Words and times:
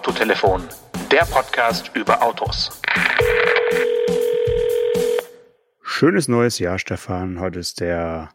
Autotelefon, 0.00 0.62
der 1.12 1.26
Podcast 1.26 1.90
über 1.94 2.22
Autos. 2.22 2.80
Schönes 5.82 6.26
neues 6.26 6.58
Jahr, 6.58 6.78
Stefan. 6.78 7.38
Heute 7.38 7.58
ist 7.58 7.80
der 7.80 8.30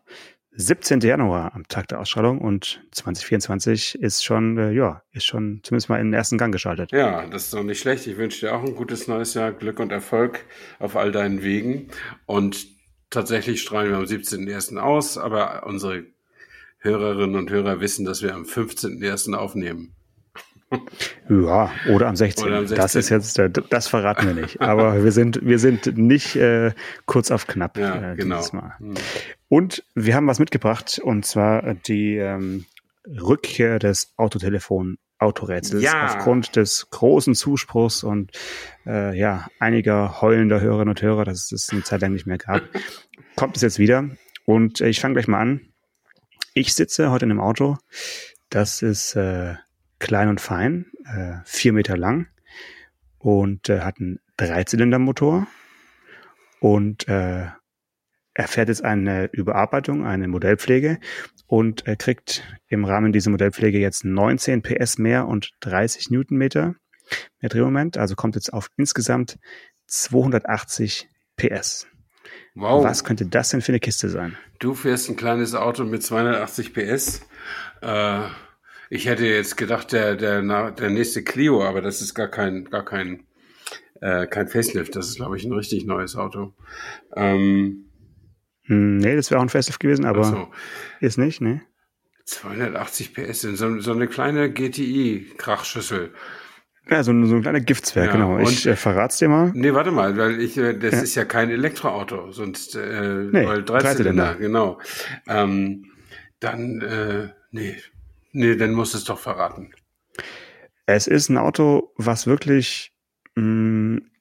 17. 0.51 0.99
Januar 0.99 1.55
am 1.55 1.67
Tag 1.67 1.87
der 1.87 1.99
Ausstrahlung 2.01 2.37
und 2.37 2.83
2024 2.91 3.95
ist 3.95 4.23
schon, 4.23 4.59
äh, 4.59 4.73
ja, 4.73 5.01
ist 5.11 5.25
schon 5.25 5.61
zumindest 5.63 5.89
mal 5.89 5.99
in 5.99 6.11
den 6.11 6.13
ersten 6.13 6.37
Gang 6.37 6.53
geschaltet. 6.53 6.91
Ja, 6.91 7.25
das 7.25 7.45
ist 7.45 7.53
doch 7.55 7.63
nicht 7.63 7.79
schlecht. 7.79 8.05
Ich 8.05 8.17
wünsche 8.17 8.45
dir 8.45 8.53
auch 8.53 8.63
ein 8.63 8.75
gutes 8.75 9.07
neues 9.07 9.33
Jahr, 9.33 9.51
Glück 9.51 9.79
und 9.79 9.91
Erfolg 9.91 10.45
auf 10.77 10.95
all 10.95 11.11
deinen 11.11 11.41
Wegen. 11.41 11.89
Und 12.27 12.67
tatsächlich 13.09 13.59
strahlen 13.63 13.89
wir 13.89 13.97
am 13.97 14.03
17.01. 14.03 14.77
aus, 14.77 15.17
aber 15.17 15.65
unsere 15.65 16.03
Hörerinnen 16.77 17.35
und 17.35 17.49
Hörer 17.49 17.79
wissen, 17.79 18.05
dass 18.05 18.21
wir 18.21 18.35
am 18.35 18.43
15.01. 18.43 19.33
aufnehmen. 19.33 19.95
Ja, 21.29 21.71
oder 21.91 22.07
am 22.07 22.15
16. 22.15 22.45
Oder 22.45 22.57
am 22.57 22.67
16. 22.67 22.81
Das 22.81 22.95
ist 22.95 23.09
jetzt, 23.09 23.41
das 23.69 23.87
verraten 23.87 24.27
wir 24.27 24.33
nicht. 24.33 24.61
Aber 24.61 25.03
wir 25.03 25.11
sind, 25.11 25.39
wir 25.43 25.59
sind 25.59 25.97
nicht 25.97 26.35
äh, 26.35 26.73
kurz 27.05 27.31
auf 27.31 27.47
knapp 27.47 27.77
ja, 27.77 28.13
äh, 28.13 28.15
genau. 28.15 28.43
Mal. 28.51 28.75
Hm. 28.77 28.93
Und 29.47 29.83
wir 29.95 30.15
haben 30.15 30.27
was 30.27 30.39
mitgebracht, 30.39 30.99
und 31.03 31.25
zwar 31.25 31.73
die 31.73 32.17
ähm, 32.17 32.65
Rückkehr 33.07 33.79
des 33.79 34.13
Autotelefon 34.17 34.97
Autorätsels 35.17 35.81
ja. 35.81 36.05
aufgrund 36.05 36.55
des 36.55 36.89
großen 36.89 37.35
Zuspruchs 37.35 38.03
und 38.03 38.31
äh, 38.85 39.17
ja 39.17 39.47
einiger 39.59 40.21
heulender 40.21 40.59
Hörerinnen 40.59 40.89
und 40.89 41.01
Hörer, 41.01 41.23
dass 41.23 41.51
es 41.51 41.69
eine 41.69 41.83
Zeit 41.83 42.01
lang 42.01 42.13
nicht 42.13 42.27
mehr 42.27 42.37
gab, 42.37 42.63
kommt 43.35 43.55
es 43.55 43.61
jetzt 43.61 43.79
wieder. 43.79 44.09
Und 44.45 44.81
äh, 44.81 44.89
ich 44.89 44.99
fange 44.99 45.13
gleich 45.13 45.27
mal 45.27 45.39
an. 45.39 45.61
Ich 46.53 46.73
sitze 46.73 47.11
heute 47.11 47.25
in 47.25 47.31
einem 47.31 47.39
Auto. 47.39 47.77
Das 48.49 48.81
ist 48.81 49.15
äh, 49.15 49.55
klein 49.99 50.29
und 50.29 50.41
fein, 50.41 50.91
äh, 51.05 51.37
vier 51.45 51.73
Meter 51.73 51.97
lang 51.97 52.27
und 53.17 53.69
äh, 53.69 53.81
hat 53.81 53.99
einen 53.99 54.19
Dreizylindermotor 54.37 55.47
und 56.59 57.07
äh, 57.07 57.47
er 58.37 58.47
fährt 58.47 58.67
jetzt 58.67 58.83
eine 58.83 59.29
Überarbeitung, 59.31 60.05
eine 60.05 60.27
Modellpflege 60.27 60.99
und 61.47 61.87
er 61.87 61.95
kriegt 61.95 62.43
im 62.67 62.83
Rahmen 62.83 63.13
dieser 63.13 63.31
Modellpflege 63.31 63.79
jetzt 63.79 64.03
19 64.03 64.61
PS 64.61 64.97
mehr 64.97 65.27
und 65.27 65.51
30 65.61 66.09
Newtonmeter 66.09 66.75
mehr 67.39 67.49
Drehmoment, 67.49 67.97
also 67.97 68.15
kommt 68.15 68.35
jetzt 68.35 68.51
auf 68.51 68.69
insgesamt 68.77 69.37
280 69.87 71.09
PS. 71.37 71.87
Wow. 72.55 72.83
Was 72.83 73.03
könnte 73.03 73.25
das 73.25 73.49
denn 73.49 73.61
für 73.61 73.71
eine 73.71 73.79
Kiste 73.79 74.09
sein? 74.09 74.37
Du 74.59 74.73
fährst 74.73 75.09
ein 75.09 75.15
kleines 75.15 75.53
Auto 75.53 75.83
mit 75.83 76.03
280 76.03 76.73
PS. 76.73 77.21
Äh, 77.81 78.21
ich 78.89 79.07
hätte 79.07 79.25
jetzt 79.25 79.57
gedacht, 79.57 79.91
der, 79.91 80.15
der, 80.15 80.41
der 80.71 80.89
nächste 80.89 81.23
Clio, 81.23 81.63
aber 81.63 81.81
das 81.81 82.01
ist 82.01 82.13
gar 82.13 82.27
kein, 82.27 82.65
gar 82.65 82.85
kein, 82.85 83.25
äh, 84.01 84.27
kein 84.27 84.47
Facelift. 84.47 84.95
Das 84.95 85.07
ist, 85.07 85.15
glaube 85.15 85.37
ich, 85.37 85.45
ein 85.45 85.53
richtig 85.53 85.85
neues 85.85 86.15
Auto. 86.15 86.53
Ähm, 87.15 87.85
hm, 88.63 88.97
nee, 88.97 89.15
das 89.15 89.29
wäre 89.29 89.39
auch 89.39 89.43
ein 89.43 89.49
Facelift 89.49 89.79
gewesen, 89.79 90.05
aber 90.05 90.23
so. 90.23 90.47
ist 90.99 91.17
nicht, 91.17 91.41
ne? 91.41 91.61
280 92.25 93.13
PS 93.13 93.41
so, 93.41 93.79
so 93.79 93.91
eine 93.91 94.07
kleine 94.07 94.51
GTI-Krachschüssel. 94.51 96.11
Ja, 96.89 97.03
so, 97.03 97.11
ein, 97.11 97.25
so 97.25 97.35
ein 97.35 97.41
kleiner 97.41 97.61
Giftswerk, 97.61 98.07
ja, 98.07 98.11
genau. 98.13 98.39
Ich 98.39 98.65
äh, 98.67 98.75
verrat's 98.75 99.17
dir 99.17 99.27
mal. 99.27 99.51
Nee, 99.55 99.73
warte 99.73 99.91
mal, 99.91 100.17
weil 100.17 100.39
ich, 100.39 100.57
äh, 100.57 100.77
das 100.77 100.93
ja. 100.93 101.01
ist 101.01 101.15
ja 101.15 101.25
kein 101.25 101.49
Elektroauto, 101.49 102.31
sonst 102.31 102.75
äh, 102.75 103.27
nee, 103.31 103.45
weil 103.45 103.63
13 103.63 103.97
Zylinder, 103.97 104.35
genau. 104.35 104.79
Ähm, 105.27 105.85
dann, 106.39 106.81
äh, 106.81 107.29
nee, 107.51 107.75
Nee, 108.35 108.57
dann 108.57 108.73
muss 108.73 108.93
es 108.93 109.05
doch 109.05 109.17
verraten. 109.17 109.71
Es 110.85 111.07
ist 111.07 111.29
ein 111.29 111.37
Auto, 111.37 111.93
was 111.95 112.27
wirklich, 112.27 112.93
mh, 113.35 113.43
mm, 113.43 114.11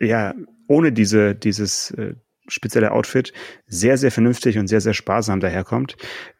ja, 0.00 0.34
ohne 0.68 0.92
diese, 0.92 1.34
dieses 1.34 1.90
äh, 1.90 2.14
spezielle 2.46 2.92
Outfit 2.92 3.32
sehr, 3.66 3.98
sehr 3.98 4.12
vernünftig 4.12 4.58
und 4.58 4.68
sehr, 4.68 4.80
sehr 4.80 4.94
sparsam 4.94 5.40
daherkommt. 5.40 5.96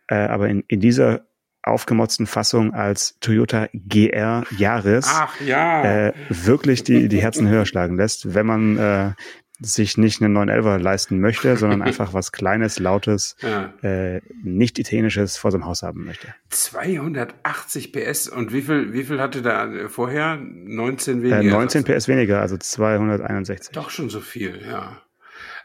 Äh, 0.07 0.15
aber 0.15 0.49
in, 0.49 0.63
in 0.69 0.79
dieser 0.79 1.27
aufgemotzten 1.65 2.27
Fassung 2.27 2.73
als 2.73 3.19
Toyota 3.19 3.69
GR 3.75 4.45
Yaris 4.57 5.07
Ach, 5.09 5.41
ja. 5.41 6.09
äh, 6.09 6.13
wirklich 6.29 6.85
die, 6.85 7.09
die 7.09 7.21
Herzen 7.21 7.49
höher 7.49 7.67
schlagen 7.67 7.97
lässt, 7.97 8.33
wenn 8.33 8.47
man 8.47 8.79
äh, 8.79 9.13
sich 9.61 9.99
nicht 9.99 10.23
einen 10.23 10.37
911er 10.37 10.79
leisten 10.79 11.21
möchte, 11.21 11.57
sondern 11.57 11.83
einfach 11.89 12.15
was 12.15 12.33
Kleines, 12.33 12.79
Lautes, 12.79 13.37
ja. 13.41 13.73
äh, 13.83 14.21
nicht 14.43 14.79
Italienisches 14.79 15.37
vor 15.37 15.51
seinem 15.51 15.65
Haus 15.65 15.83
haben 15.83 16.05
möchte. 16.05 16.29
280 16.51 17.93
PS 17.93 18.29
und 18.29 18.53
wie 18.53 18.63
viel, 18.63 18.93
wie 18.93 19.05
viel 19.05 19.21
hatte 19.21 19.43
da 19.43 19.89
vorher? 19.89 20.37
19 20.37 21.23
weniger? 21.23 21.41
Äh, 21.41 21.45
19 21.45 21.85
PS 21.85 22.09
weniger, 22.09 22.41
also 22.41 22.57
261. 22.57 23.73
Doch 23.73 23.91
schon 23.91 24.11
so 24.11 24.21
viel, 24.21 24.61
ja. 24.67 25.03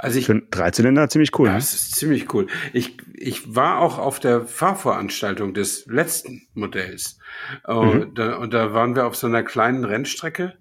Also 0.04 0.20
ich, 0.20 0.26
Für 0.26 0.34
einen 0.34 0.50
Dreizylinder 0.50 1.08
ziemlich 1.08 1.38
cool. 1.40 1.48
Ja, 1.48 1.54
ne? 1.54 1.60
das 1.60 1.74
ist 1.74 1.96
ziemlich 1.96 2.34
cool. 2.34 2.48
Ich, 2.74 2.98
ich 3.14 3.56
war 3.56 3.80
auch 3.80 4.00
auf 4.00 4.20
der 4.20 4.42
Fahrveranstaltung 4.42 5.54
des 5.54 5.86
letzten 5.86 6.48
Modells. 6.54 7.20
Mhm. 7.68 7.74
Und, 7.74 8.20
da, 8.20 8.36
und 8.36 8.54
da 8.54 8.74
waren 8.74 8.96
wir 8.96 9.06
auf 9.06 9.16
so 9.16 9.28
einer 9.28 9.44
kleinen 9.44 9.86
Rennstrecke, 9.86 10.56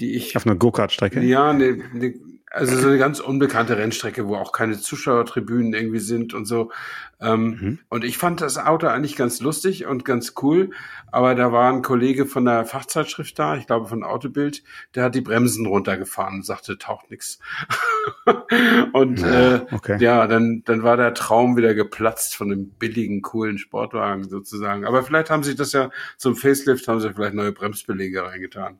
die 0.00 0.14
ich. 0.14 0.36
Auf 0.36 0.46
einer 0.46 0.56
Go-Kart-Strecke? 0.56 1.20
Ja, 1.22 1.52
ne, 1.52 1.82
ne, 1.92 2.14
also 2.54 2.76
so 2.76 2.88
eine 2.88 2.98
ganz 2.98 3.18
unbekannte 3.18 3.76
Rennstrecke, 3.76 4.28
wo 4.28 4.36
auch 4.36 4.52
keine 4.52 4.78
Zuschauertribünen 4.78 5.74
irgendwie 5.74 5.98
sind 5.98 6.34
und 6.34 6.46
so. 6.46 6.70
Ähm, 7.20 7.42
mhm. 7.42 7.78
Und 7.88 8.04
ich 8.04 8.16
fand 8.16 8.40
das 8.40 8.58
Auto 8.58 8.86
eigentlich 8.86 9.16
ganz 9.16 9.40
lustig 9.40 9.86
und 9.86 10.04
ganz 10.04 10.34
cool. 10.42 10.70
Aber 11.10 11.34
da 11.34 11.52
war 11.52 11.72
ein 11.72 11.82
Kollege 11.82 12.26
von 12.26 12.44
der 12.44 12.64
Fachzeitschrift 12.64 13.38
da, 13.38 13.56
ich 13.56 13.66
glaube 13.66 13.86
von 13.86 14.04
Autobild, 14.04 14.62
der 14.94 15.04
hat 15.04 15.14
die 15.14 15.20
Bremsen 15.20 15.66
runtergefahren 15.66 16.36
und 16.36 16.46
sagte, 16.46 16.78
taucht 16.78 17.10
nix. 17.10 17.40
und 18.92 19.20
ja, 19.20 19.56
äh, 19.56 19.66
okay. 19.72 19.96
ja, 20.00 20.26
dann, 20.26 20.62
dann 20.64 20.82
war 20.82 20.96
der 20.96 21.14
Traum 21.14 21.56
wieder 21.56 21.74
geplatzt 21.74 22.36
von 22.36 22.50
dem 22.50 22.68
billigen, 22.70 23.22
coolen 23.22 23.58
Sportwagen 23.58 24.28
sozusagen. 24.28 24.84
Aber 24.84 25.02
vielleicht 25.02 25.30
haben 25.30 25.42
sie 25.42 25.56
das 25.56 25.72
ja 25.72 25.90
zum 26.16 26.36
Facelift, 26.36 26.86
haben 26.86 27.00
sie 27.00 27.12
vielleicht 27.12 27.34
neue 27.34 27.52
Bremsbelege 27.52 28.24
reingetan. 28.24 28.78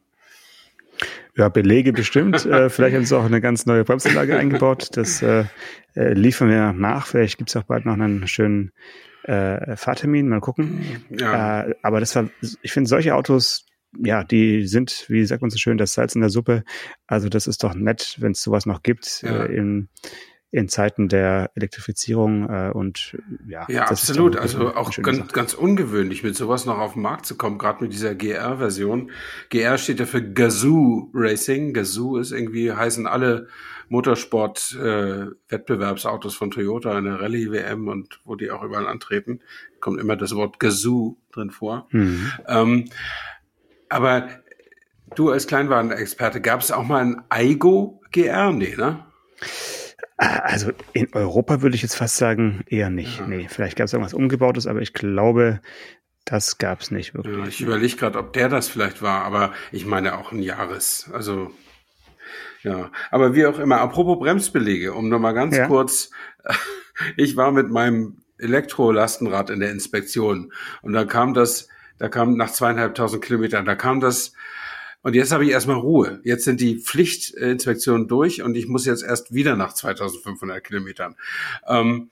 Ja, 1.37 1.49
Belege 1.49 1.93
bestimmt. 1.93 2.47
äh, 2.47 2.71
vielleicht 2.71 2.97
haben 2.97 3.05
sie 3.05 3.17
auch 3.17 3.25
eine 3.25 3.41
ganz 3.41 3.67
neue 3.67 3.85
Bremsanlage 3.85 4.37
eingebaut. 4.37 4.89
Das 4.93 5.23
äh, 5.23 5.45
äh, 5.95 6.13
liefern 6.13 6.49
wir 6.49 6.73
nach. 6.73 7.07
Vielleicht 7.07 7.39
gibt's 7.39 7.57
auch 7.57 7.65
bald 7.65 7.87
noch 7.87 7.95
einen 7.95 8.27
schönen 8.29 8.73
äh, 9.25 9.77
Fahrtermin. 9.77 10.29
Mal 10.29 10.41
gucken. 10.41 10.85
Ja. 11.11 11.63
Äh, 11.63 11.75
aber 11.83 12.01
das 12.01 12.15
war, 12.15 12.29
ich 12.63 12.73
finde 12.73 12.89
solche 12.89 13.15
Autos, 13.15 13.67
ja, 14.03 14.25
die 14.25 14.67
sind, 14.67 15.07
wie 15.09 15.25
sagt 15.25 15.43
man 15.43 15.51
so 15.51 15.59
schön, 15.59 15.79
das 15.79 15.95
Salz 15.95 16.15
in 16.15 16.21
der 16.21 16.31
Suppe. 16.31 16.65
Also 17.07 17.29
das 17.29 17.47
ist 17.47 17.63
doch 17.63 17.75
nett, 17.75 18.17
wenn 18.19 18.33
es 18.33 18.43
sowas 18.43 18.67
noch 18.67 18.83
gibt 18.83 19.23
ja. 19.23 19.45
äh, 19.45 19.55
in 19.55 19.89
in 20.55 20.69
Zeiten 20.69 21.09
der 21.09 21.51
Elektrifizierung 21.57 22.49
äh, 22.49 22.71
und 22.73 23.19
ja. 23.49 23.67
Ja, 23.69 23.87
absolut. 23.87 24.37
Also 24.37 24.77
auch 24.77 24.93
ganz, 25.03 25.33
ganz 25.33 25.53
ungewöhnlich, 25.53 26.23
mit 26.23 26.37
sowas 26.37 26.65
noch 26.65 26.79
auf 26.79 26.93
den 26.93 27.03
Markt 27.03 27.27
zu 27.27 27.37
kommen, 27.37 27.59
gerade 27.59 27.83
mit 27.83 27.93
dieser 27.93 28.15
GR-Version. 28.15 29.11
GR 29.51 29.79
steht 29.79 29.99
ja 29.99 30.07
für 30.07 30.23
Gazoo 30.23 31.11
Racing. 31.13 31.75
Gazoo 31.75 32.19
ist 32.19 32.31
irgendwie, 32.31 32.71
heißen 32.71 33.09
alle 33.09 33.49
Motorsport-Wettbewerbsautos 33.89 36.35
äh, 36.35 36.37
von 36.37 36.53
Toyota 36.53 36.97
in 36.99 37.07
der 37.07 37.21
Rallye-WM 37.21 37.89
und 37.89 38.21
wo 38.25 38.37
die 38.37 38.53
auch 38.53 38.63
überall 38.63 38.87
antreten, 38.87 39.41
kommt 39.81 40.01
immer 40.01 40.15
das 40.15 40.37
Wort 40.37 40.61
Gazoo 40.61 41.17
drin 41.33 41.51
vor. 41.51 41.89
Mhm. 41.91 42.31
Ähm, 42.47 42.85
aber 43.89 44.29
du 45.17 45.31
als 45.31 45.49
Kleinwagenexperte, 45.49 46.41
gab 46.41 46.61
es 46.61 46.71
auch 46.71 46.85
mal 46.85 47.03
ein 47.03 47.25
Aigo 47.29 48.01
GR? 48.13 48.53
Nee, 48.53 48.77
ne? 48.77 49.05
Also 50.17 50.71
in 50.93 51.13
Europa 51.13 51.63
würde 51.63 51.75
ich 51.75 51.83
jetzt 51.83 51.97
fast 51.97 52.17
sagen, 52.17 52.65
eher 52.69 52.91
nicht. 52.91 53.19
Ja. 53.19 53.27
Nee, 53.27 53.47
vielleicht 53.49 53.77
gab 53.77 53.87
es 53.87 53.93
irgendwas 53.93 54.15
Umgebautes, 54.15 54.67
aber 54.67 54.81
ich 54.81 54.93
glaube, 54.93 55.61
das 56.25 56.59
gab 56.59 56.81
es 56.81 56.91
nicht 56.91 57.15
wirklich. 57.15 57.37
Ja, 57.37 57.47
ich 57.47 57.61
überlege 57.61 57.97
gerade, 57.97 58.19
ob 58.19 58.33
der 58.33 58.49
das 58.49 58.69
vielleicht 58.69 59.03
war, 59.03 59.25
aber 59.25 59.53
ich 59.73 59.87
meine 59.87 60.17
auch 60.17 60.33
ein 60.33 60.41
Jahres. 60.41 61.11
Also 61.13 61.51
ja, 62.63 62.91
aber 63.11 63.35
wie 63.35 63.45
auch 63.45 63.59
immer. 63.59 63.81
Apropos 63.81 64.19
Bremsbelege, 64.19 64.95
um 64.95 65.09
nochmal 65.09 65.35
ganz 65.35 65.57
ja. 65.57 65.67
kurz. 65.67 66.11
Ich 67.17 67.37
war 67.37 67.51
mit 67.51 67.71
meinem 67.71 68.19
Elektrolastenrad 68.39 69.51
in 69.51 69.59
der 69.59 69.73
Inspektion 69.73 70.53
und 70.81 70.93
da 70.93 71.05
kam 71.05 71.35
das, 71.35 71.67
da 71.99 72.09
kam 72.09 72.37
nach 72.37 72.53
zweieinhalbtausend 72.53 73.21
Kilometern, 73.21 73.65
da 73.65 73.75
kam 73.75 73.99
das 73.99 74.33
und 75.05 75.15
jetzt 75.15 75.33
habe 75.33 75.45
ich 75.45 75.51
erstmal 75.51 75.77
Ruhe. 75.77 76.21
Jetzt 76.25 76.45
sind 76.45 76.63
die 76.63 76.79
Pflichtinspektionen 76.79 78.09
durch 78.09 78.43
und 78.43 78.57
ich 78.57 78.67
muss 78.69 78.87
jetzt 78.87 79.05
erst 79.05 79.35
wieder 79.35 79.55
nach 79.55 79.75
2500 79.75 80.65
Kilometern. 80.65 81.15
Ähm, 81.69 82.11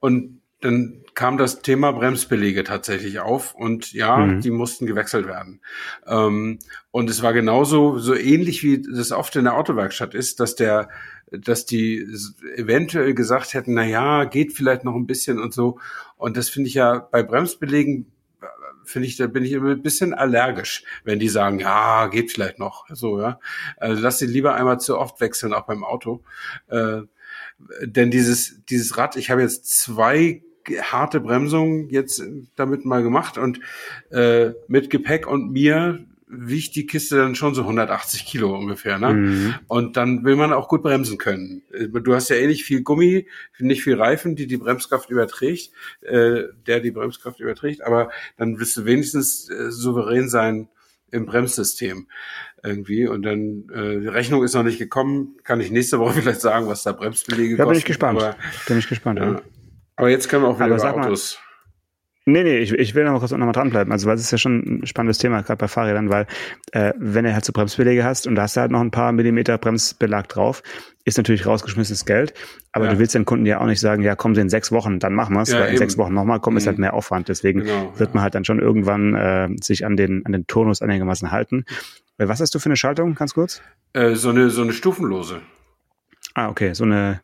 und 0.00 0.40
dann 0.60 1.04
kam 1.14 1.38
das 1.38 1.62
Thema 1.62 1.92
Bremsbelege 1.92 2.64
tatsächlich 2.64 3.20
auf 3.20 3.54
und 3.54 3.92
ja, 3.92 4.16
mhm. 4.16 4.40
die 4.40 4.50
mussten 4.50 4.86
gewechselt 4.86 5.28
werden. 5.28 5.60
Ähm, 6.04 6.58
und 6.90 7.08
es 7.08 7.22
war 7.22 7.32
genauso, 7.32 7.98
so 7.98 8.14
ähnlich 8.14 8.64
wie 8.64 8.82
das 8.82 9.12
oft 9.12 9.36
in 9.36 9.44
der 9.44 9.56
Autowerkstatt 9.56 10.12
ist, 10.14 10.40
dass 10.40 10.56
der, 10.56 10.88
dass 11.30 11.64
die 11.64 12.04
eventuell 12.56 13.14
gesagt 13.14 13.54
hätten, 13.54 13.74
na 13.74 13.84
ja, 13.84 14.24
geht 14.24 14.52
vielleicht 14.52 14.82
noch 14.82 14.96
ein 14.96 15.06
bisschen 15.06 15.38
und 15.38 15.54
so. 15.54 15.78
Und 16.16 16.36
das 16.36 16.48
finde 16.48 16.68
ich 16.68 16.74
ja 16.74 16.98
bei 16.98 17.22
Bremsbelegen 17.22 18.11
finde 18.84 19.08
ich, 19.08 19.16
da 19.16 19.26
bin 19.26 19.44
ich 19.44 19.52
immer 19.52 19.70
ein 19.70 19.82
bisschen 19.82 20.14
allergisch, 20.14 20.84
wenn 21.04 21.18
die 21.18 21.28
sagen, 21.28 21.58
ja, 21.58 22.06
geht 22.08 22.32
vielleicht 22.32 22.58
noch. 22.58 22.86
So, 22.90 23.20
ja. 23.20 23.40
Also 23.76 24.02
lass 24.02 24.18
sie 24.18 24.26
lieber 24.26 24.54
einmal 24.54 24.80
zu 24.80 24.98
oft 24.98 25.20
wechseln, 25.20 25.52
auch 25.52 25.66
beim 25.66 25.84
Auto. 25.84 26.22
Äh, 26.68 27.02
denn 27.82 28.10
dieses, 28.10 28.64
dieses 28.66 28.96
Rad, 28.96 29.16
ich 29.16 29.30
habe 29.30 29.42
jetzt 29.42 29.68
zwei 29.68 30.42
harte 30.80 31.20
Bremsungen 31.20 31.88
jetzt 31.88 32.22
damit 32.56 32.84
mal 32.84 33.02
gemacht 33.02 33.38
und 33.38 33.60
äh, 34.10 34.50
mit 34.68 34.90
Gepäck 34.90 35.26
und 35.26 35.50
mir 35.50 36.04
wiegt 36.32 36.74
die 36.76 36.86
Kiste 36.86 37.16
dann 37.16 37.34
schon 37.34 37.54
so 37.54 37.62
180 37.62 38.24
Kilo 38.24 38.56
ungefähr, 38.56 38.98
ne? 38.98 39.12
Mhm. 39.12 39.54
Und 39.68 39.96
dann 39.96 40.24
will 40.24 40.36
man 40.36 40.52
auch 40.52 40.66
gut 40.66 40.82
bremsen 40.82 41.18
können. 41.18 41.62
Du 41.70 42.14
hast 42.14 42.30
ja 42.30 42.36
eh 42.36 42.46
nicht 42.46 42.64
viel 42.64 42.82
Gummi, 42.82 43.28
nicht 43.58 43.82
viel 43.82 44.00
Reifen, 44.00 44.34
die 44.34 44.46
die 44.46 44.56
Bremskraft 44.56 45.10
überträgt, 45.10 45.70
äh, 46.00 46.44
der 46.66 46.80
die 46.80 46.90
Bremskraft 46.90 47.38
überträgt, 47.40 47.82
aber 47.82 48.10
dann 48.38 48.58
wirst 48.58 48.76
du 48.76 48.84
wenigstens 48.86 49.50
äh, 49.50 49.70
souverän 49.70 50.28
sein 50.28 50.68
im 51.10 51.26
Bremssystem 51.26 52.08
irgendwie. 52.64 53.06
Und 53.06 53.22
dann, 53.22 53.68
äh, 53.72 54.00
die 54.00 54.08
Rechnung 54.08 54.42
ist 54.42 54.54
noch 54.54 54.62
nicht 54.62 54.78
gekommen, 54.78 55.36
kann 55.44 55.60
ich 55.60 55.70
nächste 55.70 55.98
Woche 55.98 56.14
vielleicht 56.22 56.40
sagen, 56.40 56.66
was 56.66 56.82
da 56.82 56.92
Bremsbelege 56.92 57.56
kosten. 57.56 57.68
bin 57.68 57.78
ich 57.78 57.84
gespannt. 57.84 58.22
Aber, 58.22 58.36
bin 58.66 58.78
ich 58.78 58.88
gespannt, 58.88 59.18
ja. 59.18 59.32
ja. 59.32 59.42
Aber 59.96 60.08
jetzt 60.08 60.28
können 60.28 60.44
wir 60.44 60.48
auch 60.48 60.56
wieder 60.56 60.74
aber 60.74 60.76
über 60.76 61.06
Autos. 61.06 61.34
Mal, 61.36 61.51
Nee, 62.24 62.44
nee, 62.44 62.58
ich, 62.58 62.72
ich 62.72 62.94
will 62.94 63.04
noch 63.04 63.18
kurz 63.18 63.32
nochmal 63.32 63.52
dranbleiben. 63.52 63.92
Also, 63.92 64.06
weil 64.06 64.14
es 64.14 64.20
ist 64.20 64.30
ja 64.30 64.38
schon 64.38 64.82
ein 64.82 64.86
spannendes 64.86 65.18
Thema, 65.18 65.42
gerade 65.42 65.56
bei 65.56 65.66
Fahrrädern, 65.66 66.08
weil 66.08 66.26
äh, 66.70 66.92
wenn 66.96 67.24
du 67.24 67.34
halt 67.34 67.44
so 67.44 67.52
Bremsbeläge 67.52 68.04
hast 68.04 68.28
und 68.28 68.36
da 68.36 68.42
hast 68.42 68.56
du 68.56 68.60
halt 68.60 68.70
noch 68.70 68.80
ein 68.80 68.92
paar 68.92 69.10
Millimeter 69.10 69.58
Bremsbelag 69.58 70.28
drauf, 70.28 70.62
ist 71.04 71.16
natürlich 71.16 71.46
rausgeschmissenes 71.46 72.04
Geld. 72.04 72.32
Aber 72.70 72.84
ja. 72.84 72.92
du 72.92 73.00
willst 73.00 73.16
den 73.16 73.24
Kunden 73.24 73.44
ja 73.44 73.60
auch 73.60 73.66
nicht 73.66 73.80
sagen, 73.80 74.04
ja, 74.04 74.14
kommen 74.14 74.36
sie 74.36 74.40
in 74.40 74.48
sechs 74.48 74.70
Wochen, 74.70 75.00
dann 75.00 75.14
machen 75.14 75.34
wir's, 75.34 75.50
ja, 75.50 75.58
weil 75.58 75.64
in 75.64 75.70
eben. 75.70 75.78
sechs 75.78 75.98
Wochen 75.98 76.14
nochmal 76.14 76.38
kommen, 76.38 76.54
mhm. 76.54 76.58
ist 76.58 76.66
halt 76.68 76.78
mhm. 76.78 76.82
mehr 76.82 76.94
Aufwand. 76.94 77.28
Deswegen 77.28 77.64
genau, 77.64 77.92
wird 77.98 78.14
man 78.14 78.22
halt 78.22 78.36
dann 78.36 78.44
schon 78.44 78.60
irgendwann 78.60 79.14
äh, 79.14 79.48
sich 79.60 79.84
an 79.84 79.96
den, 79.96 80.24
an 80.24 80.30
den 80.30 80.46
Turnus 80.46 80.80
einigermaßen 80.80 81.32
halten. 81.32 81.64
Äh, 82.18 82.28
was 82.28 82.40
hast 82.40 82.54
du 82.54 82.60
für 82.60 82.66
eine 82.66 82.76
Schaltung, 82.76 83.16
ganz 83.16 83.34
kurz? 83.34 83.62
Äh, 83.94 84.14
so 84.14 84.30
eine, 84.30 84.50
so 84.50 84.62
eine 84.62 84.72
stufenlose. 84.72 85.40
Ah, 86.34 86.48
okay, 86.48 86.72
so 86.72 86.84
eine 86.84 87.20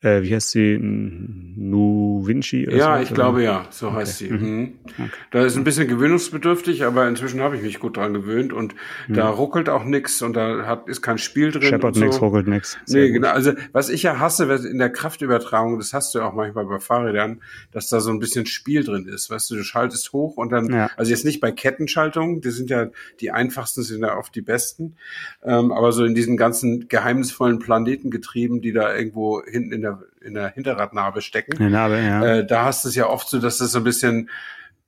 äh, 0.00 0.22
wie 0.22 0.32
heißt 0.32 0.50
sie? 0.50 0.78
Nu 0.78 2.22
Vinci? 2.24 2.68
ja, 2.70 2.96
so, 2.96 3.02
ich 3.02 3.12
glaube 3.12 3.42
ja, 3.42 3.66
so 3.70 3.88
okay. 3.88 3.96
heißt 3.96 4.18
sie. 4.18 4.30
Mhm. 4.30 4.38
mhm. 4.38 4.72
Okay. 4.86 5.10
Da 5.32 5.44
ist 5.44 5.56
ein 5.56 5.64
bisschen 5.64 5.88
gewöhnungsbedürftig, 5.88 6.84
aber 6.84 7.08
inzwischen 7.08 7.40
habe 7.40 7.56
ich 7.56 7.62
mich 7.62 7.80
gut 7.80 7.96
dran 7.96 8.14
gewöhnt 8.14 8.52
und 8.52 8.76
mhm. 9.08 9.14
da 9.14 9.28
ruckelt 9.28 9.68
auch 9.68 9.84
nix 9.84 10.22
und 10.22 10.34
da 10.34 10.66
hat, 10.66 10.88
ist 10.88 11.02
kein 11.02 11.18
Spiel 11.18 11.50
drin. 11.50 11.62
Scheppert 11.62 11.96
so. 11.96 12.04
nix, 12.04 12.20
ruckelt 12.20 12.46
nix. 12.46 12.78
Sehr 12.84 13.02
nee, 13.02 13.08
gut. 13.08 13.14
genau. 13.22 13.30
Also 13.30 13.52
was 13.72 13.88
ich 13.88 14.04
ja 14.04 14.20
hasse 14.20 14.44
in 14.70 14.78
der 14.78 14.90
Kraftübertragung, 14.90 15.78
das 15.78 15.92
hast 15.92 16.14
du 16.14 16.20
ja 16.20 16.28
auch 16.28 16.34
manchmal 16.34 16.66
bei 16.66 16.78
Fahrrädern, 16.78 17.42
dass 17.72 17.88
da 17.88 17.98
so 17.98 18.10
ein 18.10 18.20
bisschen 18.20 18.46
Spiel 18.46 18.84
drin 18.84 19.06
ist. 19.08 19.30
Weißt 19.30 19.50
du, 19.50 19.56
du 19.56 19.64
schaltest 19.64 20.12
hoch 20.12 20.36
und 20.36 20.50
dann, 20.50 20.72
ja. 20.72 20.90
also 20.96 21.10
jetzt 21.10 21.24
nicht 21.24 21.40
bei 21.40 21.50
Kettenschaltungen, 21.50 22.40
die 22.40 22.50
sind 22.50 22.70
ja 22.70 22.86
die 23.20 23.32
einfachsten, 23.32 23.82
sind 23.82 24.02
ja 24.02 24.16
oft 24.16 24.32
die 24.34 24.42
besten, 24.42 24.94
ähm, 25.42 25.72
aber 25.72 25.90
so 25.90 26.04
in 26.04 26.14
diesen 26.14 26.36
ganzen 26.36 26.88
geheimnisvollen 26.88 27.58
Planetengetrieben, 27.58 28.60
die 28.60 28.72
da 28.72 28.94
irgendwo 28.94 29.42
hinten 29.44 29.72
in 29.72 29.82
der 29.82 29.87
der, 29.88 30.26
in 30.26 30.34
der 30.34 30.48
Hinterradnarbe 30.48 31.22
stecken. 31.22 31.52
In 31.52 31.58
der 31.58 31.70
Narbe, 31.70 32.00
ja. 32.00 32.24
Äh, 32.24 32.46
da 32.46 32.64
hast 32.64 32.84
du 32.84 32.88
es 32.88 32.94
ja 32.94 33.06
oft 33.08 33.28
so, 33.28 33.38
dass 33.38 33.58
das 33.58 33.72
so 33.72 33.78
ein 33.78 33.84
bisschen, 33.84 34.30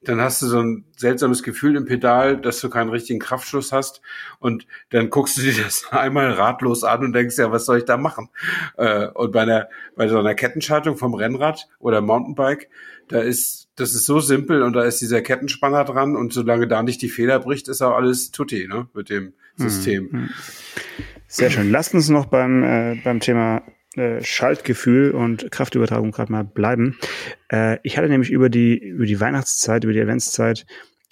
dann 0.03 0.21
hast 0.21 0.43
du 0.43 0.47
so 0.47 0.61
ein 0.61 0.85
seltsames 0.97 1.43
Gefühl 1.43 1.77
im 1.77 1.85
Pedal, 1.85 2.41
dass 2.41 2.61
du 2.61 2.71
keinen 2.71 2.91
richtigen 2.91 3.19
Kraftschluss 3.19 3.73
hast 3.73 4.01
und 4.39 4.67
dann 4.91 5.11
guckst 5.11 5.37
du 5.39 5.43
dir 5.43 5.55
das 5.63 5.87
einmal 5.91 6.33
ratlos 6.33 6.85
an 6.85 7.05
und 7.05 7.13
denkst 7.13 7.39
ja, 7.39 7.51
was 7.53 7.67
soll 7.67 7.79
ich 7.79 7.85
da 7.85 7.97
machen? 7.97 8.29
Äh, 8.77 9.07
und 9.09 9.33
bei 9.33 9.43
einer, 9.43 9.69
bei 9.97 10.09
so 10.09 10.19
einer 10.19 10.35
Kettenschaltung 10.35 10.97
vom 10.97 11.15
Rennrad 11.15 11.69
oder 11.79 12.01
Mountainbike, 12.01 12.69
da 13.09 13.21
ist, 13.21 13.69
das 13.75 13.95
ist 13.95 14.07
so 14.07 14.21
simpel 14.21 14.63
und 14.63 14.75
da 14.75 14.85
ist 14.85 15.01
dieser 15.01 15.21
Kettenspanner 15.21 15.85
dran 15.85 16.17
und 16.17 16.33
solange 16.33 16.69
da 16.69 16.83
nicht 16.83 17.03
die 17.03 17.09
Feder 17.09 17.41
bricht, 17.41 17.69
ist 17.69 17.83
auch 17.83 17.97
alles 17.97 18.31
tutti, 18.31 18.69
ne, 18.69 18.89
mit 18.95 19.11
dem 19.11 19.33
hm, 19.57 19.69
System. 19.69 20.11
Hm. 20.13 20.31
Sehr 21.27 21.51
schön. 21.51 21.71
Lasst 21.71 21.95
uns 21.95 22.09
noch 22.09 22.27
beim, 22.27 22.63
äh, 22.65 23.01
beim 23.05 23.21
Thema 23.21 23.63
äh, 23.97 24.23
Schaltgefühl 24.23 25.11
und 25.11 25.51
Kraftübertragung 25.51 26.13
gerade 26.13 26.33
mal 26.33 26.45
bleiben. 26.45 26.99
Äh, 27.51 27.79
ich 27.83 27.99
hatte 27.99 28.09
nämlich 28.09 28.31
über 28.31 28.49
die, 28.49 28.79
über 28.79 29.07
die 29.07 29.21
Weihnachtszeit, 29.21 29.85
über 29.85 29.93
die 29.93 30.01
Adventszeit 30.01 30.67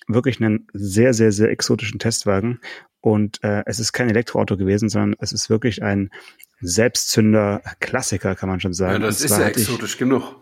wirklich 0.06 0.40
einen 0.40 0.66
sehr, 0.72 1.12
sehr, 1.12 1.32
sehr 1.32 1.50
exotischen 1.50 1.98
Testwagen. 1.98 2.60
Und 3.00 3.42
äh, 3.44 3.62
es 3.66 3.78
ist 3.78 3.92
kein 3.92 4.08
Elektroauto 4.08 4.56
gewesen, 4.56 4.88
sondern 4.88 5.16
es 5.20 5.32
ist 5.32 5.50
wirklich 5.50 5.82
ein 5.82 6.10
Selbstzünder-Klassiker, 6.60 8.34
kann 8.34 8.48
man 8.48 8.60
schon 8.60 8.74
sagen. 8.74 8.94
Ja, 8.94 9.06
das 9.06 9.20
ist 9.20 9.38
ja 9.38 9.46
exotisch 9.46 9.92
ich, 9.92 9.98
genug. 9.98 10.36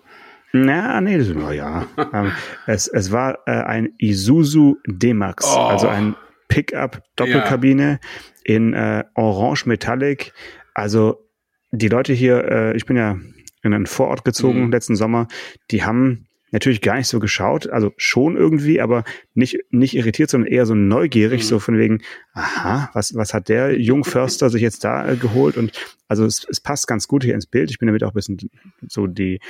Na, 0.53 1.01
nee, 1.01 1.19
das, 1.19 1.29
oh 1.31 1.51
ja. 1.51 1.87
ähm, 2.13 2.33
es, 2.67 2.87
es 2.89 3.13
war 3.13 3.41
äh, 3.47 3.51
ein 3.51 3.93
Isuzu 3.99 4.79
D-Max, 4.87 5.45
oh. 5.47 5.59
also 5.59 5.89
ein 5.89 6.17
Pickup 6.49 7.03
Doppelkabine 7.17 8.01
ja. 8.45 8.55
in 8.55 8.73
äh, 8.73 9.05
Orange 9.15 9.67
Metallic. 9.67 10.33
Also 10.73 11.26
die 11.71 11.89
Leute 11.89 12.13
hier, 12.13 12.45
äh, 12.45 12.77
ich 12.77 12.87
bin 12.87 12.97
ja 12.97 13.19
in 13.63 13.75
einen 13.75 13.87
Vorort 13.87 14.25
gezogen 14.25 14.67
mhm. 14.67 14.73
letzten 14.73 14.97
Sommer, 14.97 15.29
die 15.71 15.85
haben 15.85 16.27
natürlich 16.53 16.81
gar 16.81 16.97
nicht 16.97 17.09
so 17.09 17.19
geschaut, 17.19 17.69
also 17.69 17.93
schon 17.97 18.37
irgendwie, 18.37 18.81
aber 18.81 19.05
nicht, 19.35 19.59
nicht 19.71 19.97
irritiert, 19.97 20.31
sondern 20.31 20.51
eher 20.51 20.65
so 20.65 20.75
neugierig, 20.75 21.43
mhm. 21.43 21.47
so 21.47 21.59
von 21.59 21.77
wegen, 21.77 22.03
aha, 22.33 22.91
was, 22.95 23.15
was 23.15 23.35
hat 23.35 23.49
der 23.49 23.81
Jungförster 23.81 24.49
sich 24.49 24.63
jetzt 24.63 24.85
da 24.85 25.09
äh, 25.09 25.17
geholt? 25.17 25.57
Und 25.57 25.73
also 26.09 26.25
es, 26.25 26.47
es 26.49 26.61
passt 26.61 26.87
ganz 26.87 27.09
gut 27.09 27.25
hier 27.25 27.35
ins 27.35 27.47
Bild. 27.47 27.71
Ich 27.71 27.79
bin 27.79 27.89
damit 27.89 28.05
auch 28.05 28.13
ein 28.13 28.15
bisschen 28.15 28.39
so 28.87 29.07
die, 29.07 29.41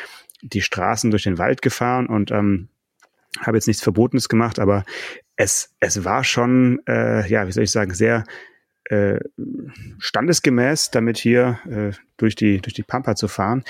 die 0.43 0.63
Straßen 0.63 1.11
durch 1.11 1.25
den 1.25 1.39
Wald 1.39 1.63
gefahren 1.63 2.07
und 2.07 2.31
ähm, 2.31 2.69
habe 3.41 3.57
jetzt 3.59 3.67
nichts 3.67 3.83
Verbotenes 3.83 4.29
gemacht, 4.29 4.59
aber 4.59 4.85
es, 5.37 5.75
es 5.81 6.05
war 6.05 6.25
schon, 6.25 6.81
äh, 6.89 7.29
ja, 7.29 7.47
wie 7.47 7.53
soll 7.53 7.65
ich 7.65 7.71
sagen, 7.71 7.93
sehr 7.93 8.25
äh, 8.91 9.19
standesgemäß, 9.99 10.91
damit 10.91 11.19
hier 11.19 11.59
äh, 11.69 11.97
durch 12.17 12.35
die 12.35 12.61
durch 12.61 12.75
die 12.75 12.83
Pampa 12.83 13.17
zu 13.17 13.29
fahren. 13.29 13.65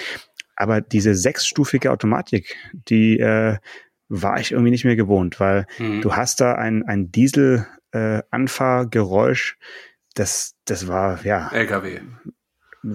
Aber 0.56 0.80
diese 0.80 1.14
sechsstufige 1.14 1.92
Automatik, 1.92 2.56
die 2.72 3.18
äh, 3.18 3.58
war 4.08 4.40
ich 4.40 4.52
irgendwie 4.52 4.70
nicht 4.70 4.84
mehr 4.84 4.96
gewohnt, 4.96 5.40
weil 5.40 5.66
mhm. 5.78 6.00
du 6.00 6.14
hast 6.16 6.40
da 6.40 6.54
ein, 6.54 6.84
ein 6.84 7.10
Diesel 7.10 7.66
äh, 7.92 8.22
Anfahrgeräusch, 8.30 9.58
das 10.14 10.54
das 10.64 10.88
war 10.88 11.24
ja 11.24 11.50
LKW 11.52 12.00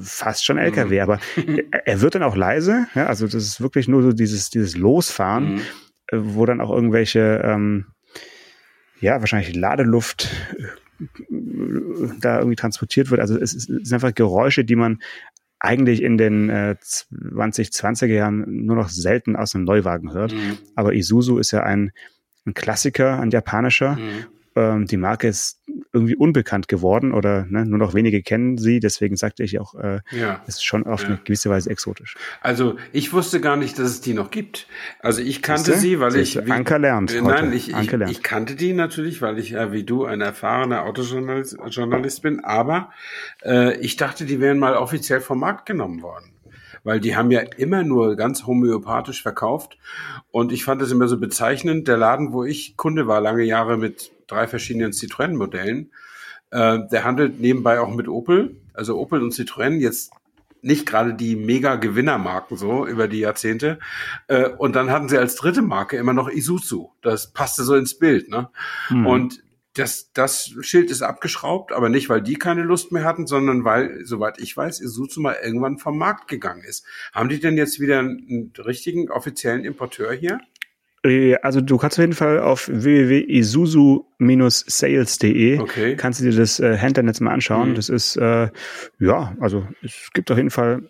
fast 0.02 0.46
schon 0.46 0.58
LKW, 0.58 0.96
mhm. 0.96 1.02
aber 1.02 1.20
er 1.86 2.02
wird 2.02 2.16
dann 2.16 2.24
auch 2.24 2.36
leise, 2.36 2.88
ja, 2.96 3.08
also 3.08 3.26
das 3.26 3.36
ist 3.36 3.62
wirklich 3.62 3.88
nur 3.88 4.02
so 4.02 4.14
dieses 4.14 4.50
dieses 4.50 4.76
Losfahren, 4.76 5.56
mhm. 5.56 5.62
Äh, 6.08 6.18
wo 6.20 6.46
dann 6.46 6.62
auch 6.62 6.72
irgendwelche 6.72 7.42
ähm, 7.44 7.88
ja 9.00 9.20
wahrscheinlich 9.20 9.56
Ladeluft 9.56 10.30
da 11.30 12.38
irgendwie 12.40 12.56
transportiert 12.56 13.12
wird. 13.12 13.22
Also 13.22 13.38
es, 13.38 13.52
sind 13.52 13.94
einfach 13.94 14.14
Geräusche, 14.14 14.64
die 14.64 14.76
man 14.76 15.02
eigentlich 15.60 16.02
in 16.02 16.18
den 16.18 16.50
äh, 16.50 16.76
2020er 16.82 18.08
Jahren 18.08 18.66
nur 18.66 18.76
noch 18.76 18.90
selten 18.90 19.36
aus 19.36 19.54
einem 19.54 19.64
Neuwagen 19.64 20.12
hört. 20.14 20.34
Mhm. 20.34 20.58
Aber 20.76 20.94
Isuzu 20.94 21.38
ist 21.38 21.52
ja 21.52 21.64
ein, 21.64 21.92
ein 22.46 22.54
Klassiker, 22.54 23.20
ein 23.20 23.30
japanischer. 23.30 23.96
Mhm. 23.96 24.26
Ähm, 24.56 24.86
die 24.86 24.98
Marke 24.98 25.28
ist 25.28 25.62
irgendwie 25.94 26.16
unbekannt 26.16 26.68
geworden 26.68 27.14
oder 27.14 27.46
ne, 27.50 27.66
nur 27.66 27.78
noch 27.78 27.94
wenige 27.94 28.22
kennen 28.22 28.58
sie. 28.58 28.80
Deswegen 28.80 29.16
sagte 29.16 29.44
ich 29.44 29.60
auch, 29.60 29.76
äh, 29.76 30.00
ja. 30.12 30.42
ist 30.48 30.66
schon 30.66 30.86
auf 30.86 31.02
ja. 31.02 31.08
eine 31.08 31.18
gewisse 31.24 31.50
Weise 31.50 31.70
exotisch. 31.70 32.16
Also 32.42 32.76
ich 32.92 33.14
wusste 33.14 33.40
gar 33.40 33.56
nicht, 33.56 33.80
dass 33.80 33.90
es 33.90 34.02
die 34.02 34.14
noch 34.14 34.32
gibt. 34.32 34.68
Also 35.00 35.22
ich 35.22 35.42
kannte 35.42 35.78
sie, 35.78 36.00
weil 36.00 36.16
ich 36.16 36.38
wie, 36.46 36.52
Anker 36.52 36.80
lernt. 36.80 37.14
Äh, 37.14 37.22
nein, 37.22 37.54
ich, 37.54 37.70
ich, 37.70 37.92
lernt. 37.92 38.12
ich, 38.12 38.24
kannte 38.24 38.56
die 38.56 38.74
natürlich, 38.74 39.22
weil 39.22 39.40
ich 39.40 39.54
äh, 39.54 39.72
wie 39.72 39.84
du 39.84 40.06
ein 40.06 40.22
erfahrener 40.22 40.84
Autojournalist 40.84 41.58
Journalist 41.70 42.22
bin. 42.22 42.44
Aber 42.44 42.92
äh, 43.44 43.78
ich 43.80 43.96
dachte, 43.96 44.26
die 44.26 44.40
wären 44.40 44.60
mal 44.60 44.76
offiziell 44.76 45.22
vom 45.22 45.40
Markt 45.40 45.66
genommen 45.66 46.02
worden 46.02 46.32
weil 46.84 47.00
die 47.00 47.16
haben 47.16 47.32
ja 47.32 47.42
immer 47.58 47.84
nur 47.84 48.16
ganz 48.16 48.46
homöopathisch 48.46 49.22
verkauft. 49.22 49.78
Und 50.32 50.52
ich 50.52 50.64
fand 50.64 50.82
es 50.82 50.92
immer 50.92 51.08
so 51.08 51.20
bezeichnend. 51.20 51.88
Der 51.88 51.98
Laden, 51.98 52.34
wo 52.34 52.44
ich 52.44 52.76
Kunde 52.78 53.08
war, 53.08 53.22
lange 53.22 53.44
Jahre 53.44 53.78
mit 53.78 54.12
drei 54.32 54.48
verschiedenen 54.48 54.92
Citroën-Modellen. 54.92 55.92
Äh, 56.52 56.80
der 56.92 57.04
handelt 57.04 57.40
nebenbei 57.40 57.80
auch 57.80 57.94
mit 57.94 58.08
Opel. 58.08 58.56
Also 58.74 58.98
Opel 58.98 59.22
und 59.22 59.34
Citroën 59.34 59.80
jetzt 59.80 60.12
nicht 60.62 60.86
gerade 60.86 61.14
die 61.14 61.36
mega 61.36 61.76
Gewinnermarken 61.76 62.56
so 62.56 62.86
über 62.86 63.08
die 63.08 63.20
Jahrzehnte. 63.20 63.80
Äh, 64.28 64.50
und 64.50 64.76
dann 64.76 64.92
hatten 64.92 65.10
sie 65.10 65.18
als 65.18 65.36
dritte 65.36 65.62
Marke 65.62 65.98
immer 65.98 66.14
noch 66.14 66.30
Isuzu. 66.30 66.92
Das 67.02 67.34
passte 67.34 67.64
so 67.64 67.76
ins 67.76 67.98
Bild. 67.98 68.30
Ne? 68.30 68.50
Mhm. 68.90 69.08
Und 69.08 69.44
das, 69.74 70.12
das 70.12 70.54
Schild 70.62 70.92
ist 70.92 71.02
abgeschraubt, 71.02 71.72
aber 71.72 71.88
nicht, 71.88 72.10
weil 72.10 72.22
die 72.22 72.36
keine 72.36 72.64
Lust 72.64 72.92
mehr 72.92 73.06
hatten, 73.06 73.26
sondern 73.26 73.64
weil, 73.64 74.06
soweit 74.06 74.40
ich 74.40 74.56
weiß, 74.56 74.82
Isuzu 74.82 75.22
mal 75.22 75.38
irgendwann 75.42 75.78
vom 75.78 75.98
Markt 75.98 76.28
gegangen 76.28 76.64
ist. 76.64 76.86
Haben 77.14 77.30
die 77.30 77.40
denn 77.40 77.58
jetzt 77.58 77.80
wieder 77.80 78.00
einen, 78.00 78.28
einen 78.30 78.66
richtigen 78.66 79.10
offiziellen 79.10 79.64
Importeur 79.64 80.12
hier? 80.12 80.42
Äh, 81.04 81.36
also 81.38 81.62
du 81.62 81.78
kannst 81.78 81.98
auf 81.98 82.04
jeden 82.04 82.14
Fall 82.14 82.40
auf 82.40 82.68
www.isuzu-sales.de 82.68 85.60
okay. 85.60 85.96
kannst 85.96 86.20
du 86.20 86.26
dir 86.26 86.38
das 86.38 86.60
äh, 86.60 86.76
Händlernetz 86.76 87.20
mal 87.20 87.34
anschauen. 87.34 87.72
Mhm. 87.72 87.76
Das 87.76 87.90
ist 87.90 88.18
äh, 88.18 88.50
ja, 89.00 89.36
also 89.40 89.68
es 89.84 90.12
gibt 90.14 90.30
auf 90.32 90.38
jeden 90.38 90.52
Fall 90.52 90.84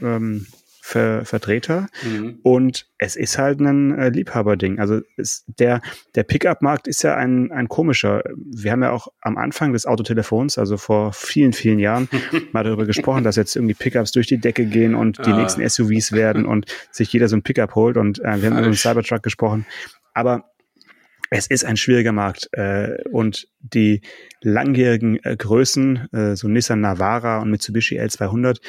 ähm, 0.00 0.46
Ver 0.88 1.24
Vertreter 1.24 1.88
mhm. 2.04 2.38
und 2.44 2.86
es 2.98 3.16
ist 3.16 3.38
halt 3.38 3.58
ein 3.58 3.98
äh, 3.98 4.08
Liebhaberding. 4.08 4.78
Also 4.78 5.00
ist 5.16 5.44
der, 5.58 5.82
der 6.14 6.22
Pickup-Markt 6.22 6.86
ist 6.86 7.02
ja 7.02 7.16
ein, 7.16 7.50
ein 7.50 7.66
komischer. 7.66 8.22
Wir 8.36 8.70
haben 8.70 8.84
ja 8.84 8.92
auch 8.92 9.08
am 9.20 9.36
Anfang 9.36 9.72
des 9.72 9.84
Autotelefons, 9.84 10.58
also 10.58 10.76
vor 10.76 11.12
vielen, 11.12 11.52
vielen 11.52 11.80
Jahren, 11.80 12.08
mal 12.52 12.62
darüber 12.62 12.86
gesprochen, 12.86 13.24
dass 13.24 13.34
jetzt 13.34 13.56
irgendwie 13.56 13.74
Pickups 13.74 14.12
durch 14.12 14.28
die 14.28 14.38
Decke 14.38 14.64
gehen 14.64 14.94
und 14.94 15.18
die 15.26 15.32
ah. 15.32 15.36
nächsten 15.36 15.68
SUVs 15.68 16.12
werden 16.12 16.46
und 16.46 16.66
sich 16.92 17.12
jeder 17.12 17.26
so 17.26 17.34
ein 17.34 17.42
Pickup 17.42 17.74
holt 17.74 17.96
und 17.96 18.20
äh, 18.20 18.40
wir 18.40 18.50
haben 18.50 18.58
über 18.58 18.62
den 18.62 18.74
Cybertruck 18.74 19.24
gesprochen. 19.24 19.66
Aber 20.14 20.44
es 21.30 21.48
ist 21.48 21.64
ein 21.64 21.76
schwieriger 21.76 22.12
Markt 22.12 22.48
äh, 22.52 23.02
und 23.10 23.48
die 23.58 24.02
langjährigen 24.40 25.18
äh, 25.24 25.36
Größen, 25.36 26.12
äh, 26.12 26.36
so 26.36 26.46
Nissan 26.46 26.80
Navara 26.80 27.42
und 27.42 27.50
Mitsubishi 27.50 27.98
L200, 28.00 28.60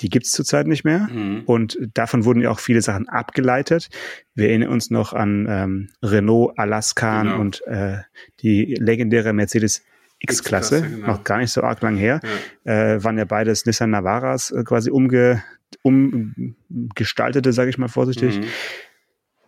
die 0.00 0.08
gibt's 0.08 0.32
zurzeit 0.32 0.66
nicht 0.66 0.84
mehr 0.84 1.08
mhm. 1.12 1.42
und 1.46 1.78
davon 1.94 2.24
wurden 2.24 2.40
ja 2.40 2.50
auch 2.50 2.60
viele 2.60 2.82
Sachen 2.82 3.08
abgeleitet. 3.08 3.88
Wir 4.34 4.48
erinnern 4.48 4.70
uns 4.70 4.90
noch 4.90 5.12
an 5.12 5.46
ähm, 5.48 5.90
Renault 6.02 6.58
Alaskan 6.58 7.26
genau. 7.26 7.40
und 7.40 7.66
äh, 7.66 7.98
die 8.40 8.76
legendäre 8.78 9.32
Mercedes 9.32 9.82
X-Klasse, 10.20 10.82
genau. 10.82 11.06
noch 11.06 11.24
gar 11.24 11.38
nicht 11.38 11.50
so 11.50 11.62
arg 11.62 11.80
lang 11.82 11.96
her, 11.96 12.20
ja. 12.64 12.94
äh, 12.94 13.04
waren 13.04 13.16
ja 13.16 13.24
beides 13.24 13.64
Nissan 13.66 13.90
Navaras 13.90 14.50
äh, 14.50 14.64
quasi 14.64 14.90
umge, 14.90 15.42
umgestaltete, 15.82 17.52
sage 17.52 17.70
ich 17.70 17.78
mal 17.78 17.88
vorsichtig. 17.88 18.38
Mhm. 18.38 18.44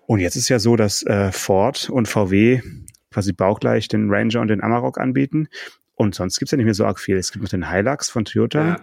Und 0.07 0.21
jetzt 0.21 0.37
ist 0.37 0.49
ja 0.49 0.59
so, 0.59 0.77
dass 0.77 1.03
äh, 1.05 1.31
Ford 1.31 1.89
und 1.91 2.09
VW 2.09 2.61
quasi 3.11 3.33
baugleich 3.33 3.89
den 3.89 4.11
Ranger 4.11 4.41
und 4.41 4.49
den 4.49 4.63
Amarok 4.63 4.99
anbieten. 4.99 5.49
Und 5.95 6.15
sonst 6.15 6.39
gibt's 6.39 6.53
ja 6.53 6.57
nicht 6.57 6.65
mehr 6.65 6.75
so 6.75 6.87
arg 6.87 6.99
viel. 6.99 7.17
Es 7.17 7.33
gibt 7.33 7.43
noch 7.43 7.51
den 7.51 7.71
Hilux 7.71 8.09
von 8.09 8.25
Toyota. 8.25 8.67
Ja. 8.67 8.77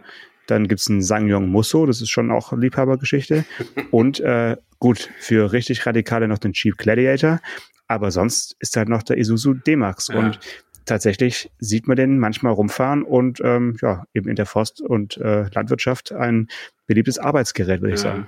Dann 0.49 0.67
gibt's 0.67 0.89
einen 0.89 1.01
Sangyong 1.01 1.47
Musso, 1.47 1.85
das 1.85 2.01
ist 2.01 2.09
schon 2.09 2.31
auch 2.31 2.53
Liebhabergeschichte. 2.53 3.45
und 3.91 4.19
äh, 4.19 4.57
gut, 4.79 5.09
für 5.19 5.51
richtig 5.51 5.85
Radikale 5.85 6.27
noch 6.27 6.39
den 6.39 6.53
Jeep 6.53 6.77
Gladiator. 6.77 7.39
Aber 7.87 8.11
sonst 8.11 8.55
ist 8.59 8.77
halt 8.77 8.89
noch 8.89 9.03
der 9.03 9.17
Isuzu 9.17 9.53
D-Max. 9.53 10.07
Ja. 10.07 10.19
Und 10.19 10.39
tatsächlich 10.85 11.51
sieht 11.59 11.87
man 11.87 11.97
den 11.97 12.19
manchmal 12.19 12.53
rumfahren 12.53 13.03
und 13.03 13.41
ähm, 13.43 13.77
ja, 13.81 14.05
eben 14.13 14.29
in 14.29 14.35
der 14.35 14.45
Forst- 14.45 14.81
und 14.81 15.17
äh, 15.17 15.49
Landwirtschaft 15.53 16.11
ein 16.11 16.47
beliebtes 16.87 17.19
Arbeitsgerät, 17.19 17.81
würde 17.81 17.93
ich 17.93 17.99
sagen. 17.99 18.27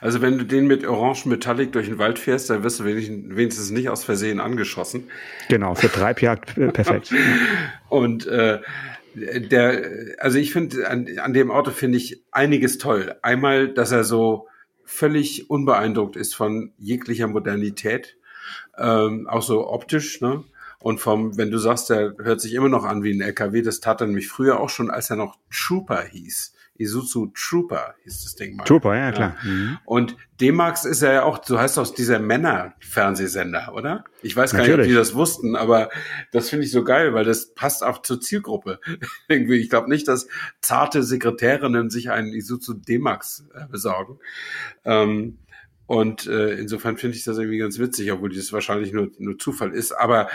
Also 0.00 0.22
wenn 0.22 0.38
du 0.38 0.44
den 0.44 0.66
mit 0.66 0.86
Orange 0.86 1.26
Metallic 1.26 1.72
durch 1.72 1.86
den 1.88 1.98
Wald 1.98 2.18
fährst, 2.18 2.50
dann 2.50 2.62
wirst 2.62 2.80
du 2.80 2.84
wenigstens 2.84 3.70
nicht 3.70 3.88
aus 3.88 4.04
Versehen 4.04 4.40
angeschossen. 4.40 5.04
Genau, 5.48 5.74
für 5.74 5.90
Treibjagd 5.90 6.56
äh, 6.56 6.68
perfekt. 6.68 7.12
Und 7.88 8.26
äh, 8.26 8.60
der, 9.14 10.16
also 10.18 10.38
ich 10.38 10.52
finde, 10.52 10.88
an, 10.88 11.06
an 11.18 11.32
dem 11.32 11.50
Auto 11.50 11.70
finde 11.70 11.98
ich 11.98 12.22
einiges 12.30 12.78
toll. 12.78 13.14
Einmal, 13.22 13.68
dass 13.68 13.92
er 13.92 14.04
so 14.04 14.48
völlig 14.84 15.50
unbeeindruckt 15.50 16.16
ist 16.16 16.34
von 16.34 16.72
jeglicher 16.78 17.28
Modernität, 17.28 18.16
ähm, 18.76 19.26
auch 19.28 19.42
so 19.42 19.68
optisch, 19.68 20.20
ne? 20.20 20.44
Und 20.78 20.98
vom, 20.98 21.38
wenn 21.38 21.52
du 21.52 21.58
sagst, 21.58 21.90
der 21.90 22.16
hört 22.18 22.40
sich 22.40 22.54
immer 22.54 22.68
noch 22.68 22.84
an 22.84 23.04
wie 23.04 23.12
ein 23.12 23.20
LKW, 23.20 23.62
das 23.62 23.78
tat 23.78 24.00
er 24.00 24.08
nämlich 24.08 24.28
früher 24.28 24.58
auch 24.58 24.68
schon, 24.68 24.90
als 24.90 25.10
er 25.10 25.16
noch 25.16 25.38
Trooper 25.50 26.02
hieß. 26.02 26.54
Isuzu 26.82 27.32
Trooper 27.34 27.94
hieß 28.04 28.24
das 28.24 28.34
Ding 28.34 28.56
mal. 28.56 28.64
Trooper, 28.64 28.96
ja, 28.96 29.12
klar. 29.12 29.36
Ja. 29.42 29.50
Mhm. 29.50 29.78
Und 29.84 30.16
D-Max 30.40 30.84
ist 30.84 31.02
ja 31.02 31.22
auch, 31.22 31.44
so 31.44 31.58
heißt 31.58 31.78
aus 31.78 31.94
dieser 31.94 32.18
Männer-Fernsehsender, 32.18 33.72
oder? 33.74 34.04
Ich 34.22 34.36
weiß 34.36 34.52
gar 34.52 34.58
Natürlich. 34.60 34.78
nicht, 34.78 34.86
ob 34.86 34.90
die 34.90 34.96
das 34.96 35.14
wussten, 35.14 35.56
aber 35.56 35.90
das 36.32 36.50
finde 36.50 36.66
ich 36.66 36.72
so 36.72 36.84
geil, 36.84 37.14
weil 37.14 37.24
das 37.24 37.54
passt 37.54 37.84
auch 37.84 38.02
zur 38.02 38.20
Zielgruppe. 38.20 38.80
Irgendwie, 39.28 39.56
ich 39.56 39.70
glaube 39.70 39.88
nicht, 39.88 40.08
dass 40.08 40.26
zarte 40.60 41.02
Sekretärinnen 41.02 41.90
sich 41.90 42.10
einen 42.10 42.32
Isuzu 42.32 42.74
D-Max 42.74 43.44
äh, 43.54 43.66
besorgen. 43.66 44.18
Ähm, 44.84 45.38
und 45.86 46.26
äh, 46.26 46.54
insofern 46.54 46.96
finde 46.96 47.16
ich 47.16 47.24
das 47.24 47.36
irgendwie 47.36 47.58
ganz 47.58 47.78
witzig, 47.78 48.10
obwohl 48.12 48.30
das 48.30 48.52
wahrscheinlich 48.52 48.92
nur, 48.92 49.10
nur 49.18 49.38
Zufall 49.38 49.72
ist. 49.72 49.92
Aber 49.92 50.28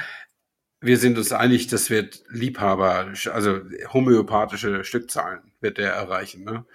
wir 0.82 0.98
sind 0.98 1.18
uns 1.18 1.32
einig, 1.32 1.68
das 1.68 1.90
wird 1.90 2.24
Liebhaber, 2.30 3.12
also 3.32 3.62
homöopathische 3.92 4.84
Stückzahlen 4.84 5.47
wird 5.62 5.78
der 5.78 5.94
erreichen. 5.94 6.44
Ne? 6.44 6.66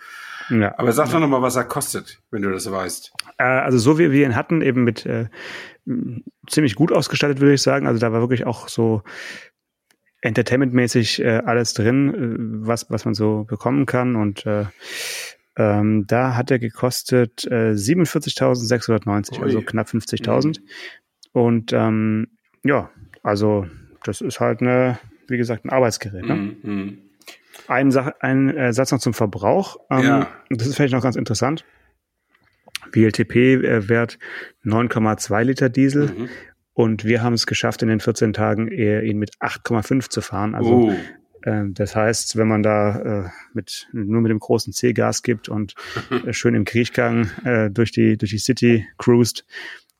Ja. 0.50 0.74
Aber 0.78 0.92
sag 0.92 1.10
doch 1.10 1.20
noch 1.20 1.28
mal, 1.28 1.42
was 1.42 1.56
er 1.56 1.64
kostet, 1.64 2.20
wenn 2.30 2.42
du 2.42 2.50
das 2.50 2.70
weißt. 2.70 3.12
Äh, 3.38 3.44
also 3.44 3.78
so 3.78 3.98
wie 3.98 4.10
wir 4.10 4.26
ihn 4.26 4.36
hatten, 4.36 4.62
eben 4.62 4.84
mit 4.84 5.06
äh, 5.06 5.26
ziemlich 6.48 6.74
gut 6.74 6.92
ausgestattet, 6.92 7.40
würde 7.40 7.54
ich 7.54 7.62
sagen. 7.62 7.86
Also 7.86 8.00
da 8.00 8.12
war 8.12 8.20
wirklich 8.20 8.46
auch 8.46 8.68
so 8.68 9.02
entertainmentmäßig 10.20 11.20
äh, 11.22 11.42
alles 11.44 11.74
drin, 11.74 12.14
äh, 12.14 12.66
was, 12.66 12.90
was 12.90 13.04
man 13.04 13.14
so 13.14 13.44
bekommen 13.44 13.86
kann. 13.86 14.16
Und 14.16 14.46
äh, 14.46 14.66
ähm, 15.56 16.06
da 16.06 16.34
hat 16.34 16.50
er 16.50 16.58
gekostet 16.58 17.44
äh, 17.44 17.72
47.690, 17.72 19.42
also 19.42 19.60
knapp 19.60 19.88
50.000. 19.88 20.60
Mhm. 20.60 20.66
Und 21.32 21.72
ähm, 21.72 22.28
ja, 22.64 22.90
also 23.22 23.66
das 24.04 24.20
ist 24.20 24.40
halt 24.40 24.60
eine, 24.60 24.98
wie 25.28 25.36
gesagt, 25.36 25.64
ein 25.64 25.70
Arbeitsgerät. 25.70 26.24
Ne? 26.24 26.34
Mm, 26.34 26.70
mm. 26.70 26.98
Ein, 27.68 27.90
Sach 27.90 28.12
ein 28.20 28.56
äh, 28.56 28.72
Satz 28.72 28.92
noch 28.92 28.98
zum 28.98 29.14
Verbrauch. 29.14 29.76
Ähm, 29.90 30.02
ja. 30.02 30.28
Das 30.50 30.66
ist 30.66 30.76
vielleicht 30.76 30.94
noch 30.94 31.02
ganz 31.02 31.16
interessant. 31.16 31.64
WLTP-Wert 32.92 34.18
äh, 34.64 34.68
9,2 34.68 35.42
Liter 35.44 35.68
Diesel. 35.68 36.08
Mhm. 36.08 36.28
Und 36.74 37.04
wir 37.04 37.22
haben 37.22 37.34
es 37.34 37.46
geschafft, 37.46 37.82
in 37.82 37.88
den 37.88 38.00
14 38.00 38.32
Tagen 38.32 38.68
eher 38.68 39.02
ihn 39.02 39.18
mit 39.18 39.36
8,5 39.40 40.08
zu 40.08 40.20
fahren. 40.22 40.54
Also 40.54 40.92
äh, 41.42 41.64
das 41.68 41.94
heißt, 41.94 42.36
wenn 42.36 42.48
man 42.48 42.62
da 42.62 43.24
äh, 43.24 43.28
mit, 43.52 43.88
nur 43.92 44.20
mit 44.22 44.30
dem 44.30 44.38
großen 44.38 44.72
C 44.72 44.92
Gas 44.92 45.22
gibt 45.22 45.48
und 45.48 45.74
äh, 46.26 46.32
schön 46.32 46.54
im 46.54 46.64
Kriechgang 46.64 47.30
äh, 47.44 47.70
durch 47.70 47.92
die 47.92 48.16
durch 48.16 48.30
die 48.30 48.38
City 48.38 48.86
cruist, 48.98 49.44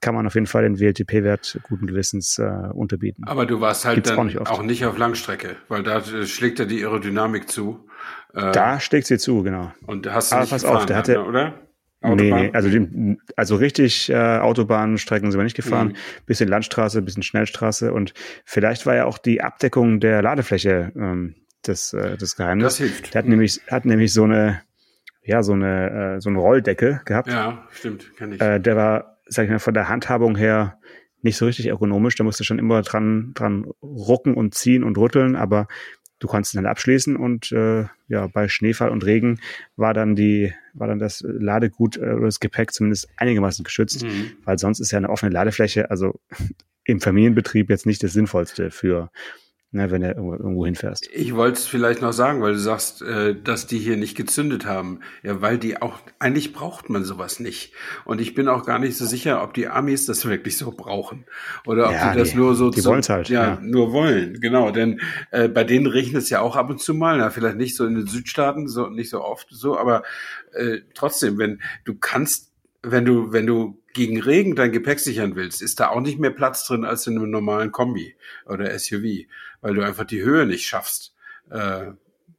kann 0.03 0.15
man 0.15 0.27
auf 0.27 0.35
jeden 0.35 0.47
Fall 0.47 0.65
den 0.65 0.79
WLTP-Wert 0.79 1.61
guten 1.63 1.87
Gewissens 1.87 2.39
äh, 2.39 2.43
unterbieten. 2.75 3.25
Aber 3.27 3.47
du 3.47 3.61
warst 3.61 3.87
halt 3.87 3.95
Gibt's 3.95 4.11
dann 4.11 4.19
auch 4.19 4.25
nicht, 4.25 4.39
auch 4.39 4.63
nicht, 4.63 4.85
auf 4.85 4.99
Langstrecke, 4.99 5.57
weil 5.69 5.83
da 5.83 5.99
äh, 5.99 6.27
schlägt 6.27 6.61
er 6.61 6.67
die 6.67 6.85
Aerodynamik 6.85 7.49
zu. 7.49 7.87
Äh, 8.35 8.53
da 8.53 8.81
schlägt 8.81 9.07
sie 9.07 9.17
zu, 9.17 9.43
genau. 9.43 9.73
Und 9.87 10.13
hast 10.13 10.33
du 10.33 10.37
Aber 10.37 10.43
nicht 10.43 10.51
pass 10.51 10.65
auf, 10.65 10.85
der 10.85 10.97
hatte, 10.97 11.13
ne, 11.13 11.25
oder? 11.25 11.55
Autobahn? 12.03 12.17
Nee, 12.17 12.33
nee, 12.33 12.51
also, 12.53 12.69
die, 12.69 13.17
also 13.37 13.57
richtig 13.57 14.11
äh, 14.11 14.39
Autobahnstrecken 14.39 15.31
sind 15.31 15.39
wir 15.39 15.45
nicht 15.45 15.57
gefahren. 15.57 15.89
Mhm. 15.89 16.27
Bisschen 16.27 16.49
Landstraße, 16.49 17.01
bisschen 17.01 17.23
Schnellstraße 17.23 17.93
und 17.93 18.13
vielleicht 18.45 18.87
war 18.87 18.97
ja 18.97 19.05
auch 19.05 19.19
die 19.19 19.41
Abdeckung 19.41 20.01
der 20.01 20.21
Ladefläche 20.21 20.93
ähm, 20.97 21.37
das, 21.63 21.93
äh, 21.93 22.17
das 22.17 22.35
Geheimnis. 22.35 22.65
Das 22.65 22.79
hilft. 22.79 23.15
Der 23.15 23.21
hat 23.21 23.27
mhm. 23.27 23.31
nämlich, 23.31 23.61
hat 23.69 23.85
nämlich 23.85 24.13
so 24.13 24.25
eine, 24.25 24.63
ja, 25.23 25.45
so 25.45 25.53
eine, 25.53 26.17
äh, 26.17 26.21
so 26.21 26.29
eine 26.29 26.41
Rolldecke 26.41 27.03
gehabt. 27.05 27.29
Ja, 27.29 27.69
stimmt, 27.71 28.17
kann 28.17 28.33
ich. 28.33 28.41
Äh, 28.41 28.59
der 28.59 28.75
war 28.75 29.12
sag 29.33 29.45
ich 29.45 29.51
mal, 29.51 29.59
von 29.59 29.75
der 29.75 29.89
Handhabung 29.89 30.37
her 30.37 30.79
nicht 31.23 31.37
so 31.37 31.47
richtig 31.47 31.67
ergonomisch. 31.67 32.17
Da 32.17 32.25
musst 32.25 32.41
du 32.41 32.45
schon 32.45 32.59
immer 32.59 32.83
dran, 32.83 33.33
dran 33.35 33.67
rucken 33.83 34.35
und 34.35 34.55
ziehen 34.55 34.85
und 34.85 34.99
rütteln, 34.99 35.37
aber 35.37 35.69
du 36.19 36.29
konntest 36.29 36.55
dann 36.55 36.67
abschließen 36.67 37.17
und 37.17 37.51
äh, 37.53 37.87
ja, 38.09 38.29
bei 38.29 38.49
Schneefall 38.49 38.91
und 38.91 39.05
Regen 39.05 39.41
war 39.77 39.93
dann 39.93 40.15
die, 40.15 40.53
war 40.73 40.87
dann 40.87 40.99
das 40.99 41.25
Ladegut 41.27 41.97
äh, 41.97 42.13
oder 42.13 42.27
das 42.27 42.39
Gepäck 42.39 42.73
zumindest 42.73 43.09
einigermaßen 43.17 43.65
geschützt, 43.65 44.05
mhm. 44.05 44.33
weil 44.45 44.59
sonst 44.59 44.79
ist 44.79 44.93
ja 44.93 44.99
eine 44.99 45.11
offene 45.11 45.33
Ladefläche, 45.33 45.91
also 45.91 46.21
im 46.85 47.01
Familienbetrieb 47.01 47.71
jetzt 47.71 47.87
nicht 47.87 48.03
das 48.03 48.13
Sinnvollste 48.13 48.71
für 48.71 49.11
ne, 49.73 49.91
wenn 49.91 50.03
du 50.03 50.09
irgendwo 50.09 50.65
hinfährst. 50.65 51.09
Ich 51.13 51.35
wollte 51.35 51.59
es 51.59 51.67
vielleicht 51.67 52.03
noch 52.03 52.13
sagen, 52.13 52.43
weil 52.43 52.53
du 52.53 52.59
sagst, 52.59 53.03
äh, 53.03 53.35
dass 53.35 53.67
die 53.67 53.79
hier 53.79 53.97
nicht 53.97 54.17
gezündet 54.17 54.67
haben. 54.67 55.01
Ja, 55.23 55.41
weil 55.41 55.59
die 55.59 55.81
auch, 55.81 55.99
eigentlich 56.19 56.53
braucht 56.53 56.91
man 56.91 57.05
sowas 57.05 57.41
nicht. 57.41 57.73
Und 58.05 58.21
ich 58.21 58.35
bin 58.35 58.49
auch 58.49 58.65
gar 58.65 58.79
nicht 58.79 58.97
so 58.97 59.07
sicher, 59.07 59.43
ob 59.43 59.55
die 59.55 59.69
Amis 59.69 60.07
das 60.07 60.25
wirklich 60.29 60.57
so 60.57 60.71
brauchen. 60.71 61.25
Oder 61.67 61.87
ob 61.87 61.93
ja, 61.93 62.13
die 62.13 62.19
das 62.19 62.31
die, 62.31 62.37
nur 62.37 62.55
so 62.55 62.71
die 62.71 62.85
wollen 62.85 63.03
halt, 63.03 63.29
ja, 63.29 63.55
ja, 63.55 63.61
nur 63.61 63.93
wollen. 63.93 64.41
Genau, 64.41 64.71
denn 64.71 65.01
äh, 65.31 65.49
bei 65.49 65.65
denen 65.65 65.87
regnet 65.87 66.23
es 66.23 66.31
ja 66.31 66.41
auch 66.41 66.57
ab 66.57 66.71
und 66.71 66.81
zu 66.81 66.95
mal. 66.95 67.19
Na, 67.19 67.31
vielleicht 67.31 67.57
nicht 67.57 67.75
so 67.75 67.87
in 67.87 67.95
den 67.95 68.07
Südstaaten, 68.07 68.69
so 68.69 68.89
nicht 68.89 69.11
so 69.11 69.23
oft 69.23 69.49
so, 69.51 69.79
aber 69.79 70.03
äh, 70.53 70.79
trotzdem, 70.95 71.39
wenn 71.39 71.61
du 71.85 71.95
kannst 71.95 72.53
wenn 72.85 73.05
du, 73.05 73.33
wenn 73.33 73.47
du 73.47 73.79
gegen 73.95 74.21
Regen 74.21 74.57
dein 74.57 74.73
Gepäck 74.73 74.99
sichern 74.99 75.37
willst, 75.37 75.63
ist 75.63 75.79
da 75.79 75.89
auch 75.89 76.01
nicht 76.01 76.19
mehr 76.19 76.31
Platz 76.31 76.67
drin 76.67 76.85
als 76.85 77.07
in 77.07 77.17
einem 77.17 77.31
normalen 77.31 77.71
Kombi 77.71 78.17
oder 78.47 78.77
SUV 78.77 79.27
weil 79.63 79.75
du 79.75 79.83
einfach 79.83 80.05
die 80.05 80.23
Höhe 80.23 80.45
nicht 80.45 80.67
schaffst 80.67 81.15
äh, 81.51 81.87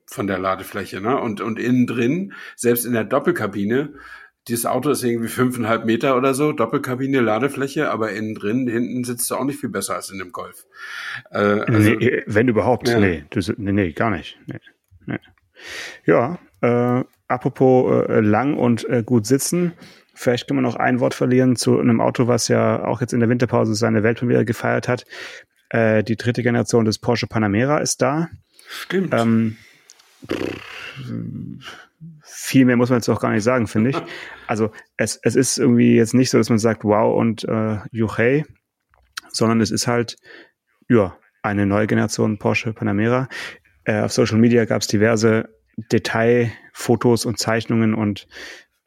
von 0.06 0.27
der 0.27 0.38
Ladefläche. 0.38 1.01
Ne? 1.01 1.20
Und, 1.20 1.42
und 1.42 1.58
innen 1.58 1.88
drin, 1.88 2.34
selbst 2.56 2.86
in 2.86 2.94
der 2.94 3.06
Doppelkabine, 3.06 3.94
dieses 4.48 4.65
Auto 4.65 4.89
ist 4.89 5.03
irgendwie 5.03 5.30
fünfeinhalb 5.30 5.86
Meter 5.86 6.18
oder 6.18 6.34
so, 6.34 6.51
Doppelkabine, 6.51 7.22
Ladefläche, 7.22 7.89
aber 7.89 8.12
innen 8.12 8.36
drin, 8.36 8.68
hinten 8.68 9.03
sitzt 9.06 9.32
du 9.32 9.36
auch 9.36 9.46
nicht 9.46 9.60
viel 9.60 9.70
besser 9.70 9.96
als 9.96 10.10
in 10.10 10.20
dem 10.20 10.32
Golf. 10.32 10.65
Äh, 11.32 11.38
also, 11.38 11.89
nee, 11.92 12.24
wenn 12.27 12.50
überhaupt, 12.50 12.89
ja. 12.89 13.00
nee, 13.00 13.24
du, 13.30 13.39
nee, 13.58 13.72
nee, 13.72 13.92
gar 13.94 14.10
nicht. 14.10 14.38
Nee, 14.46 14.60
nee. 15.06 15.20
Ja, 16.06 16.39
äh, 16.62 17.06
apropos 17.30 18.10
äh, 18.10 18.20
lang 18.20 18.58
und 18.58 18.88
äh, 18.89 19.01
gut 19.01 19.25
sitzen, 19.25 19.74
vielleicht 20.13 20.48
können 20.48 20.58
wir 20.58 20.63
noch 20.63 20.75
ein 20.75 21.00
Wort 21.00 21.13
verlieren 21.13 21.56
zu 21.56 21.80
einem 21.80 22.01
Auto, 22.01 22.27
was 22.27 22.50
ja 22.50 22.84
auch 22.84 23.00
jetzt 23.00 23.13
in 23.13 23.22
der 23.22 23.30
Winterpause 23.30 23.75
seine 23.75 24.03
Weltpremiere 24.03 24.44
gefeiert 24.44 24.89
hat. 24.89 25.06
Äh, 25.74 26.03
die 26.03 26.15
dritte 26.15 26.44
Generation 26.44 26.86
des 26.86 27.00
Porsche 27.00 27.25
Panamera 27.25 27.80
ist 27.80 28.01
da. 28.01 28.30
Stimmt. 28.70 29.12
Ähm, 29.12 29.58
viel 32.22 32.65
mehr 32.65 32.77
muss 32.77 32.89
man 32.89 33.00
jetzt 33.00 33.10
auch 33.10 33.20
gar 33.20 33.32
nicht 33.32 33.44
sagen, 33.44 33.68
finde 33.68 33.89
ich. 33.89 33.98
Also 34.46 34.72
es, 34.98 35.18
es 35.24 35.38
ist 35.38 35.58
irgendwie 35.58 35.96
jetzt 35.96 36.13
nicht 36.13 36.30
so, 36.30 36.38
dass 36.38 36.50
man 36.50 36.60
sagt, 36.60 36.84
wow 36.84 37.18
und 37.18 37.46
äh, 37.46 37.77
juchei, 37.92 38.44
sondern 39.30 39.62
es 39.62 39.72
ist 39.72 39.88
halt, 39.88 40.18
ja, 40.89 41.18
eine 41.42 41.65
neue 41.65 41.88
Generation 41.88 42.38
Porsche 42.38 42.74
Panamera. 42.74 43.30
Äh, 43.86 44.01
auf 44.01 44.12
Social 44.12 44.38
Media 44.38 44.65
gab 44.65 44.82
es 44.82 44.88
diverse 44.88 45.50
Detailfotos 45.77 47.25
und 47.25 47.39
Zeichnungen 47.39 47.96
und 47.96 48.27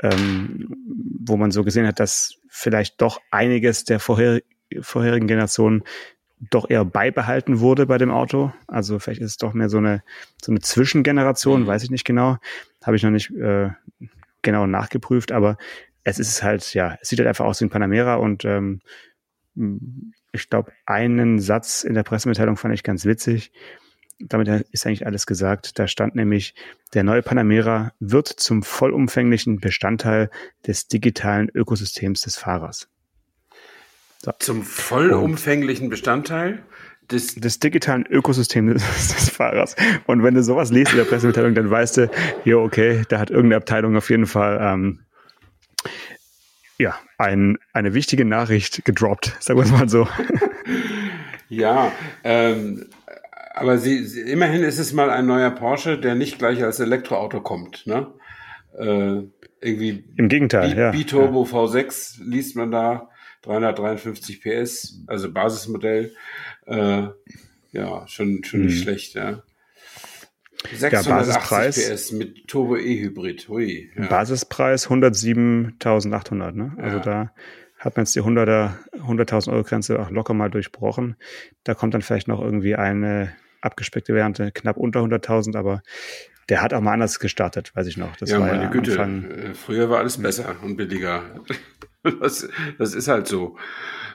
ähm, 0.02 0.76
wo 1.24 1.38
man 1.38 1.50
so 1.50 1.64
gesehen 1.64 1.86
hat, 1.86 2.00
dass 2.00 2.34
vielleicht 2.48 3.00
doch 3.00 3.18
einiges 3.30 3.84
der 3.84 3.98
vorher, 3.98 4.42
vorherigen 4.82 5.26
Generationen 5.26 5.82
doch 6.38 6.68
eher 6.68 6.84
beibehalten 6.84 7.60
wurde 7.60 7.86
bei 7.86 7.98
dem 7.98 8.10
Auto. 8.10 8.52
Also 8.66 8.98
vielleicht 8.98 9.20
ist 9.20 9.30
es 9.30 9.36
doch 9.38 9.54
mehr 9.54 9.68
so 9.68 9.78
eine, 9.78 10.02
so 10.42 10.52
eine 10.52 10.60
Zwischengeneration, 10.60 11.62
mhm. 11.62 11.66
weiß 11.66 11.82
ich 11.82 11.90
nicht 11.90 12.04
genau. 12.04 12.38
Habe 12.84 12.96
ich 12.96 13.02
noch 13.02 13.10
nicht 13.10 13.30
äh, 13.30 13.70
genau 14.42 14.66
nachgeprüft, 14.66 15.32
aber 15.32 15.56
es 16.04 16.18
ist 16.18 16.42
halt, 16.42 16.72
ja, 16.74 16.96
es 17.00 17.08
sieht 17.08 17.18
halt 17.18 17.28
einfach 17.28 17.44
aus 17.44 17.60
wie 17.60 17.64
ein 17.64 17.70
Panamera 17.70 18.16
und 18.16 18.44
ähm, 18.44 18.80
ich 20.32 20.50
glaube, 20.50 20.72
einen 20.84 21.40
Satz 21.40 21.82
in 21.82 21.94
der 21.94 22.02
Pressemitteilung 22.02 22.56
fand 22.56 22.74
ich 22.74 22.82
ganz 22.82 23.04
witzig. 23.06 23.52
Damit 24.18 24.48
ist 24.70 24.86
eigentlich 24.86 25.06
alles 25.06 25.26
gesagt. 25.26 25.78
Da 25.78 25.88
stand 25.88 26.14
nämlich, 26.14 26.54
der 26.94 27.02
neue 27.02 27.22
Panamera 27.22 27.92
wird 27.98 28.28
zum 28.28 28.62
vollumfänglichen 28.62 29.60
Bestandteil 29.60 30.30
des 30.66 30.88
digitalen 30.88 31.48
Ökosystems 31.48 32.22
des 32.22 32.36
Fahrers. 32.36 32.88
So. 34.22 34.32
Zum 34.38 34.62
vollumfänglichen 34.62 35.88
Bestandteil 35.88 36.62
des, 37.10 37.34
des 37.34 37.60
digitalen 37.60 38.06
Ökosystems 38.06 38.82
des, 39.14 39.30
Fahrers. 39.30 39.76
Und 40.06 40.22
wenn 40.22 40.34
du 40.34 40.42
sowas 40.42 40.70
liest 40.70 40.92
in 40.92 40.98
der 40.98 41.04
Pressemitteilung, 41.04 41.54
dann 41.54 41.70
weißt 41.70 41.98
du, 41.98 42.10
ja, 42.44 42.56
okay, 42.56 43.02
da 43.08 43.18
hat 43.18 43.30
irgendeine 43.30 43.56
Abteilung 43.56 43.96
auf 43.96 44.10
jeden 44.10 44.26
Fall 44.26 44.58
ähm, 44.60 45.00
ja, 46.78 46.94
ein, 47.18 47.58
eine 47.72 47.94
wichtige 47.94 48.24
Nachricht 48.24 48.84
gedroppt, 48.84 49.36
sagen 49.40 49.58
wir 49.58 49.64
es 49.64 49.72
mal 49.72 49.88
so. 49.88 50.08
ja, 51.48 51.92
ähm, 52.24 52.86
aber 53.54 53.78
sie, 53.78 54.04
sie, 54.04 54.20
immerhin 54.20 54.62
ist 54.62 54.78
es 54.78 54.92
mal 54.92 55.10
ein 55.10 55.26
neuer 55.26 55.50
Porsche, 55.50 55.98
der 55.98 56.14
nicht 56.14 56.38
gleich 56.38 56.62
als 56.62 56.80
Elektroauto 56.80 57.40
kommt. 57.40 57.86
Ne? 57.86 58.12
Äh, 58.78 59.22
irgendwie 59.60 60.04
Im 60.16 60.28
Gegenteil, 60.28 60.74
B, 60.74 60.80
ja. 60.80 60.90
B-Turbo 60.90 61.44
ja. 61.44 61.50
V6 61.50 62.22
liest 62.22 62.56
man 62.56 62.70
da, 62.70 63.08
353 63.46 64.40
PS, 64.40 65.02
also 65.06 65.32
Basismodell. 65.32 66.12
Äh, 66.66 67.08
ja, 67.72 68.06
schon, 68.08 68.42
schon 68.44 68.62
nicht 68.62 68.76
hm. 68.76 68.82
schlecht, 68.82 69.14
ja. 69.14 69.42
680 70.74 71.88
ja, 71.88 71.94
PS 71.94 72.12
mit 72.12 72.48
Turbo 72.48 72.76
E-Hybrid. 72.76 73.48
Hui. 73.48 73.90
Ja. 73.96 74.06
Basispreis 74.06 74.88
107.800. 74.88 76.52
Ne? 76.52 76.74
Also 76.78 76.96
ja. 76.98 77.02
da 77.02 77.32
hat 77.78 77.96
man 77.96 78.04
jetzt 78.04 78.16
die 78.16 78.22
100er, 78.22 78.72
100.000 78.94 79.52
Euro 79.52 79.62
Grenze 79.62 80.00
auch 80.00 80.10
locker 80.10 80.34
mal 80.34 80.50
durchbrochen. 80.50 81.16
Da 81.64 81.74
kommt 81.74 81.94
dann 81.94 82.02
vielleicht 82.02 82.26
noch 82.26 82.40
irgendwie 82.40 82.74
eine 82.74 83.32
abgespeckte 83.60 84.12
Variante 84.12 84.50
knapp 84.52 84.76
unter 84.76 85.00
100.000, 85.00 85.56
aber 85.56 85.82
der 86.48 86.62
hat 86.62 86.72
auch 86.72 86.80
mal 86.80 86.92
anders 86.92 87.18
gestartet, 87.18 87.74
weiß 87.74 87.86
ich 87.86 87.96
noch. 87.96 88.16
Das 88.16 88.30
ja, 88.30 88.40
war 88.40 88.46
meine 88.46 88.70
Güte. 88.70 88.92
Anfang, 88.92 89.30
äh, 89.30 89.54
Früher 89.54 89.90
war 89.90 89.98
alles 89.98 90.18
besser 90.18 90.56
und 90.62 90.76
billiger. 90.76 91.22
Das, 92.20 92.48
das 92.78 92.94
ist 92.94 93.08
halt 93.08 93.26
so. 93.26 93.56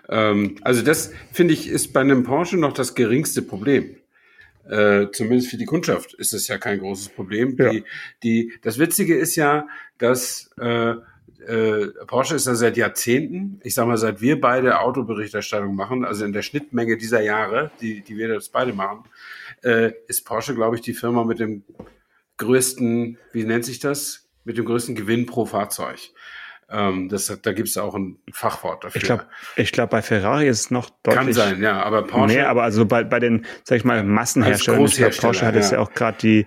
Ähm, 0.09 0.55
also 0.61 0.81
das 0.81 1.11
finde 1.31 1.53
ich 1.53 1.67
ist 1.67 1.93
bei 1.93 2.01
einem 2.01 2.23
Porsche 2.23 2.57
noch 2.57 2.73
das 2.73 2.95
geringste 2.95 3.41
Problem. 3.41 3.97
Äh, 4.69 5.07
zumindest 5.11 5.49
für 5.49 5.57
die 5.57 5.65
Kundschaft 5.65 6.13
ist 6.13 6.33
es 6.33 6.47
ja 6.47 6.57
kein 6.57 6.79
großes 6.79 7.09
Problem. 7.09 7.55
Ja. 7.57 7.71
Die, 7.71 7.83
die, 8.23 8.53
das 8.61 8.77
Witzige 8.79 9.15
ist 9.15 9.35
ja, 9.35 9.67
dass 9.97 10.51
äh, 10.59 10.95
äh, 11.47 11.87
Porsche 12.05 12.35
ist 12.35 12.47
ja 12.47 12.55
seit 12.55 12.77
Jahrzehnten, 12.77 13.59
ich 13.63 13.73
sag 13.73 13.87
mal, 13.87 13.97
seit 13.97 14.21
wir 14.21 14.39
beide 14.39 14.79
Autoberichterstattung 14.79 15.75
machen, 15.75 16.05
also 16.05 16.25
in 16.25 16.33
der 16.33 16.43
Schnittmenge 16.43 16.97
dieser 16.97 17.21
Jahre, 17.21 17.71
die, 17.81 18.01
die 18.01 18.17
wir 18.17 18.27
das 18.27 18.49
beide 18.49 18.73
machen, 18.73 19.03
äh, 19.63 19.91
ist 20.07 20.25
Porsche, 20.25 20.53
glaube 20.53 20.75
ich, 20.75 20.81
die 20.81 20.93
Firma 20.93 21.23
mit 21.23 21.39
dem 21.39 21.63
größten, 22.37 23.17
wie 23.33 23.43
nennt 23.43 23.65
sich 23.65 23.79
das? 23.79 24.29
Mit 24.43 24.57
dem 24.57 24.65
größten 24.65 24.95
Gewinn 24.95 25.25
pro 25.25 25.45
Fahrzeug. 25.45 25.99
Ähm, 26.71 27.09
das, 27.09 27.37
da 27.41 27.53
gibt 27.53 27.67
es 27.67 27.77
auch 27.77 27.95
ein 27.95 28.17
Fachwort 28.31 28.83
dafür. 28.83 29.01
Ich 29.01 29.05
glaube, 29.05 29.25
ich 29.55 29.71
glaub, 29.71 29.89
bei 29.89 30.01
Ferrari 30.01 30.47
ist 30.47 30.59
es 30.59 30.71
noch 30.71 30.89
deutlich 31.03 31.25
Kann 31.25 31.33
sein, 31.33 31.61
ja, 31.61 31.83
aber 31.83 32.03
Porsche. 32.03 32.35
Mehr, 32.35 32.49
aber 32.49 32.63
also 32.63 32.85
bei, 32.85 33.03
bei 33.03 33.19
den, 33.19 33.45
sag 33.63 33.77
ich 33.77 33.83
mal, 33.83 34.03
Massenherstellern, 34.03 34.85
ich 34.85 34.95
glaub, 34.95 35.17
Porsche 35.17 35.45
hat 35.45 35.55
jetzt 35.55 35.71
ja 35.71 35.79
auch 35.79 35.93
gerade 35.93 36.17
die, 36.21 36.45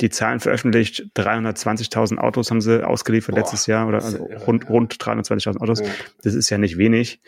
die 0.00 0.10
Zahlen 0.10 0.40
veröffentlicht. 0.40 1.06
320.000 1.16 2.18
Autos 2.18 2.50
haben 2.50 2.60
sie 2.60 2.86
ausgeliefert 2.86 3.34
Boah, 3.34 3.40
letztes 3.40 3.66
Jahr 3.66 3.86
oder 3.86 4.02
also 4.02 4.24
rund, 4.46 4.68
rund 4.68 4.94
320.000 4.94 5.58
Autos. 5.58 5.80
Ja. 5.80 5.86
Das 6.22 6.34
ist 6.34 6.48
ja 6.50 6.58
nicht 6.58 6.78
wenig. 6.78 7.20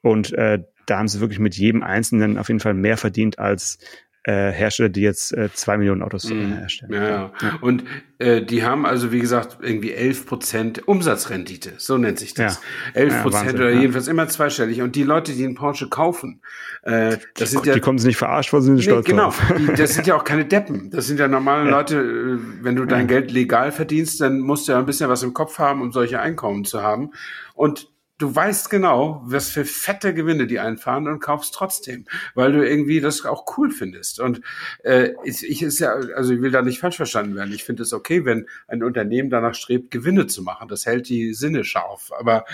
Und 0.00 0.32
äh, 0.32 0.62
da 0.86 0.98
haben 0.98 1.08
sie 1.08 1.20
wirklich 1.20 1.40
mit 1.40 1.56
jedem 1.56 1.82
Einzelnen 1.82 2.38
auf 2.38 2.48
jeden 2.48 2.60
Fall 2.60 2.74
mehr 2.74 2.96
verdient 2.96 3.38
als 3.40 3.78
äh, 4.26 4.50
Hersteller, 4.50 4.88
die 4.88 5.02
jetzt 5.02 5.32
äh, 5.32 5.50
zwei 5.54 5.78
Millionen 5.78 6.02
Autos 6.02 6.28
äh, 6.28 6.34
mhm. 6.34 6.56
herstellen. 6.56 6.92
Ja, 6.92 7.08
ja. 7.08 7.32
ja. 7.40 7.58
Und 7.60 7.84
äh, 8.18 8.42
die 8.42 8.64
haben 8.64 8.84
also, 8.84 9.12
wie 9.12 9.20
gesagt, 9.20 9.58
irgendwie 9.62 9.92
11 9.92 10.26
Prozent 10.26 10.88
Umsatzrendite, 10.88 11.74
so 11.78 11.96
nennt 11.96 12.18
sich 12.18 12.34
das. 12.34 12.60
11 12.94 13.22
Prozent 13.22 13.54
oder 13.54 13.70
jedenfalls 13.70 14.08
immer 14.08 14.26
zweistellig. 14.26 14.82
Und 14.82 14.96
die 14.96 15.04
Leute, 15.04 15.32
die 15.32 15.44
einen 15.44 15.54
Porsche 15.54 15.88
kaufen, 15.88 16.40
äh, 16.82 17.18
das 17.34 17.52
sind 17.52 17.64
die, 17.64 17.68
ja... 17.68 17.74
Die 17.74 17.80
kommen 17.80 17.98
sie 17.98 18.08
nicht 18.08 18.16
verarscht, 18.16 18.52
weil 18.52 18.62
sie 18.62 18.66
sind 18.66 18.76
nee, 18.76 18.82
stolz 18.82 19.06
Genau, 19.06 19.32
die, 19.58 19.66
das 19.76 19.94
sind 19.94 20.08
ja 20.08 20.16
auch 20.16 20.24
keine 20.24 20.44
Deppen. 20.44 20.90
Das 20.90 21.06
sind 21.06 21.20
ja 21.20 21.28
normale 21.28 21.70
Leute, 21.70 21.96
äh, 21.96 22.38
wenn 22.64 22.74
du 22.74 22.84
dein 22.84 23.06
Geld 23.06 23.30
legal 23.30 23.70
verdienst, 23.70 24.20
dann 24.20 24.40
musst 24.40 24.66
du 24.66 24.72
ja 24.72 24.78
ein 24.80 24.86
bisschen 24.86 25.08
was 25.08 25.22
im 25.22 25.34
Kopf 25.34 25.60
haben, 25.60 25.82
um 25.82 25.92
solche 25.92 26.18
Einkommen 26.18 26.64
zu 26.64 26.82
haben. 26.82 27.12
Und 27.54 27.88
du 28.18 28.34
weißt 28.34 28.70
genau, 28.70 29.22
was 29.24 29.48
für 29.48 29.64
fette 29.64 30.14
Gewinne 30.14 30.46
die 30.46 30.58
einfahren 30.58 31.06
und 31.06 31.20
kaufst 31.20 31.54
trotzdem, 31.54 32.06
weil 32.34 32.52
du 32.52 32.66
irgendwie 32.66 33.00
das 33.00 33.24
auch 33.26 33.58
cool 33.58 33.70
findest. 33.70 34.20
Und 34.20 34.40
äh, 34.84 35.10
ich, 35.24 35.48
ich 35.48 35.62
ist 35.62 35.78
ja, 35.78 35.92
also 35.92 36.32
ich 36.32 36.40
will 36.40 36.50
da 36.50 36.62
nicht 36.62 36.80
falsch 36.80 36.96
verstanden 36.96 37.34
werden. 37.34 37.52
Ich 37.52 37.64
finde 37.64 37.82
es 37.82 37.92
okay, 37.92 38.24
wenn 38.24 38.46
ein 38.68 38.82
Unternehmen 38.82 39.30
danach 39.30 39.54
strebt, 39.54 39.90
Gewinne 39.90 40.26
zu 40.26 40.42
machen. 40.42 40.68
Das 40.68 40.86
hält 40.86 41.08
die 41.08 41.34
Sinne 41.34 41.64
scharf. 41.64 42.10
Aber 42.18 42.44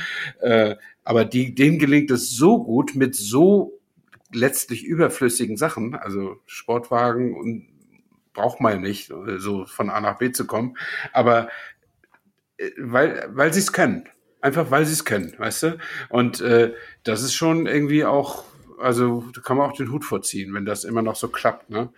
äh, 0.40 0.76
aber 1.04 1.24
die, 1.24 1.54
denen 1.54 1.78
gelingt 1.78 2.10
es 2.10 2.30
so 2.30 2.62
gut 2.62 2.94
mit 2.94 3.14
so 3.14 3.80
letztlich 4.32 4.84
überflüssigen 4.84 5.56
Sachen, 5.56 5.94
also 5.94 6.40
Sportwagen 6.46 7.34
und 7.34 7.68
braucht 8.32 8.60
man 8.60 8.80
nicht, 8.80 9.12
so 9.38 9.66
von 9.66 9.90
A 9.90 10.00
nach 10.00 10.18
B 10.18 10.32
zu 10.32 10.46
kommen. 10.46 10.76
Aber 11.12 11.48
äh, 12.56 12.70
weil, 12.78 13.28
weil 13.32 13.52
sie 13.52 13.60
es 13.60 13.72
können. 13.72 14.08
Einfach 14.42 14.70
weil 14.70 14.84
sie 14.84 14.92
es 14.92 15.04
können, 15.04 15.32
weißt 15.38 15.62
du? 15.62 15.78
Und 16.08 16.40
äh, 16.40 16.74
das 17.04 17.22
ist 17.22 17.32
schon 17.34 17.66
irgendwie 17.66 18.04
auch, 18.04 18.44
also 18.80 19.24
da 19.32 19.40
kann 19.40 19.56
man 19.56 19.70
auch 19.70 19.76
den 19.76 19.92
Hut 19.92 20.04
vorziehen, 20.04 20.52
wenn 20.52 20.64
das 20.64 20.82
immer 20.82 21.00
noch 21.00 21.14
so 21.14 21.28
klappt. 21.28 21.70
Ne? 21.70 21.90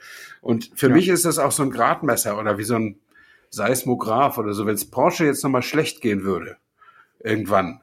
Und 0.42 0.70
für 0.74 0.88
ja. 0.88 0.94
mich 0.94 1.08
ist 1.08 1.24
das 1.24 1.38
auch 1.38 1.52
so 1.52 1.62
ein 1.62 1.70
Gradmesser 1.70 2.38
oder 2.38 2.58
wie 2.58 2.64
so 2.64 2.74
ein 2.74 3.00
Seismograph 3.48 4.36
oder 4.36 4.52
so. 4.52 4.66
Wenn 4.66 4.74
es 4.74 4.90
Porsche 4.90 5.24
jetzt 5.24 5.42
nochmal 5.42 5.62
schlecht 5.62 6.02
gehen 6.02 6.24
würde, 6.24 6.58
irgendwann, 7.18 7.80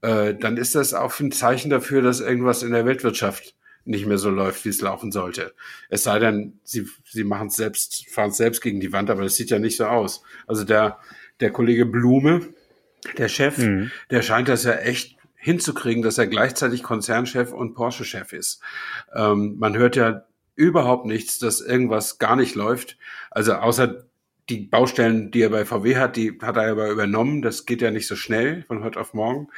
äh, 0.00 0.34
dann 0.34 0.56
ist 0.56 0.74
das 0.74 0.94
auch 0.94 1.20
ein 1.20 1.30
Zeichen 1.30 1.70
dafür, 1.70 2.00
dass 2.00 2.20
irgendwas 2.20 2.62
in 2.62 2.72
der 2.72 2.86
Weltwirtschaft 2.86 3.54
nicht 3.84 4.06
mehr 4.06 4.18
so 4.18 4.30
läuft, 4.30 4.64
wie 4.64 4.70
es 4.70 4.80
laufen 4.80 5.12
sollte. 5.12 5.52
Es 5.90 6.04
sei 6.04 6.18
denn, 6.18 6.60
sie, 6.64 6.88
sie 7.04 7.24
machen 7.24 7.48
es 7.48 7.56
selbst, 7.56 8.08
fahren 8.08 8.30
es 8.30 8.36
selbst 8.36 8.62
gegen 8.62 8.80
die 8.80 8.92
Wand, 8.92 9.10
aber 9.10 9.22
das 9.22 9.34
sieht 9.34 9.50
ja 9.50 9.58
nicht 9.58 9.76
so 9.76 9.84
aus. 9.86 10.22
Also 10.46 10.64
der, 10.64 10.98
der 11.40 11.50
Kollege 11.50 11.84
Blume, 11.84 12.48
der 13.18 13.28
Chef, 13.28 13.58
mhm. 13.58 13.90
der 14.10 14.22
scheint 14.22 14.48
das 14.48 14.64
ja 14.64 14.74
echt 14.74 15.16
hinzukriegen, 15.34 16.02
dass 16.02 16.18
er 16.18 16.28
gleichzeitig 16.28 16.82
Konzernchef 16.82 17.52
und 17.52 17.74
Porsche-Chef 17.74 18.32
ist. 18.32 18.60
Ähm, 19.14 19.56
man 19.58 19.76
hört 19.76 19.96
ja 19.96 20.24
überhaupt 20.54 21.06
nichts, 21.06 21.38
dass 21.38 21.60
irgendwas 21.60 22.18
gar 22.18 22.36
nicht 22.36 22.54
läuft. 22.54 22.96
Also 23.30 23.54
außer 23.54 24.04
die 24.48 24.60
Baustellen, 24.60 25.30
die 25.30 25.42
er 25.42 25.50
bei 25.50 25.64
VW 25.64 25.96
hat, 25.96 26.16
die 26.16 26.38
hat 26.40 26.56
er 26.56 26.70
aber 26.70 26.90
übernommen. 26.90 27.42
Das 27.42 27.66
geht 27.66 27.82
ja 27.82 27.90
nicht 27.90 28.06
so 28.06 28.16
schnell 28.16 28.62
von 28.64 28.84
heute 28.84 29.00
auf 29.00 29.14
morgen 29.14 29.48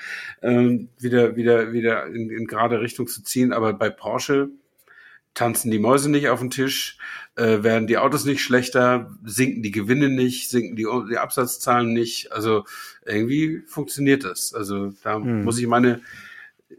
ähm, 0.42 0.88
wieder 0.98 1.36
wieder 1.36 1.72
wieder 1.72 2.06
in, 2.06 2.30
in 2.30 2.46
gerade 2.46 2.80
Richtung 2.80 3.06
zu 3.06 3.22
ziehen. 3.22 3.52
Aber 3.52 3.72
bei 3.72 3.90
Porsche 3.90 4.50
tanzen 5.34 5.70
die 5.70 5.78
Mäuse 5.78 6.10
nicht 6.10 6.28
auf 6.28 6.40
den 6.40 6.50
Tisch, 6.50 6.96
äh, 7.36 7.62
werden 7.62 7.86
die 7.86 7.98
Autos 7.98 8.24
nicht 8.24 8.42
schlechter, 8.42 9.10
sinken 9.24 9.62
die 9.62 9.72
Gewinne 9.72 10.08
nicht, 10.08 10.48
sinken 10.48 10.76
die, 10.76 10.86
die 11.10 11.18
Absatzzahlen 11.18 11.92
nicht. 11.92 12.32
Also 12.32 12.64
irgendwie 13.04 13.62
funktioniert 13.66 14.24
das. 14.24 14.54
Also 14.54 14.92
da 15.02 15.16
hm. 15.16 15.44
muss 15.44 15.58
ich 15.58 15.66
meine 15.66 16.00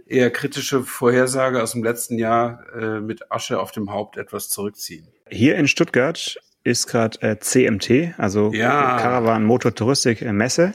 eher 0.07 0.31
kritische 0.31 0.83
Vorhersage 0.83 1.61
aus 1.61 1.73
dem 1.73 1.83
letzten 1.83 2.17
Jahr 2.17 2.63
äh, 2.73 2.99
mit 3.01 3.31
Asche 3.31 3.59
auf 3.59 3.71
dem 3.71 3.91
Haupt 3.91 4.17
etwas 4.17 4.49
zurückziehen. 4.49 5.07
Hier 5.29 5.55
in 5.55 5.67
Stuttgart 5.67 6.37
ist 6.63 6.87
gerade 6.87 7.21
äh, 7.21 7.37
CMT, 7.39 8.15
also 8.17 8.51
ja. 8.51 8.97
Caravan 8.97 9.43
Motor 9.43 9.75
Touristik 9.75 10.21
äh, 10.21 10.33
Messe. 10.33 10.73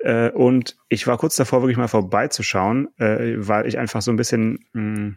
Äh, 0.00 0.30
und 0.30 0.76
ich 0.88 1.06
war 1.06 1.16
kurz 1.16 1.36
davor, 1.36 1.62
wirklich 1.62 1.76
mal 1.76 1.88
vorbeizuschauen, 1.88 2.88
äh, 2.98 3.34
weil 3.36 3.66
ich 3.66 3.78
einfach 3.78 4.02
so 4.02 4.10
ein 4.10 4.16
bisschen 4.16 4.64
mh, 4.72 4.96
hm, 4.96 5.16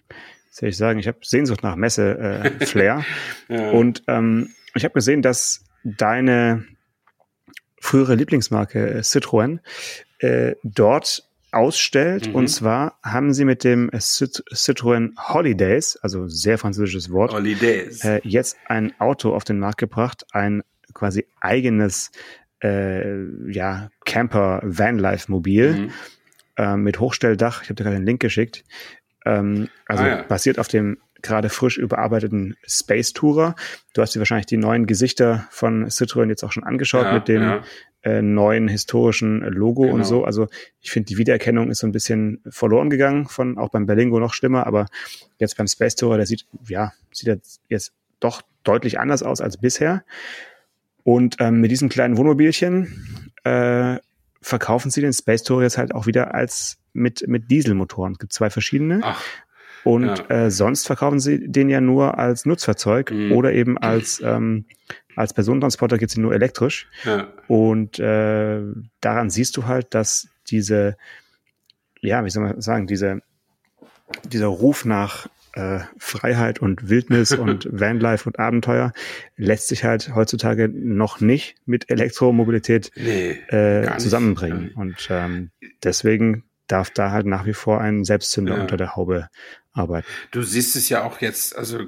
soll 0.52 0.70
ich 0.70 0.78
sagen, 0.78 1.00
ich 1.00 1.08
habe 1.08 1.20
Sehnsucht 1.24 1.64
nach 1.64 1.76
Messe-Flair. 1.76 3.04
Äh, 3.50 3.56
ja. 3.56 3.70
Und 3.72 4.04
ähm, 4.08 4.50
ich 4.76 4.84
habe 4.84 4.94
gesehen, 4.94 5.22
dass 5.22 5.64
deine 5.84 6.66
frühere 7.80 8.16
Lieblingsmarke 8.16 8.96
äh, 8.96 9.00
Citroën 9.00 9.60
äh, 10.20 10.56
dort 10.64 11.24
ausstellt. 11.52 12.28
Mhm. 12.28 12.36
Und 12.36 12.48
zwar 12.48 13.00
haben 13.04 13.34
sie 13.34 13.46
mit 13.46 13.64
dem 13.64 13.90
Citroën 13.90 15.18
Holidays, 15.18 15.98
also 16.02 16.28
sehr 16.28 16.58
französisches 16.58 17.12
Wort, 17.12 17.34
Holidays. 17.34 18.04
Äh, 18.04 18.22
jetzt 18.24 18.58
ein 18.68 18.94
Auto 19.00 19.34
auf 19.34 19.44
den 19.44 19.60
Markt 19.60 19.80
gebracht, 19.80 20.26
ein 20.32 20.64
quasi 20.94 21.26
eigenes 21.40 22.12
äh, 22.64 23.52
ja, 23.52 23.90
Camper 24.06 24.62
Vanlife 24.64 25.32
Mobil 25.32 25.74
mhm. 25.74 25.92
äh, 26.58 26.78
mit 26.78 27.00
Hochstelldach. 27.00 27.64
Ich 27.64 27.70
habe 27.70 27.76
dir 27.76 27.84
gerade 27.84 27.96
einen 27.98 28.06
Link 28.06 28.22
geschickt. 28.22 28.64
Ähm, 29.26 29.70
also 29.88 30.04
ah, 30.04 30.08
ja. 30.08 30.22
basiert 30.24 30.60
auf 30.60 30.68
dem 30.68 30.98
gerade 31.22 31.50
frisch 31.50 31.78
überarbeiteten 31.78 32.56
Space 32.66 33.14
Tourer. 33.14 33.56
Du 33.94 34.02
hast 34.02 34.16
dir 34.16 34.20
wahrscheinlich 34.20 34.46
die 34.46 34.58
neuen 34.58 34.88
Gesichter 34.88 35.48
von 35.52 35.86
Citroën 35.88 36.30
jetzt 36.30 36.44
auch 36.44 36.52
schon 36.52 36.64
angeschaut 36.64 37.06
ja, 37.06 37.14
mit 37.14 37.28
dem 37.28 37.42
ja. 37.42 37.64
äh, 38.02 38.22
neuen 38.22 38.68
historischen 38.68 39.42
Logo 39.42 39.84
genau. 39.84 39.96
und 39.96 40.04
so. 40.04 40.26
Also 40.26 40.48
ich 40.80 40.92
finde, 40.92 41.08
die 41.08 41.18
Wiedererkennung 41.18 41.70
ist 41.70 41.80
so 41.80 41.88
ein 41.88 41.92
bisschen 41.92 42.42
verloren 42.50 42.90
gegangen 42.90 43.28
von 43.28 43.58
auch 43.58 43.70
beim 43.70 43.86
Berlingo 43.86 44.20
noch 44.20 44.34
schlimmer, 44.34 44.66
aber 44.68 44.88
jetzt 45.38 45.58
beim 45.58 45.68
Space 45.68 45.96
Tourer, 45.96 46.18
der 46.18 46.26
sieht, 46.26 46.46
ja, 46.68 46.94
sieht 47.12 47.40
jetzt, 47.70 47.94
doch 48.20 48.44
deutlich 48.64 49.00
anders 49.00 49.24
aus 49.24 49.42
als 49.42 49.58
bisher. 49.58 50.04
Und 51.04 51.38
ähm, 51.40 51.62
mit 51.62 51.72
diesem 51.72 51.90
kleinen 51.90 52.18
Wohnmobilchen 52.18 53.32
äh, 53.44 53.98
verkaufen 54.42 54.92
sie 54.92 55.02
den 55.02 55.14
Space 55.14 55.42
Tourer 55.42 55.64
jetzt 55.64 55.80
halt 55.80 55.96
auch 55.96 56.06
wieder 56.06 56.36
als 56.36 56.81
mit, 56.94 57.28
mit 57.28 57.50
Dieselmotoren. 57.52 58.14
Es 58.14 58.20
gibt 58.20 58.34
zwei 58.34 58.50
verschiedene. 58.50 59.02
Ach. 59.04 59.24
Und 59.84 60.06
ja. 60.06 60.46
äh, 60.46 60.52
sonst 60.52 60.86
verkaufen 60.86 61.20
sie 61.20 61.48
den 61.48 61.70
ja 61.70 61.82
nur 61.82 62.18
als 62.20 62.46
Nutzfahrzeug 62.46 63.12
mhm. 63.12 63.32
oder 63.32 63.54
eben 63.54 63.78
als, 63.78 64.22
ähm, 64.24 64.66
als 65.16 65.34
Personentransporter 65.34 65.98
gibt 65.98 66.12
es 66.12 66.18
ihn 66.18 66.24
nur 66.24 66.34
elektrisch. 66.34 66.88
Ja. 67.04 67.28
Und 67.48 68.00
äh, 68.00 68.62
daran 69.00 69.30
siehst 69.30 69.58
du 69.58 69.66
halt, 69.66 69.94
dass 69.94 70.28
diese, 70.48 70.98
ja, 72.00 72.24
wie 72.24 72.30
soll 72.30 72.44
man 72.44 72.62
sagen, 72.62 72.88
diese, 72.88 73.22
dieser 74.24 74.48
Ruf 74.48 74.86
nach 74.86 75.28
äh, 75.54 75.80
Freiheit 75.98 76.60
und 76.60 76.90
Wildnis 76.90 77.32
und 77.38 77.68
Vanlife 77.72 78.30
und 78.30 78.40
Abenteuer 78.40 78.94
lässt 79.36 79.68
sich 79.68 79.84
halt 79.84 80.14
heutzutage 80.16 80.70
noch 80.70 81.22
nicht 81.22 81.56
mit 81.66 81.90
Elektromobilität 81.90 82.92
nee, 82.96 83.32
äh, 83.50 83.98
zusammenbringen. 83.98 84.72
Und 84.76 85.08
ähm, 85.10 85.50
deswegen 85.84 86.44
darf 86.72 86.90
da 86.90 87.12
halt 87.12 87.26
nach 87.26 87.46
wie 87.46 87.54
vor 87.54 87.82
ein 87.82 88.04
Selbstzünder 88.04 88.56
ja. 88.56 88.62
unter 88.62 88.78
der 88.78 88.96
Haube 88.96 89.30
arbeiten. 89.74 90.08
Du 90.32 90.42
siehst 90.42 90.76
es 90.76 90.90
ja 90.90 91.04
auch 91.04 91.22
jetzt, 91.22 91.56
also 91.56 91.80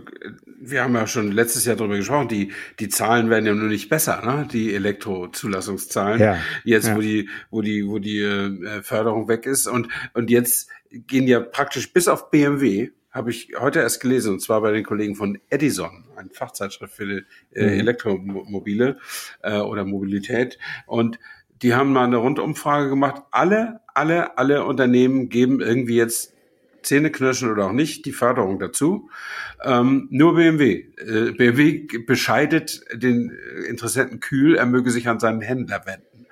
wir 0.46 0.84
haben 0.84 0.96
ja 0.96 1.06
schon 1.08 1.32
letztes 1.32 1.66
Jahr 1.66 1.76
darüber 1.76 1.98
gesprochen, 1.98 2.28
die, 2.28 2.54
die 2.80 2.90
Zahlen 2.90 3.30
werden 3.30 3.46
ja 3.46 3.54
nur 3.54 3.68
nicht 3.68 3.90
besser, 3.90 4.22
ne? 4.26 4.48
Die 4.52 4.74
Elektrozulassungszahlen. 4.74 6.20
Ja. 6.20 6.38
Jetzt, 6.64 6.88
ja. 6.88 6.96
wo 6.96 7.02
die, 7.02 7.30
wo 7.50 7.62
die, 7.62 7.88
wo 7.88 8.00
die 8.00 8.20
äh, 8.20 8.82
Förderung 8.84 9.28
weg 9.28 9.46
ist. 9.46 9.68
Und, 9.68 9.90
und 10.14 10.30
jetzt 10.30 10.70
gehen 10.90 11.28
ja 11.28 11.40
praktisch 11.40 11.92
bis 11.92 12.08
auf 12.08 12.30
BMW, 12.30 12.92
habe 13.12 13.30
ich 13.30 13.52
heute 13.60 13.80
erst 13.80 14.02
gelesen, 14.02 14.34
und 14.34 14.40
zwar 14.40 14.62
bei 14.62 14.72
den 14.72 14.84
Kollegen 14.84 15.16
von 15.16 15.38
Edison, 15.50 16.06
ein 16.16 16.32
Fachzeitschrift 16.32 16.96
für 16.96 17.24
äh, 17.52 17.64
mhm. 17.64 17.80
Elektromobile 17.80 18.98
äh, 19.44 19.58
oder 19.58 19.86
Mobilität. 19.86 20.58
Und 20.88 21.20
die 21.64 21.74
haben 21.74 21.94
mal 21.94 22.04
eine 22.04 22.18
Rundumfrage 22.18 22.90
gemacht. 22.90 23.24
Alle, 23.32 23.80
alle, 23.94 24.38
alle 24.38 24.66
Unternehmen 24.66 25.30
geben 25.30 25.62
irgendwie 25.62 25.96
jetzt 25.96 26.34
Zähneknirschen 26.84 27.50
oder 27.50 27.68
auch 27.68 27.72
nicht 27.72 28.06
die 28.06 28.12
Förderung 28.12 28.60
dazu. 28.60 29.10
Ähm, 29.64 30.08
nur 30.12 30.36
BMW. 30.36 30.86
Äh, 30.98 31.32
BMW 31.32 31.88
bescheidet 32.06 32.82
den 32.94 33.32
Interessenten 33.68 34.20
kühl, 34.20 34.56
er 34.56 34.66
möge 34.66 34.92
sich 34.92 35.08
an 35.08 35.20
seinen 35.20 35.42
Händler 35.42 35.86
wenden. 35.86 36.28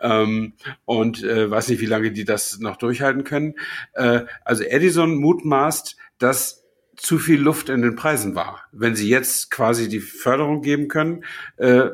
Ähm, 0.00 0.54
und 0.86 1.22
äh, 1.22 1.50
weiß 1.50 1.68
nicht, 1.68 1.80
wie 1.80 1.86
lange 1.86 2.12
die 2.12 2.24
das 2.24 2.58
noch 2.60 2.76
durchhalten 2.76 3.24
können. 3.24 3.54
Äh, 3.92 4.22
also 4.44 4.64
Edison 4.64 5.16
mutmaßt, 5.16 5.96
dass 6.18 6.64
zu 6.96 7.18
viel 7.18 7.40
Luft 7.40 7.68
in 7.68 7.82
den 7.82 7.96
Preisen 7.96 8.34
war. 8.34 8.64
Wenn 8.72 8.94
sie 8.94 9.08
jetzt 9.08 9.50
quasi 9.50 9.88
die 9.88 10.00
Förderung 10.00 10.62
geben 10.62 10.88
können, 10.88 11.24
äh, 11.56 11.88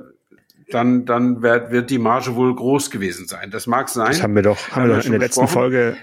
dann, 0.71 1.05
dann 1.05 1.43
wird, 1.43 1.71
wird 1.71 1.91
die 1.91 1.99
Marge 1.99 2.35
wohl 2.35 2.55
groß 2.55 2.91
gewesen 2.91 3.27
sein. 3.27 3.51
Das 3.51 3.67
mag 3.67 3.89
sein. 3.89 4.09
Das 4.09 4.23
haben 4.23 4.35
wir 4.35 4.43
doch, 4.43 4.71
haben, 4.71 4.89
wir 4.89 4.97
doch 4.97 5.05
in 5.05 5.13
der 5.13 5.21
letzten 5.21 5.47
Folge 5.49 5.97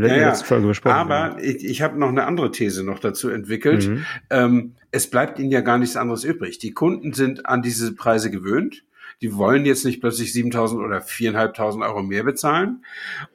der 0.00 0.16
ja, 0.16 0.28
letzten 0.28 0.46
Folge 0.46 0.66
besprochen. 0.68 0.96
Aber 0.96 1.14
ja. 1.14 1.38
ich, 1.38 1.64
ich 1.64 1.82
habe 1.82 1.98
noch 1.98 2.08
eine 2.08 2.24
andere 2.24 2.50
These 2.50 2.82
noch 2.82 2.98
dazu 2.98 3.28
entwickelt. 3.28 3.88
Mhm. 3.88 4.06
Ähm, 4.30 4.74
es 4.90 5.08
bleibt 5.10 5.38
ihnen 5.38 5.50
ja 5.50 5.60
gar 5.60 5.78
nichts 5.78 5.96
anderes 5.96 6.24
übrig. 6.24 6.58
Die 6.58 6.72
Kunden 6.72 7.12
sind 7.12 7.46
an 7.46 7.62
diese 7.62 7.94
Preise 7.94 8.30
gewöhnt. 8.30 8.84
Die 9.20 9.36
wollen 9.36 9.66
jetzt 9.66 9.84
nicht 9.84 10.00
plötzlich 10.00 10.30
7.000 10.30 10.84
oder 10.84 10.98
4.500 10.98 11.86
Euro 11.86 12.02
mehr 12.02 12.24
bezahlen. 12.24 12.84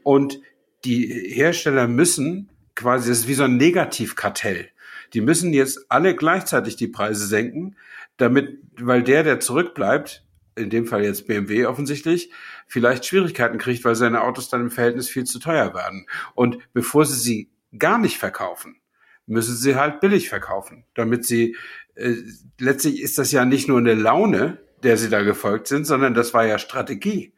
Und 0.04 0.42
die 0.86 1.06
Hersteller 1.34 1.88
müssen 1.88 2.50
quasi, 2.76 3.10
das 3.10 3.20
ist 3.20 3.28
wie 3.28 3.34
so 3.34 3.44
ein 3.44 3.58
Negativkartell. 3.58 4.70
Die 5.14 5.22
müssen 5.22 5.54
jetzt 5.54 5.86
alle 5.90 6.16
gleichzeitig 6.16 6.76
die 6.76 6.88
Preise 6.88 7.26
senken, 7.26 7.76
damit, 8.18 8.60
weil 8.80 9.04
der, 9.04 9.24
der 9.24 9.40
zurückbleibt, 9.40 10.24
in 10.58 10.70
dem 10.70 10.86
Fall 10.86 11.04
jetzt 11.04 11.28
BMW 11.28 11.66
offensichtlich, 11.66 12.32
vielleicht 12.68 13.06
Schwierigkeiten 13.06 13.58
kriegt, 13.58 13.86
weil 13.86 13.96
seine 13.96 14.22
Autos 14.22 14.50
dann 14.50 14.62
im 14.62 14.72
Verhältnis 14.72 15.10
viel 15.10 15.26
zu 15.26 15.40
teuer 15.40 15.74
werden. 15.74 16.08
Und 16.36 16.58
bevor 16.74 17.06
sie 17.06 17.18
sie 17.18 17.50
gar 17.78 17.98
nicht 17.98 18.18
verkaufen, 18.18 18.78
müssen 19.26 19.56
sie 19.56 19.76
halt 19.76 20.00
billig 20.00 20.30
verkaufen, 20.30 20.86
damit 20.94 21.26
sie 21.26 21.56
äh, 21.96 22.16
letztlich 22.60 23.02
ist 23.02 23.18
das 23.18 23.32
ja 23.32 23.46
nicht 23.46 23.68
nur 23.68 23.78
eine 23.78 23.94
Laune, 23.94 24.60
der 24.84 24.98
sie 24.98 25.10
da 25.10 25.22
gefolgt 25.22 25.68
sind, 25.68 25.86
sondern 25.86 26.14
das 26.14 26.34
war 26.34 26.46
ja 26.46 26.60
Strategie. 26.60 27.34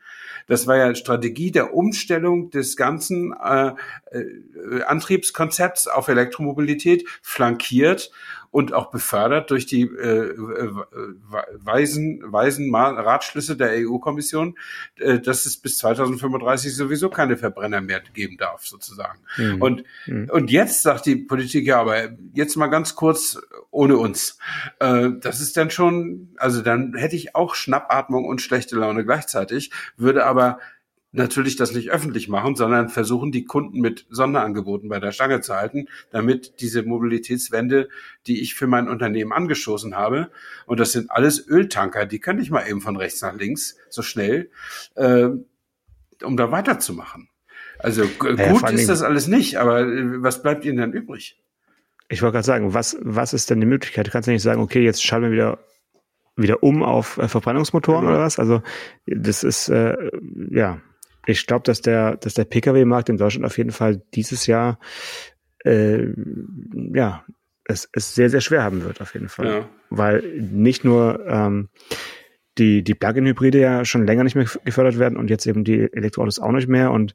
Das 0.47 0.65
war 0.65 0.77
ja 0.77 0.95
Strategie 0.95 1.51
der 1.51 1.75
Umstellung 1.75 2.49
des 2.49 2.75
ganzen 2.75 3.33
äh, 3.33 3.73
äh, 4.11 4.83
Antriebskonzepts 4.83 5.87
auf 5.87 6.07
Elektromobilität, 6.07 7.07
flankiert 7.21 8.11
und 8.51 8.73
auch 8.73 8.91
befördert 8.91 9.51
durch 9.51 9.65
die 9.65 9.83
äh, 9.83 10.29
äh 10.29 10.71
weisen, 11.53 12.21
weisen 12.25 12.73
Ratschlüsse 12.73 13.55
der 13.55 13.71
EU-Kommission, 13.73 14.57
äh, 14.97 15.19
dass 15.19 15.45
es 15.45 15.57
bis 15.57 15.77
2035 15.77 16.75
sowieso 16.75 17.09
keine 17.09 17.37
Verbrenner 17.37 17.81
mehr 17.81 18.01
geben 18.13 18.37
darf, 18.37 18.65
sozusagen. 18.65 19.19
Mhm. 19.37 19.61
Und, 19.61 19.83
mhm. 20.07 20.29
und 20.31 20.51
jetzt 20.51 20.81
sagt 20.81 21.05
die 21.05 21.15
Politik, 21.15 21.65
ja, 21.65 21.79
aber 21.79 22.09
jetzt 22.33 22.55
mal 22.55 22.67
ganz 22.67 22.95
kurz 22.95 23.39
ohne 23.71 23.97
uns. 23.97 24.37
Äh, 24.79 25.09
das 25.21 25.41
ist 25.41 25.55
dann 25.57 25.69
schon, 25.69 26.29
also 26.37 26.61
dann 26.61 26.95
hätte 26.95 27.15
ich 27.15 27.35
auch 27.35 27.55
Schnappatmung 27.55 28.25
und 28.25 28.41
schlechte 28.41 28.75
Laune 28.75 29.05
gleichzeitig, 29.05 29.71
würde 29.97 30.25
aber 30.25 30.59
natürlich 31.11 31.55
das 31.55 31.73
nicht 31.73 31.89
öffentlich 31.89 32.29
machen, 32.29 32.55
sondern 32.55 32.89
versuchen, 32.89 33.31
die 33.31 33.45
Kunden 33.45 33.79
mit 33.79 34.05
Sonderangeboten 34.09 34.89
bei 34.89 34.99
der 34.99 35.11
Stange 35.11 35.41
zu 35.41 35.55
halten, 35.55 35.87
damit 36.11 36.61
diese 36.61 36.83
Mobilitätswende, 36.83 37.89
die 38.27 38.41
ich 38.41 38.53
für 38.53 38.67
mein 38.67 38.87
Unternehmen 38.87 39.33
angestoßen 39.33 39.95
habe, 39.95 40.29
und 40.65 40.79
das 40.79 40.91
sind 40.91 41.09
alles 41.09 41.47
Öltanker, 41.47 42.05
die 42.05 42.19
kann 42.19 42.39
ich 42.39 42.51
mal 42.51 42.67
eben 42.67 42.81
von 42.81 42.95
rechts 42.95 43.21
nach 43.21 43.35
links 43.35 43.77
so 43.89 44.01
schnell, 44.01 44.51
äh, 44.95 45.29
um 46.23 46.37
da 46.37 46.51
weiterzumachen. 46.51 47.29
Also 47.79 48.03
ja, 48.03 48.51
gut 48.51 48.69
ist 48.71 48.89
das 48.89 49.01
alles 49.01 49.27
nicht, 49.27 49.57
aber 49.57 49.81
äh, 49.81 50.21
was 50.21 50.43
bleibt 50.43 50.65
Ihnen 50.65 50.77
dann 50.77 50.93
übrig? 50.93 51.41
Ich 52.09 52.21
wollte 52.21 52.33
gerade 52.33 52.45
sagen, 52.45 52.73
was, 52.73 52.97
was 53.01 53.33
ist 53.33 53.49
denn 53.49 53.61
die 53.61 53.67
Möglichkeit? 53.67 54.07
Du 54.07 54.11
kannst 54.11 54.27
ja 54.27 54.33
nicht 54.33 54.43
sagen, 54.43 54.61
okay, 54.61 54.83
jetzt 54.83 55.03
schalten 55.03 55.25
wir 55.25 55.31
wieder 55.31 55.59
wieder 56.35 56.63
um 56.63 56.83
auf 56.83 57.17
äh, 57.17 57.27
Verbrennungsmotoren 57.27 58.05
genau. 58.05 58.15
oder 58.15 58.23
was? 58.23 58.39
Also 58.39 58.61
das 59.05 59.43
ist 59.43 59.67
äh, 59.67 59.95
ja 60.49 60.79
ich 61.25 61.45
glaube, 61.47 61.63
dass 61.63 61.81
der, 61.81 62.17
dass 62.17 62.33
der 62.33 62.45
Pkw-Markt 62.45 63.09
in 63.09 63.17
Deutschland 63.17 63.45
auf 63.45 63.57
jeden 63.57 63.71
Fall 63.71 64.01
dieses 64.13 64.47
Jahr 64.47 64.79
äh, 65.63 66.07
ja 66.93 67.23
es, 67.69 67.87
es 67.93 68.15
sehr, 68.15 68.29
sehr 68.29 68.41
schwer 68.41 68.63
haben 68.63 68.83
wird, 68.83 68.99
auf 68.99 69.13
jeden 69.13 69.29
Fall. 69.29 69.47
Ja. 69.47 69.69
Weil 69.89 70.21
nicht 70.39 70.83
nur 70.83 71.25
ähm, 71.27 71.69
die, 72.57 72.83
die 72.83 72.95
Plug-in-Hybride 72.95 73.59
ja 73.59 73.85
schon 73.85 74.05
länger 74.05 74.23
nicht 74.23 74.35
mehr 74.35 74.47
gefördert 74.65 74.97
werden 74.97 75.17
und 75.17 75.29
jetzt 75.29 75.45
eben 75.45 75.63
die 75.63 75.81
Elektroautos 75.93 76.39
auch 76.39 76.51
nicht 76.51 76.67
mehr. 76.67 76.91
Und 76.91 77.13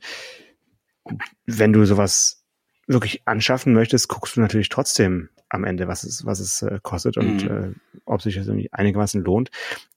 wenn 1.44 1.72
du 1.72 1.84
sowas 1.84 2.44
wirklich 2.86 3.22
anschaffen 3.26 3.72
möchtest, 3.72 4.08
guckst 4.08 4.36
du 4.36 4.40
natürlich 4.40 4.68
trotzdem 4.68 5.28
am 5.48 5.64
Ende, 5.64 5.88
was 5.88 6.04
es, 6.04 6.24
was 6.24 6.38
es 6.38 6.62
äh, 6.62 6.78
kostet 6.82 7.16
und 7.16 7.44
mhm. 7.44 7.50
äh, 7.50 8.00
ob 8.04 8.22
sich 8.22 8.36
das 8.36 8.46
irgendwie 8.46 8.72
einigermaßen 8.72 9.22
lohnt. 9.22 9.50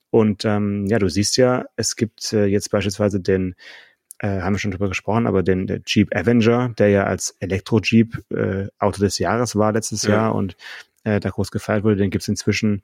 Und 0.10 0.44
ähm, 0.46 0.86
ja, 0.88 0.98
du 0.98 1.10
siehst 1.10 1.38
ja, 1.38 1.66
es 1.76 1.96
gibt 1.96 2.34
äh, 2.34 2.46
jetzt 2.46 2.72
beispielsweise 2.72 3.20
den, 3.20 3.56
äh, 4.20 4.42
haben 4.42 4.54
wir 4.54 4.60
schon 4.60 4.72
drüber 4.72 4.88
gesprochen, 4.88 5.28
aber 5.28 5.44
den 5.44 5.68
der 5.68 5.82
Jeep 5.86 6.16
Avenger, 6.16 6.70
der 6.78 6.90
ja 6.90 7.04
als 7.04 7.36
Elektro-Jeep 7.40 8.24
äh, 8.32 8.68
Auto 8.80 9.02
des 9.02 9.20
Jahres 9.20 9.56
war 9.56 9.72
letztes 9.72 10.04
ja. 10.04 10.12
Jahr 10.12 10.36
und 10.36 10.56
äh, 11.04 11.20
da 11.20 11.30
groß 11.30 11.52
gefeiert 11.52 11.84
wurde, 11.84 11.98
den 11.98 12.10
gibt's 12.10 12.28
inzwischen 12.28 12.84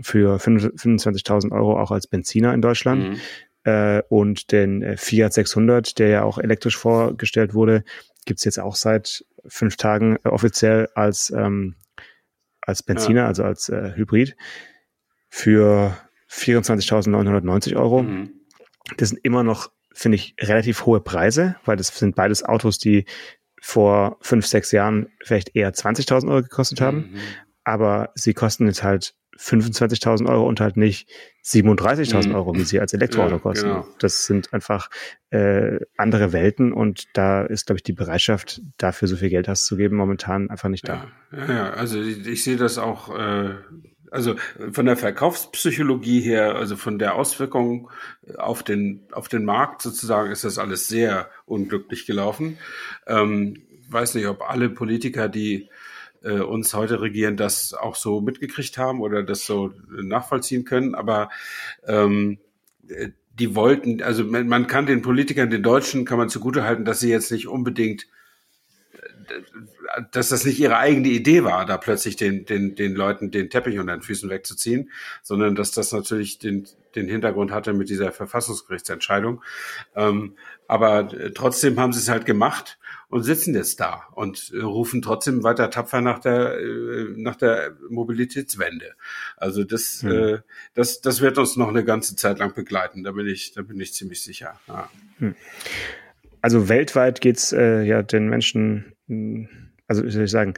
für 0.00 0.36
25.000 0.36 1.52
Euro 1.52 1.78
auch 1.80 1.90
als 1.90 2.06
Benziner 2.06 2.54
in 2.54 2.62
Deutschland. 2.62 3.10
Mhm. 3.10 3.20
Äh, 3.64 4.02
und 4.08 4.52
den 4.52 4.82
äh, 4.82 4.96
Fiat 4.96 5.34
600, 5.34 5.98
der 5.98 6.08
ja 6.08 6.22
auch 6.22 6.38
elektrisch 6.38 6.78
vorgestellt 6.78 7.52
wurde, 7.52 7.84
gibt's 8.24 8.44
jetzt 8.44 8.58
auch 8.58 8.74
seit 8.74 9.24
fünf 9.46 9.76
Tagen 9.76 10.16
äh, 10.24 10.28
offiziell 10.28 10.88
als, 10.94 11.30
ähm, 11.30 11.76
als 12.62 12.82
Benziner, 12.82 13.22
ja. 13.22 13.26
also 13.26 13.44
als 13.44 13.68
äh, 13.68 13.92
Hybrid 13.94 14.36
für 15.28 15.96
24.990 16.30 17.76
Euro. 17.76 18.02
Mhm. 18.02 18.30
Das 18.96 19.10
sind 19.10 19.18
immer 19.24 19.42
noch, 19.42 19.70
finde 19.92 20.16
ich, 20.16 20.34
relativ 20.40 20.86
hohe 20.86 21.00
Preise, 21.00 21.56
weil 21.64 21.76
das 21.76 21.88
sind 21.88 22.14
beides 22.16 22.42
Autos, 22.44 22.78
die 22.78 23.04
vor 23.60 24.16
fünf, 24.20 24.46
sechs 24.46 24.72
Jahren 24.72 25.08
vielleicht 25.22 25.54
eher 25.54 25.72
20.000 25.72 26.28
Euro 26.28 26.42
gekostet 26.42 26.80
haben. 26.80 27.10
Mhm. 27.12 27.18
Aber 27.64 28.10
sie 28.14 28.32
kosten 28.32 28.66
jetzt 28.66 28.82
halt 28.82 29.14
25.000 29.40 30.28
Euro 30.28 30.46
und 30.46 30.60
halt 30.60 30.76
nicht 30.76 31.08
37.000 31.44 32.28
mhm. 32.28 32.34
Euro, 32.34 32.54
wie 32.54 32.64
sie 32.64 32.78
als 32.78 32.92
Elektroauto 32.92 33.36
ja, 33.36 33.38
kosten. 33.38 33.68
Genau. 33.68 33.86
Das 33.98 34.26
sind 34.26 34.52
einfach 34.52 34.90
äh, 35.30 35.78
andere 35.96 36.32
Welten 36.32 36.72
und 36.72 37.06
da 37.14 37.42
ist, 37.42 37.66
glaube 37.66 37.78
ich, 37.78 37.82
die 37.82 37.94
Bereitschaft, 37.94 38.60
dafür 38.76 39.08
so 39.08 39.16
viel 39.16 39.30
Geld 39.30 39.48
auszugeben, 39.48 39.96
momentan 39.96 40.50
einfach 40.50 40.68
nicht 40.68 40.86
da. 40.86 41.08
Ja, 41.32 41.52
ja 41.52 41.70
also 41.70 42.00
ich, 42.02 42.26
ich 42.26 42.44
sehe 42.44 42.56
das 42.56 42.76
auch, 42.76 43.16
äh, 43.16 43.54
also 44.10 44.34
von 44.72 44.86
der 44.86 44.96
Verkaufspsychologie 44.96 46.20
her, 46.20 46.56
also 46.56 46.76
von 46.76 46.98
der 46.98 47.14
Auswirkung 47.14 47.90
auf 48.36 48.62
den, 48.62 49.02
auf 49.12 49.28
den 49.28 49.44
Markt 49.44 49.82
sozusagen, 49.82 50.30
ist 50.30 50.44
das 50.44 50.58
alles 50.58 50.88
sehr 50.88 51.30
unglücklich 51.46 52.06
gelaufen. 52.06 52.58
Ähm, 53.06 53.62
weiß 53.88 54.14
nicht, 54.14 54.26
ob 54.26 54.42
alle 54.42 54.68
Politiker, 54.68 55.28
die 55.28 55.68
äh, 56.22 56.40
uns 56.40 56.74
heute 56.74 57.00
regieren, 57.00 57.36
das 57.36 57.74
auch 57.74 57.96
so 57.96 58.20
mitgekriegt 58.20 58.78
haben 58.78 59.00
oder 59.00 59.22
das 59.22 59.46
so 59.46 59.72
nachvollziehen 59.90 60.64
können. 60.64 60.94
Aber 60.94 61.30
ähm, 61.86 62.38
äh, 62.88 63.10
die 63.38 63.54
wollten, 63.54 64.02
also 64.02 64.24
man, 64.24 64.48
man 64.48 64.66
kann 64.66 64.86
den 64.86 65.02
Politikern, 65.02 65.50
den 65.50 65.62
Deutschen, 65.62 66.04
kann 66.04 66.18
man 66.18 66.28
zugutehalten, 66.28 66.84
dass 66.84 67.00
sie 67.00 67.10
jetzt 67.10 67.32
nicht 67.32 67.48
unbedingt 67.48 68.06
dass 70.12 70.28
das 70.28 70.44
nicht 70.44 70.58
ihre 70.58 70.76
eigene 70.76 71.08
Idee 71.08 71.44
war, 71.44 71.66
da 71.66 71.76
plötzlich 71.76 72.16
den, 72.16 72.44
den, 72.44 72.74
den 72.74 72.94
Leuten 72.94 73.30
den 73.30 73.50
Teppich 73.50 73.78
unter 73.78 73.96
den 73.96 74.02
Füßen 74.02 74.30
wegzuziehen, 74.30 74.90
sondern 75.22 75.54
dass 75.54 75.72
das 75.72 75.92
natürlich 75.92 76.38
den, 76.38 76.66
den 76.94 77.08
Hintergrund 77.08 77.50
hatte 77.50 77.72
mit 77.72 77.88
dieser 77.88 78.12
Verfassungsgerichtsentscheidung. 78.12 79.42
Ähm, 79.96 80.34
aber 80.68 81.12
äh, 81.12 81.32
trotzdem 81.32 81.78
haben 81.78 81.92
sie 81.92 82.00
es 82.00 82.08
halt 82.08 82.26
gemacht 82.26 82.78
und 83.08 83.24
sitzen 83.24 83.54
jetzt 83.54 83.80
da 83.80 84.04
und 84.12 84.52
äh, 84.54 84.60
rufen 84.60 85.02
trotzdem 85.02 85.42
weiter 85.42 85.70
tapfer 85.70 86.00
nach 86.00 86.20
der 86.20 86.58
äh, 86.58 87.06
nach 87.16 87.36
der 87.36 87.76
Mobilitätswende. 87.88 88.92
Also 89.36 89.64
das 89.64 90.02
hm. 90.02 90.10
äh, 90.10 90.38
das 90.74 91.00
das 91.00 91.20
wird 91.20 91.38
uns 91.38 91.56
noch 91.56 91.68
eine 91.68 91.84
ganze 91.84 92.14
Zeit 92.16 92.38
lang 92.38 92.54
begleiten. 92.54 93.02
Da 93.02 93.12
bin 93.12 93.26
ich 93.26 93.52
da 93.52 93.62
bin 93.62 93.80
ich 93.80 93.92
ziemlich 93.92 94.22
sicher. 94.22 94.60
Ja. 94.68 94.88
Hm. 95.18 95.34
Also 96.42 96.68
weltweit 96.68 97.20
geht's 97.20 97.52
äh, 97.52 97.82
ja 97.82 98.02
den 98.02 98.28
Menschen, 98.28 98.94
also 99.86 100.04
wie 100.04 100.10
soll 100.10 100.24
ich 100.24 100.30
sagen, 100.30 100.54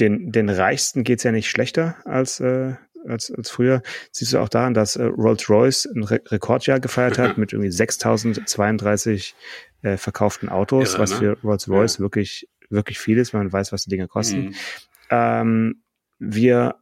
den 0.00 0.32
den 0.32 0.48
Reichsten 0.48 1.04
geht's 1.04 1.22
ja 1.22 1.32
nicht 1.32 1.50
schlechter 1.50 1.96
als 2.04 2.40
äh, 2.40 2.74
als, 3.08 3.30
als 3.30 3.50
früher. 3.50 3.82
Siehst 4.10 4.32
du 4.32 4.38
auch 4.38 4.48
daran, 4.48 4.74
dass 4.74 4.96
äh, 4.96 5.04
Rolls-Royce 5.04 5.86
ein 5.94 6.04
Re 6.04 6.20
Rekordjahr 6.26 6.80
gefeiert 6.80 7.18
hat 7.18 7.38
mit 7.38 7.52
irgendwie 7.52 7.70
6032 7.70 9.34
äh, 9.82 9.96
verkauften 9.96 10.48
Autos, 10.48 10.94
Irre, 10.94 11.02
was 11.02 11.10
ne? 11.12 11.16
für 11.16 11.38
Rolls-Royce 11.42 11.98
ja. 11.98 12.00
wirklich, 12.00 12.48
wirklich 12.70 12.98
viel 12.98 13.18
ist, 13.18 13.32
wenn 13.32 13.40
man 13.40 13.52
weiß, 13.52 13.72
was 13.72 13.84
die 13.84 13.90
Dinge 13.90 14.08
kosten. 14.08 14.46
Mhm. 14.46 14.54
Ähm, 15.10 15.82
wir 16.18 16.76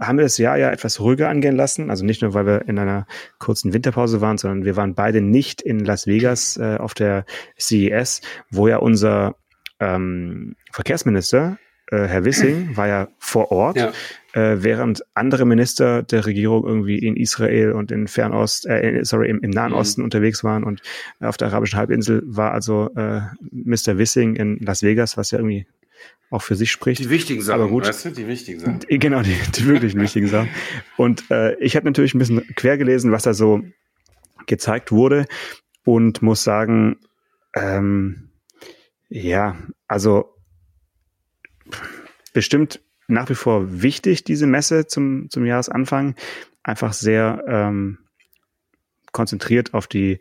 haben 0.00 0.18
wir 0.18 0.24
das 0.24 0.38
Jahr 0.38 0.56
ja 0.56 0.70
etwas 0.70 0.98
ruhiger 1.00 1.28
angehen 1.28 1.56
lassen. 1.56 1.90
Also 1.90 2.04
nicht 2.04 2.22
nur, 2.22 2.34
weil 2.34 2.46
wir 2.46 2.68
in 2.68 2.78
einer 2.78 3.06
kurzen 3.38 3.72
Winterpause 3.72 4.20
waren, 4.20 4.38
sondern 4.38 4.64
wir 4.64 4.76
waren 4.76 4.94
beide 4.94 5.20
nicht 5.20 5.62
in 5.62 5.78
Las 5.78 6.06
Vegas 6.06 6.56
äh, 6.56 6.76
auf 6.78 6.94
der 6.94 7.26
CES, 7.58 8.22
wo 8.50 8.66
ja 8.66 8.78
unser 8.78 9.36
ähm, 9.84 10.56
Verkehrsminister 10.72 11.58
äh, 11.90 12.06
Herr 12.06 12.24
Wissing 12.24 12.70
war 12.76 12.88
ja 12.88 13.08
vor 13.18 13.52
Ort, 13.52 13.76
ja. 13.76 13.92
Äh, 14.32 14.62
während 14.62 15.04
andere 15.14 15.44
Minister 15.44 16.02
der 16.02 16.26
Regierung 16.26 16.66
irgendwie 16.66 16.98
in 16.98 17.16
Israel 17.16 17.72
und 17.72 17.92
in 17.92 18.08
Fernost, 18.08 18.66
äh, 18.66 19.00
sorry, 19.02 19.28
im, 19.28 19.40
im 19.40 19.50
Nahen 19.50 19.72
mhm. 19.72 19.78
Osten 19.78 20.02
unterwegs 20.02 20.42
waren 20.42 20.64
und 20.64 20.82
auf 21.20 21.36
der 21.36 21.48
arabischen 21.48 21.78
Halbinsel 21.78 22.22
war 22.26 22.52
also 22.52 22.90
äh, 22.96 23.20
Mr. 23.52 23.98
Wissing 23.98 24.34
in 24.36 24.58
Las 24.60 24.82
Vegas, 24.82 25.16
was 25.16 25.30
ja 25.30 25.38
irgendwie 25.38 25.66
auch 26.30 26.42
für 26.42 26.56
sich 26.56 26.72
spricht. 26.72 27.00
Die 27.00 27.10
wichtigen 27.10 27.42
Sachen, 27.42 27.60
Aber 27.60 27.70
gut, 27.70 27.86
weißt 27.86 28.06
du, 28.06 28.10
die 28.10 28.26
wichtigen 28.26 28.58
Sachen. 28.58 28.80
Genau, 28.88 29.22
die, 29.22 29.36
die 29.54 29.66
wirklichen 29.66 30.00
wichtigen 30.00 30.26
Sachen. 30.26 30.48
Und 30.96 31.30
äh, 31.30 31.54
ich 31.58 31.76
habe 31.76 31.86
natürlich 31.86 32.14
ein 32.14 32.18
bisschen 32.18 32.44
quer 32.56 32.76
gelesen, 32.76 33.12
was 33.12 33.22
da 33.22 33.34
so 33.34 33.62
gezeigt 34.46 34.90
wurde 34.90 35.26
und 35.84 36.22
muss 36.22 36.42
sagen, 36.42 36.96
ähm, 37.54 38.30
ja, 39.08 39.56
also 39.86 40.34
bestimmt 42.32 42.80
nach 43.06 43.28
wie 43.28 43.34
vor 43.34 43.82
wichtig, 43.82 44.24
diese 44.24 44.46
Messe 44.46 44.86
zum, 44.86 45.28
zum 45.30 45.44
Jahresanfang. 45.44 46.14
Einfach 46.62 46.92
sehr 46.92 47.44
ähm, 47.46 47.98
konzentriert 49.12 49.74
auf 49.74 49.86
die 49.86 50.18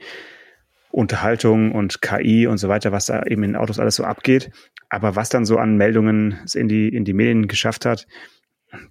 Unterhaltung 0.91 1.71
und 1.71 2.01
KI 2.01 2.45
und 2.45 2.57
so 2.57 2.69
weiter, 2.69 2.91
was 2.91 3.07
da 3.07 3.23
eben 3.23 3.43
in 3.43 3.55
Autos 3.55 3.79
alles 3.79 3.95
so 3.95 4.03
abgeht. 4.03 4.51
Aber 4.89 5.15
was 5.15 5.29
dann 5.29 5.45
so 5.45 5.57
an 5.57 5.75
Meldungen 5.75 6.39
in 6.53 6.67
die, 6.67 6.89
in 6.89 7.03
die 7.03 7.13
Medien 7.13 7.47
geschafft 7.47 7.85
hat, 7.85 8.05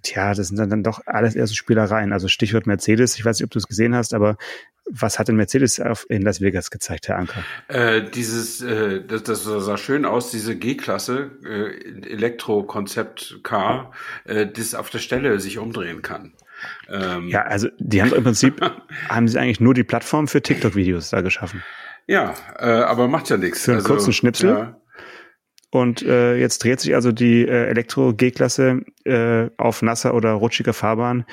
tja, 0.01 0.33
das 0.33 0.47
sind 0.47 0.57
dann, 0.57 0.69
dann 0.69 0.83
doch 0.83 1.01
alles 1.05 1.35
eher 1.35 1.47
so 1.47 1.55
Spielereien. 1.55 2.13
Also 2.13 2.27
Stichwort 2.27 2.67
Mercedes, 2.67 3.17
ich 3.17 3.25
weiß 3.25 3.39
nicht, 3.39 3.45
ob 3.45 3.51
du 3.51 3.59
es 3.59 3.67
gesehen 3.67 3.95
hast, 3.95 4.13
aber 4.13 4.37
was 4.89 5.17
hat 5.19 5.27
denn 5.27 5.35
Mercedes 5.35 5.79
auf, 5.79 6.05
in 6.09 6.21
Las 6.21 6.41
Vegas 6.41 6.69
gezeigt, 6.69 7.07
Herr 7.07 7.17
Anker? 7.17 7.43
Äh, 7.67 8.03
dieses, 8.09 8.61
äh, 8.61 9.03
das, 9.05 9.23
das 9.23 9.43
sah 9.43 9.77
schön 9.77 10.05
aus, 10.05 10.31
diese 10.31 10.55
G-Klasse, 10.55 11.31
äh, 11.45 12.09
Elektro-Konzept-Car, 12.09 13.91
äh, 14.25 14.47
das 14.47 14.75
auf 14.75 14.89
der 14.89 14.99
Stelle 14.99 15.39
sich 15.39 15.57
umdrehen 15.57 16.01
kann. 16.01 16.33
Ähm. 16.89 17.27
Ja, 17.27 17.43
also 17.43 17.69
die 17.79 18.01
haben 18.01 18.13
im 18.13 18.23
Prinzip, 18.23 18.59
haben 19.09 19.27
sie 19.27 19.39
eigentlich 19.39 19.59
nur 19.59 19.73
die 19.73 19.83
Plattform 19.83 20.27
für 20.27 20.41
TikTok-Videos 20.41 21.09
da 21.09 21.21
geschaffen. 21.21 21.63
Ja, 22.07 22.33
äh, 22.57 22.65
aber 22.65 23.07
macht 23.07 23.29
ja 23.29 23.37
nichts. 23.37 23.63
Für 23.63 23.71
einen 23.71 23.79
also, 23.79 23.93
kurzen 23.93 24.13
Schnipsel. 24.13 24.49
Ja. 24.49 24.79
Und 25.73 26.03
äh, 26.03 26.35
jetzt 26.35 26.63
dreht 26.63 26.81
sich 26.81 26.93
also 26.93 27.11
die 27.11 27.47
äh, 27.47 27.65
Elektro-G-Klasse 27.65 28.81
äh, 29.05 29.49
auf 29.57 29.81
nasser 29.81 30.13
oder 30.13 30.33
rutschiger 30.33 30.71
Fahrbahn, 30.71 31.25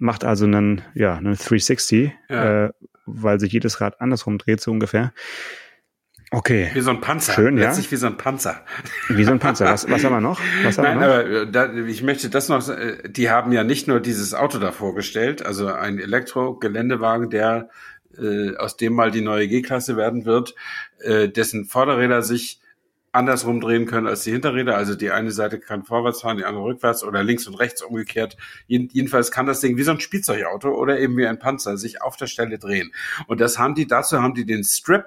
macht 0.00 0.24
also 0.24 0.46
einen, 0.46 0.82
ja, 0.94 1.14
einen 1.14 1.36
360, 1.36 2.10
ja. 2.28 2.64
äh, 2.64 2.70
weil 3.06 3.38
sich 3.38 3.52
jedes 3.52 3.80
Rad 3.80 4.00
andersrum 4.00 4.38
dreht, 4.38 4.60
so 4.60 4.72
ungefähr. 4.72 5.12
Okay. 6.32 6.70
Wie 6.74 6.80
so 6.80 6.90
ein 6.90 7.00
Panzer. 7.00 7.34
Schön, 7.34 7.56
ja. 7.56 7.66
Letztlich 7.66 7.92
wie 7.92 7.96
so 7.96 8.08
ein 8.08 8.16
Panzer. 8.16 8.64
Wie 9.10 9.22
so 9.22 9.30
ein 9.30 9.38
Panzer. 9.38 9.66
Was, 9.66 9.88
was 9.88 10.02
haben 10.02 10.12
wir 10.12 10.20
noch? 10.20 10.40
Was 10.64 10.76
haben 10.76 10.98
Nein, 10.98 10.98
wir 10.98 11.06
noch? 11.06 11.14
aber 11.14 11.26
äh, 11.30 11.50
da, 11.52 11.72
ich 11.86 12.02
möchte 12.02 12.28
das 12.30 12.48
noch, 12.48 12.68
äh, 12.68 12.96
die 13.08 13.30
haben 13.30 13.52
ja 13.52 13.62
nicht 13.62 13.86
nur 13.86 14.00
dieses 14.00 14.34
Auto 14.34 14.58
da 14.58 14.72
vorgestellt, 14.72 15.46
also 15.46 15.68
ein 15.68 16.00
Elektro-Geländewagen, 16.00 17.30
der 17.30 17.68
äh, 18.18 18.56
aus 18.56 18.76
dem 18.76 18.94
mal 18.94 19.12
die 19.12 19.20
neue 19.20 19.46
G-Klasse 19.46 19.96
werden 19.96 20.24
wird, 20.24 20.56
äh, 20.98 21.28
dessen 21.28 21.64
Vorderräder 21.64 22.22
sich 22.22 22.58
andersrum 23.14 23.60
drehen 23.60 23.86
können 23.86 24.06
als 24.06 24.24
die 24.24 24.32
Hinterräder. 24.32 24.76
Also 24.76 24.94
die 24.94 25.10
eine 25.10 25.30
Seite 25.30 25.60
kann 25.60 25.84
vorwärts 25.84 26.22
fahren, 26.22 26.36
die 26.36 26.44
andere 26.44 26.64
rückwärts 26.64 27.04
oder 27.04 27.22
links 27.22 27.46
und 27.46 27.54
rechts 27.54 27.82
umgekehrt. 27.82 28.36
Jedenfalls 28.66 29.30
kann 29.30 29.46
das 29.46 29.60
Ding 29.60 29.76
wie 29.76 29.84
so 29.84 29.92
ein 29.92 30.00
Spielzeugauto 30.00 30.70
oder 30.70 30.98
eben 30.98 31.16
wie 31.16 31.26
ein 31.26 31.38
Panzer 31.38 31.76
sich 31.76 32.02
auf 32.02 32.16
der 32.16 32.26
Stelle 32.26 32.58
drehen. 32.58 32.92
Und 33.28 33.40
das 33.40 33.58
haben 33.58 33.74
die, 33.74 33.86
dazu 33.86 34.20
haben 34.20 34.34
die 34.34 34.44
den 34.44 34.64
Strip, 34.64 35.04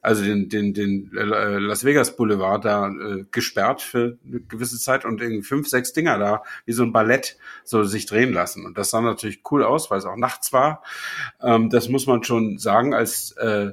also 0.00 0.24
den, 0.24 0.48
den, 0.48 0.72
den 0.72 1.10
äh, 1.14 1.58
Las 1.58 1.84
Vegas 1.84 2.16
Boulevard 2.16 2.64
da 2.64 2.88
äh, 2.88 3.24
gesperrt 3.30 3.82
für 3.82 4.16
eine 4.26 4.40
gewisse 4.40 4.78
Zeit 4.78 5.04
und 5.04 5.20
irgendwie 5.20 5.42
fünf, 5.42 5.68
sechs 5.68 5.92
Dinger 5.92 6.18
da, 6.18 6.42
wie 6.64 6.72
so 6.72 6.84
ein 6.84 6.92
Ballett, 6.92 7.36
so 7.64 7.82
sich 7.82 8.06
drehen 8.06 8.32
lassen. 8.32 8.64
Und 8.64 8.78
das 8.78 8.90
sah 8.90 9.00
natürlich 9.00 9.42
cool 9.50 9.62
aus, 9.62 9.90
weil 9.90 9.98
es 9.98 10.06
auch 10.06 10.16
nachts 10.16 10.52
war. 10.52 10.82
Ähm, 11.42 11.68
das 11.68 11.88
muss 11.88 12.06
man 12.06 12.22
schon 12.22 12.56
sagen, 12.56 12.94
als 12.94 13.32
äh, 13.32 13.72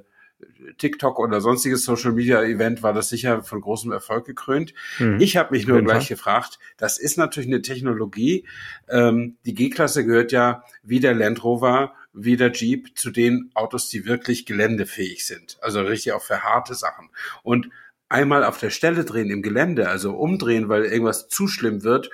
TikTok 0.78 1.20
oder 1.20 1.42
sonstiges 1.42 1.84
Social 1.84 2.12
Media 2.12 2.42
Event 2.44 2.84
war 2.84 2.94
das 2.94 3.10
sicher 3.10 3.44
von 3.44 3.62
großem 3.62 3.92
Erfolg 3.92 4.26
gekrönt. 4.26 4.74
Mhm. 5.00 5.20
Ich 5.20 5.38
habe 5.38 5.54
mich 5.56 5.68
nur 5.68 5.82
gleich 5.82 6.08
gefragt, 6.08 6.60
das 6.78 6.98
ist 6.98 7.18
natürlich 7.18 7.50
eine 7.50 7.62
Technologie. 7.62 8.46
Ähm, 8.90 9.38
die 9.46 9.54
G-Klasse 9.54 10.06
gehört 10.06 10.32
ja 10.32 10.64
wie 10.84 11.00
der 11.00 11.14
Land 11.14 11.44
Rover, 11.44 11.94
wie 12.14 12.38
der 12.38 12.52
Jeep 12.52 12.98
zu 12.98 13.12
den 13.12 13.52
Autos, 13.54 13.90
die 13.90 14.06
wirklich 14.06 14.46
geländefähig 14.46 15.26
sind. 15.26 15.58
Also 15.62 15.82
richtig 15.82 16.14
auch 16.14 16.22
für 16.22 16.44
harte 16.44 16.76
Sachen. 16.76 17.10
Und 17.42 17.70
einmal 18.10 18.44
auf 18.44 18.60
der 18.60 18.70
Stelle 18.70 19.04
drehen 19.04 19.32
im 19.32 19.42
Gelände, 19.42 19.90
also 19.90 20.16
umdrehen, 20.16 20.70
weil 20.70 20.86
irgendwas 20.86 21.28
zu 21.28 21.48
schlimm 21.48 21.84
wird, 21.84 22.12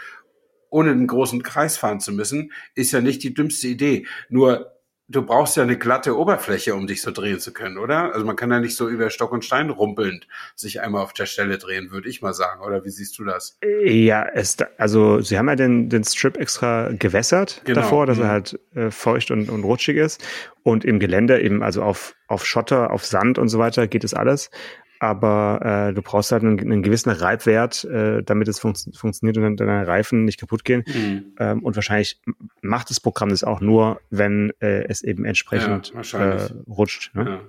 ohne 0.69 0.91
einen 0.91 1.07
großen 1.07 1.43
Kreis 1.43 1.77
fahren 1.77 1.99
zu 1.99 2.11
müssen, 2.11 2.51
ist 2.75 2.91
ja 2.91 3.01
nicht 3.01 3.23
die 3.23 3.33
dümmste 3.33 3.67
Idee. 3.67 4.05
Nur 4.29 4.78
du 5.09 5.23
brauchst 5.23 5.57
ja 5.57 5.63
eine 5.63 5.77
glatte 5.77 6.17
Oberfläche, 6.17 6.75
um 6.75 6.87
dich 6.87 7.01
so 7.01 7.11
drehen 7.11 7.39
zu 7.39 7.51
können, 7.51 7.77
oder? 7.77 8.13
Also 8.13 8.25
man 8.25 8.35
kann 8.35 8.51
ja 8.51 8.59
nicht 8.59 8.75
so 8.75 8.87
über 8.87 9.09
Stock 9.09 9.31
und 9.31 9.43
Stein 9.43 9.69
rumpelnd 9.69 10.27
sich 10.55 10.81
einmal 10.81 11.03
auf 11.03 11.13
der 11.13 11.25
Stelle 11.25 11.57
drehen, 11.57 11.91
würde 11.91 12.07
ich 12.07 12.21
mal 12.21 12.33
sagen. 12.33 12.61
Oder 12.61 12.85
wie 12.85 12.89
siehst 12.89 13.17
du 13.17 13.25
das? 13.25 13.57
Ja, 13.83 14.25
es, 14.25 14.57
also 14.77 15.19
sie 15.19 15.37
haben 15.37 15.49
ja 15.49 15.55
den, 15.55 15.89
den 15.89 16.03
Strip 16.03 16.37
extra 16.37 16.91
gewässert 16.91 17.61
genau. 17.65 17.81
davor, 17.81 18.05
dass 18.05 18.17
mhm. 18.17 18.23
er 18.23 18.29
halt 18.29 18.59
äh, 18.75 18.91
feucht 18.91 19.31
und, 19.31 19.49
und 19.49 19.63
rutschig 19.63 19.97
ist. 19.97 20.23
Und 20.61 20.85
im 20.85 20.99
Gelände 20.99 21.41
eben, 21.41 21.63
also 21.63 21.81
auf, 21.81 22.15
auf 22.27 22.45
Schotter, 22.45 22.91
auf 22.91 23.05
Sand 23.05 23.39
und 23.39 23.49
so 23.49 23.57
weiter 23.57 23.87
geht 23.87 24.03
es 24.03 24.13
alles 24.13 24.51
aber 24.99 25.89
äh, 25.89 25.93
du 25.93 26.01
brauchst 26.01 26.31
halt 26.31 26.43
einen, 26.43 26.59
einen 26.59 26.83
gewissen 26.83 27.09
Reibwert, 27.09 27.85
äh, 27.85 28.21
damit 28.21 28.49
es 28.49 28.59
fun 28.59 28.73
funktioniert 28.93 29.37
und 29.37 29.43
dann 29.43 29.55
deine 29.55 29.87
Reifen 29.87 30.25
nicht 30.25 30.39
kaputt 30.39 30.65
gehen. 30.65 30.83
Mhm. 30.87 31.35
Ähm, 31.39 31.63
und 31.63 31.75
wahrscheinlich 31.75 32.21
macht 32.61 32.89
das 32.89 32.99
Programm 32.99 33.29
das 33.29 33.43
auch 33.43 33.61
nur, 33.61 34.01
wenn 34.09 34.51
äh, 34.59 34.83
es 34.89 35.01
eben 35.01 35.23
entsprechend 35.23 35.93
ja, 36.11 36.19
äh, 36.19 36.49
rutscht. 36.67 37.15
Ne? 37.15 37.25
Ja. 37.29 37.39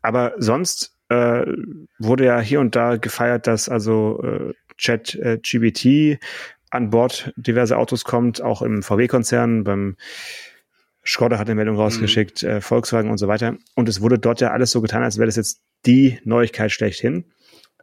Aber 0.00 0.34
sonst 0.38 0.96
äh, 1.08 1.44
wurde 1.98 2.24
ja 2.24 2.40
hier 2.40 2.60
und 2.60 2.76
da 2.76 2.96
gefeiert, 2.96 3.48
dass 3.48 3.68
also 3.68 4.22
äh, 4.22 4.54
Chat 4.76 5.16
äh, 5.16 5.38
GBT 5.42 6.22
an 6.70 6.90
Bord 6.90 7.32
diverse 7.36 7.76
Autos 7.76 8.04
kommt, 8.04 8.40
auch 8.40 8.62
im 8.62 8.82
VW-Konzern, 8.82 9.64
beim 9.64 9.96
Skoda 11.04 11.38
hat 11.38 11.48
eine 11.48 11.56
Meldung 11.56 11.76
rausgeschickt, 11.76 12.44
mhm. 12.44 12.48
äh, 12.48 12.60
Volkswagen 12.60 13.10
und 13.10 13.18
so 13.18 13.26
weiter. 13.26 13.56
Und 13.74 13.88
es 13.88 14.00
wurde 14.00 14.18
dort 14.18 14.40
ja 14.40 14.52
alles 14.52 14.70
so 14.70 14.80
getan, 14.80 15.02
als 15.02 15.18
wäre 15.18 15.26
das 15.26 15.36
jetzt 15.36 15.60
die 15.86 16.18
Neuigkeit 16.24 16.72
schlechthin. 16.72 17.24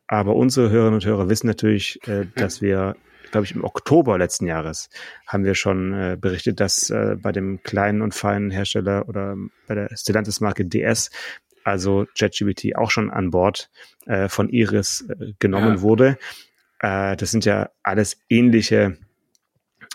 Aber 0.08 0.36
unsere 0.36 0.70
Hörerinnen 0.70 0.96
und 0.96 1.06
Hörer 1.06 1.30
wissen 1.30 1.48
natürlich, 1.48 2.00
äh, 2.08 2.26
dass 2.36 2.62
wir, 2.62 2.96
glaube 3.32 3.46
ich, 3.46 3.54
im 3.54 3.64
Oktober 3.64 4.18
letzten 4.18 4.48
Jahres 4.48 4.90
haben 5.26 5.44
wir 5.44 5.56
schon 5.56 5.94
äh, 5.94 6.18
berichtet, 6.20 6.60
dass 6.60 6.90
äh, 6.90 7.16
bei 7.22 7.32
dem 7.32 7.62
kleinen 7.64 8.02
und 8.02 8.14
feinen 8.14 8.52
Hersteller 8.52 9.08
oder 9.10 9.36
bei 9.68 9.76
der 9.76 9.90
Stellantis-Marke 9.96 10.66
DS 10.66 11.10
also 11.64 12.06
JetGBT 12.16 12.78
auch 12.78 12.92
schon 12.92 13.12
an 13.12 13.30
Bord 13.30 13.70
äh, 14.06 14.30
von 14.30 14.48
Iris 14.48 15.02
äh, 15.10 15.34
genommen 15.40 15.76
ja. 15.76 15.82
wurde. 15.82 16.18
Äh, 16.80 17.18
das 17.18 17.32
sind 17.32 17.44
ja 17.44 17.70
alles 17.84 18.18
ähnliche 18.30 18.98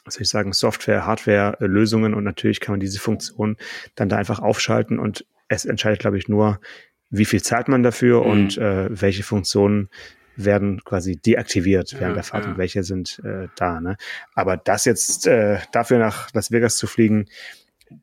was 0.05 0.15
soll 0.15 0.23
ich 0.23 0.29
sagen, 0.29 0.53
Software, 0.53 1.07
Hardware-Lösungen 1.07 2.15
und 2.15 2.25
natürlich 2.25 2.61
kann 2.61 2.73
man 2.73 2.81
diese 2.81 2.99
Funktion 2.99 3.57
dann 3.95 4.09
da 4.09 4.17
einfach 4.17 4.41
aufschalten 4.41 4.99
und 4.99 5.25
es 5.49 5.65
entscheidet, 5.65 6.01
glaube 6.01 6.19
ich, 6.19 6.29
nur, 6.29 6.61
wie 7.13 7.27
viel 7.27 7.43
zahlt 7.43 7.69
man 7.69 7.85
dafür 7.85 8.25
mhm. 8.25 8.31
und 8.31 8.59
äh, 8.59 8.89
welche 8.91 9.23
Funktionen 9.23 9.89
werden 10.35 10.83
quasi 10.83 11.17
deaktiviert 11.17 11.93
während 11.93 12.09
ja, 12.09 12.15
der 12.15 12.23
Fahrt 12.25 12.45
ja. 12.45 12.51
und 12.51 12.59
welche 12.59 12.83
sind 12.83 13.21
äh, 13.23 13.49
da. 13.55 13.81
Ne? 13.81 13.97
Aber 14.35 14.57
das 14.57 14.87
jetzt 14.87 15.27
äh, 15.27 15.59
dafür 15.73 15.99
nach 15.99 16.33
Las 16.33 16.51
Vegas 16.51 16.79
zu 16.79 16.87
fliegen, 16.87 17.27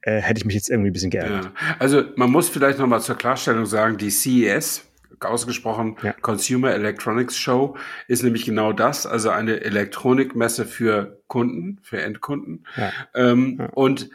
äh, 0.02 0.22
hätte 0.22 0.40
ich 0.40 0.46
mich 0.46 0.54
jetzt 0.54 0.70
irgendwie 0.70 0.92
ein 0.92 0.94
bisschen 0.94 1.10
geärgert. 1.10 1.46
Ja. 1.46 1.76
Also 1.80 2.04
man 2.16 2.30
muss 2.30 2.48
vielleicht 2.48 2.78
nochmal 2.78 3.02
zur 3.02 3.18
Klarstellung 3.18 3.66
sagen, 3.66 3.98
die 3.98 4.12
CES, 4.12 4.86
ausgesprochen 5.22 5.98
ja. 6.02 6.14
Consumer 6.14 6.74
Electronics 6.74 7.38
Show 7.38 7.76
ist 8.08 8.24
nämlich 8.24 8.46
genau 8.46 8.72
das, 8.72 9.06
also 9.06 9.32
eine 9.32 9.60
Elektronikmesse 9.62 10.66
für 10.66 11.20
Kunden, 11.28 11.80
für 11.82 12.02
Endkunden. 12.02 12.66
Ja. 12.78 12.92
Ähm. 13.16 13.68
Und 13.74 14.12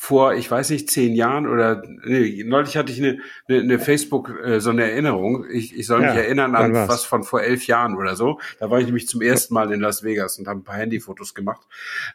vor, 0.00 0.34
ich 0.34 0.48
weiß 0.48 0.70
nicht, 0.70 0.88
zehn 0.88 1.16
Jahren 1.16 1.48
oder 1.48 1.82
nee, 2.04 2.44
neulich 2.46 2.76
hatte 2.76 2.92
ich 2.92 3.02
eine, 3.02 3.18
eine, 3.48 3.58
eine 3.58 3.78
Facebook, 3.80 4.30
äh, 4.44 4.60
so 4.60 4.70
eine 4.70 4.88
Erinnerung. 4.88 5.44
Ich, 5.50 5.76
ich 5.76 5.88
soll 5.88 5.98
mich 5.98 6.14
ja, 6.14 6.20
erinnern 6.20 6.54
an 6.54 6.72
was 6.72 7.04
von 7.04 7.24
vor 7.24 7.42
elf 7.42 7.66
Jahren 7.66 7.96
oder 7.96 8.14
so. 8.14 8.38
Da 8.60 8.70
war 8.70 8.78
ich 8.78 8.86
nämlich 8.86 9.08
zum 9.08 9.22
ersten 9.22 9.54
Mal 9.54 9.72
in 9.72 9.80
Las 9.80 10.04
Vegas 10.04 10.38
und 10.38 10.46
habe 10.46 10.60
ein 10.60 10.62
paar 10.62 10.76
Handyfotos 10.76 11.34
gemacht. 11.34 11.66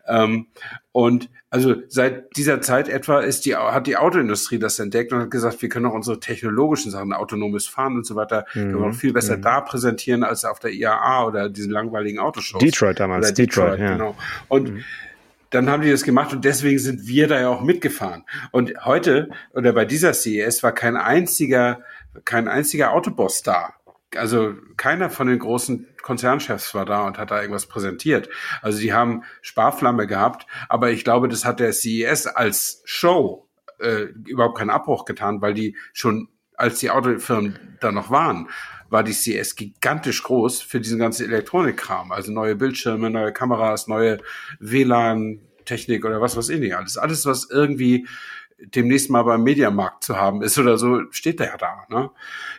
Ähm, 0.08 0.48
und 0.94 1.30
also 1.50 1.76
seit 1.90 2.38
dieser 2.38 2.62
Zeit 2.62 2.88
etwa 2.88 3.20
ist 3.20 3.46
die, 3.46 3.58
hat 3.58 3.86
die 3.86 3.98
Autoindustrie 3.98 4.60
das 4.60 4.80
entdeckt 4.80 5.12
und 5.12 5.20
hat 5.20 5.32
gesagt, 5.32 5.62
wir 5.62 5.68
können 5.68 5.86
auch 5.86 5.94
unsere 5.94 6.22
technologischen 6.22 6.90
Sachen, 6.90 7.12
autonomes 7.12 7.68
Fahren 7.68 7.98
und 7.98 8.06
so 8.06 8.16
weiter, 8.16 8.46
mhm. 8.54 8.60
können 8.60 8.80
wir 8.80 8.88
auch 8.92 8.96
viel 8.96 9.12
besser 9.12 9.36
mhm. 9.36 9.42
da 9.42 9.60
präsentieren 9.60 10.24
als 10.24 10.46
auf 10.46 10.60
der 10.60 10.72
IAA 10.72 11.26
oder 11.26 11.50
diesen 11.50 11.72
langweiligen 11.72 12.20
Autoshows. 12.20 12.62
Detroit 12.62 13.02
damals. 13.02 13.34
Detroit, 13.34 13.74
Detroit 13.74 13.80
ja. 13.82 13.92
genau. 13.92 14.16
Und 14.48 14.72
mhm 14.72 14.84
dann 15.54 15.70
haben 15.70 15.84
die 15.84 15.92
das 15.92 16.04
gemacht 16.04 16.34
und 16.34 16.44
deswegen 16.46 16.80
sind 16.80 17.06
wir 17.06 17.28
da 17.28 17.40
ja 17.40 17.50
auch 17.50 17.62
mitgefahren. 17.62 18.26
Und 18.52 18.74
heute 18.86 19.30
oder 19.54 19.74
bei 19.74 19.86
dieser 19.86 20.14
CES 20.14 20.64
war 20.64 20.72
kein 20.72 20.98
einziger, 20.98 21.82
kein 22.26 22.48
einziger 22.48 22.92
Autoboss 22.92 23.44
da. 23.44 23.74
Also 24.16 24.56
keiner 24.78 25.10
von 25.10 25.28
den 25.28 25.40
großen 25.40 25.88
Konzernchefs 26.02 26.74
war 26.76 26.86
da 26.86 27.06
und 27.06 27.18
hat 27.18 27.32
da 27.32 27.40
irgendwas 27.40 27.68
präsentiert. 27.68 28.30
Also 28.62 28.80
die 28.80 28.94
haben 28.94 29.24
Sparflamme 29.42 30.08
gehabt, 30.08 30.48
aber 30.70 30.92
ich 30.92 31.04
glaube, 31.04 31.28
das 31.28 31.46
hat 31.46 31.60
der 31.60 31.74
CES 31.74 32.28
als 32.28 32.82
Show 32.86 33.48
äh, 33.80 34.08
überhaupt 34.26 34.58
keinen 34.58 34.70
Abbruch 34.70 35.06
getan, 35.06 35.42
weil 35.42 35.54
die 35.54 35.76
schon, 35.94 36.30
als 36.56 36.80
die 36.80 36.90
Autofirmen 36.90 37.78
da 37.80 37.92
noch 37.92 38.10
waren, 38.10 38.50
war 38.90 39.04
die 39.04 39.14
CS 39.14 39.56
gigantisch 39.56 40.24
groß 40.24 40.62
für 40.62 40.80
diesen 40.80 41.00
ganzen 41.00 41.28
Elektronikkram. 41.28 42.12
Also 42.12 42.32
neue 42.32 42.56
Bildschirme, 42.56 43.10
neue 43.10 43.34
Kameras, 43.34 43.88
neue 43.88 44.20
WLAN-Technik 44.60 46.06
oder 46.06 46.22
was 46.22 46.38
weiß 46.38 46.50
ich 46.50 46.60
nicht 46.60 46.76
alles. 46.76 46.98
Alles, 46.98 47.26
was 47.26 47.50
irgendwie 47.50 48.08
demnächst 48.66 49.10
mal 49.10 49.24
beim 49.24 49.44
Mediamarkt 49.44 50.04
zu 50.04 50.18
haben 50.18 50.42
ist 50.42 50.58
oder 50.58 50.78
so, 50.78 51.02
steht 51.12 51.40
der 51.40 51.48
ja 51.48 51.58
da. 51.58 51.86
Ne? 51.90 52.10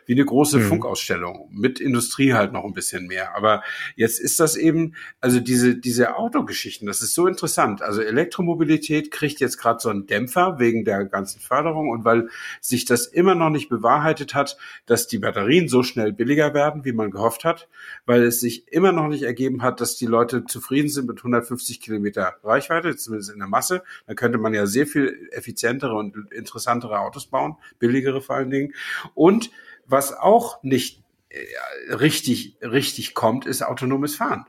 Wie 0.06 0.12
eine 0.12 0.24
große 0.24 0.58
mhm. 0.58 0.62
Funkausstellung 0.62 1.48
mit 1.50 1.80
Industrie 1.80 2.34
halt 2.34 2.52
noch 2.52 2.64
ein 2.64 2.74
bisschen 2.74 3.06
mehr. 3.06 3.34
Aber 3.36 3.62
jetzt 3.96 4.20
ist 4.20 4.40
das 4.40 4.56
eben, 4.56 4.94
also 5.20 5.40
diese, 5.40 5.76
diese 5.76 6.16
Autogeschichten, 6.16 6.86
das 6.86 7.00
ist 7.00 7.14
so 7.14 7.26
interessant. 7.26 7.82
Also 7.82 8.02
Elektromobilität 8.02 9.10
kriegt 9.10 9.40
jetzt 9.40 9.58
gerade 9.58 9.80
so 9.80 9.88
einen 9.88 10.06
Dämpfer 10.06 10.58
wegen 10.58 10.84
der 10.84 11.04
ganzen 11.04 11.40
Förderung 11.40 11.88
und 11.88 12.04
weil 12.04 12.28
sich 12.60 12.84
das 12.84 13.06
immer 13.06 13.34
noch 13.34 13.50
nicht 13.50 13.68
bewahrheitet 13.68 14.34
hat, 14.34 14.56
dass 14.86 15.06
die 15.06 15.18
Batterien 15.18 15.68
so 15.68 15.82
schnell 15.82 16.12
billiger 16.12 16.54
werden, 16.54 16.84
wie 16.84 16.92
man 16.92 17.10
gehofft 17.10 17.44
hat, 17.44 17.68
weil 18.06 18.22
es 18.22 18.40
sich 18.40 18.70
immer 18.72 18.92
noch 18.92 19.08
nicht 19.08 19.22
ergeben 19.22 19.62
hat, 19.62 19.80
dass 19.80 19.96
die 19.96 20.06
Leute 20.06 20.44
zufrieden 20.44 20.88
sind 20.88 21.06
mit 21.06 21.18
150 21.18 21.80
Kilometer 21.80 22.34
Reichweite, 22.42 22.96
zumindest 22.96 23.30
in 23.32 23.38
der 23.38 23.48
Masse. 23.48 23.82
Da 24.06 24.14
könnte 24.14 24.38
man 24.38 24.54
ja 24.54 24.66
sehr 24.66 24.86
viel 24.86 25.28
effizientere 25.32 25.93
und 25.96 26.33
interessantere 26.33 26.98
Autos 26.98 27.26
bauen, 27.26 27.57
billigere 27.78 28.20
vor 28.20 28.37
allen 28.37 28.50
Dingen. 28.50 28.74
Und 29.14 29.50
was 29.87 30.16
auch 30.16 30.62
nicht 30.62 31.02
äh, 31.28 31.94
richtig, 31.94 32.57
richtig 32.62 33.14
kommt, 33.14 33.46
ist 33.46 33.62
autonomes 33.62 34.16
Fahren. 34.16 34.46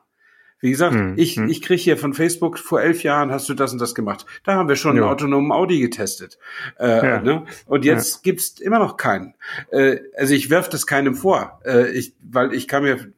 Wie 0.62 0.72
gesagt, 0.72 0.96
hm, 0.96 1.14
ich, 1.18 1.36
hm. 1.36 1.50
ich 1.50 1.62
kriege 1.62 1.82
hier 1.82 1.98
von 1.98 2.14
Facebook, 2.14 2.58
vor 2.58 2.82
elf 2.82 3.04
Jahren 3.04 3.30
hast 3.30 3.48
du 3.50 3.54
das 3.54 3.74
und 3.74 3.80
das 3.80 3.94
gemacht. 3.94 4.26
Da 4.44 4.54
haben 4.54 4.70
wir 4.70 4.78
schon 4.78 4.96
ja. 4.96 5.04
einen 5.04 5.12
autonomen 5.12 5.52
Audi 5.52 5.80
getestet. 5.80 6.40
Äh, 6.80 7.06
ja. 7.06 7.22
ne? 7.22 7.46
Und 7.66 7.86
jetzt 7.86 8.16
ja. 8.16 8.20
gibt's 8.24 8.60
immer 8.60 8.80
noch 8.80 8.98
keinen. 8.98 9.36
Äh, 9.72 10.00
also 10.18 10.34
ich 10.34 10.50
werf 10.50 10.70
das 10.70 10.88
keinem 10.88 11.16
vor, 11.16 11.60
äh, 11.66 11.92
ich, 11.92 12.16
weil 12.22 12.54
ich 12.54 12.68
kann 12.68 12.84
mir 12.84 13.14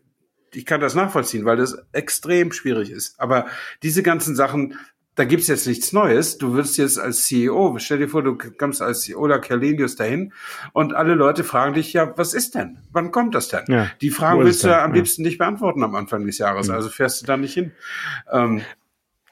ich 0.53 0.65
kann 0.65 0.81
das 0.81 0.95
nachvollziehen, 0.95 1.45
weil 1.45 1.57
das 1.57 1.77
extrem 1.91 2.51
schwierig 2.51 2.89
ist. 2.89 3.19
Aber 3.19 3.47
diese 3.83 4.01
ganzen 4.01 4.35
Sachen 4.35 4.79
da 5.17 5.25
gibt's 5.25 5.47
jetzt 5.47 5.65
nichts 5.65 5.93
Neues. 5.93 6.37
Du 6.37 6.53
würdest 6.53 6.77
jetzt 6.77 6.99
als 6.99 7.25
CEO, 7.25 7.77
stell 7.79 7.97
dir 7.97 8.07
vor, 8.07 8.21
du 8.21 8.37
kommst 8.37 8.83
als 8.83 9.01
CEO 9.01 9.19
oder 9.19 9.39
Kerlinius 9.39 9.95
dahin 9.95 10.31
und 10.73 10.93
alle 10.93 11.15
Leute 11.15 11.43
fragen 11.43 11.73
dich, 11.73 11.91
ja, 11.91 12.15
was 12.17 12.35
ist 12.35 12.53
denn? 12.53 12.77
Wann 12.91 13.11
kommt 13.11 13.33
das 13.33 13.49
denn? 13.49 13.65
Ja, 13.67 13.89
Die 13.99 14.11
Fragen 14.11 14.43
willst 14.43 14.63
du 14.63 14.67
ja 14.67 14.83
am 14.83 14.93
liebsten 14.93 15.23
nicht 15.23 15.39
beantworten 15.39 15.83
am 15.83 15.95
Anfang 15.95 16.25
des 16.25 16.37
Jahres, 16.37 16.69
also 16.69 16.89
fährst 16.89 17.21
du 17.21 17.25
da 17.25 17.35
nicht 17.35 17.53
hin. 17.53 17.71
Ähm, 18.31 18.61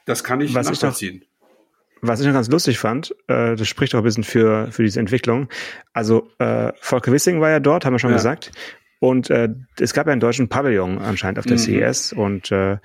das 0.06 0.24
kann 0.24 0.40
ich 0.40 0.54
was 0.54 0.68
nachvollziehen. 0.68 1.22
Ich 1.22 2.02
noch, 2.02 2.08
was 2.08 2.20
ich 2.20 2.26
noch 2.26 2.34
ganz 2.34 2.50
lustig 2.50 2.80
fand, 2.80 3.14
äh, 3.28 3.54
das 3.54 3.68
spricht 3.68 3.94
auch 3.94 3.98
ein 3.98 4.04
bisschen 4.04 4.24
für, 4.24 4.72
für 4.72 4.82
diese 4.82 4.98
Entwicklung. 4.98 5.48
Also 5.92 6.28
äh, 6.40 6.72
Volker 6.80 7.12
Wissing 7.12 7.40
war 7.40 7.50
ja 7.50 7.60
dort, 7.60 7.84
haben 7.84 7.94
wir 7.94 8.00
schon 8.00 8.10
ja. 8.10 8.16
gesagt. 8.16 8.50
Und 8.98 9.30
äh, 9.30 9.50
es 9.78 9.92
gab 9.92 10.06
ja 10.06 10.12
einen 10.12 10.20
deutschen 10.20 10.48
Pavillon 10.48 10.98
anscheinend 10.98 11.38
auf 11.38 11.44
der 11.44 11.58
mhm. 11.58 11.60
CES 11.60 12.12
und 12.12 12.50
äh, 12.50 12.78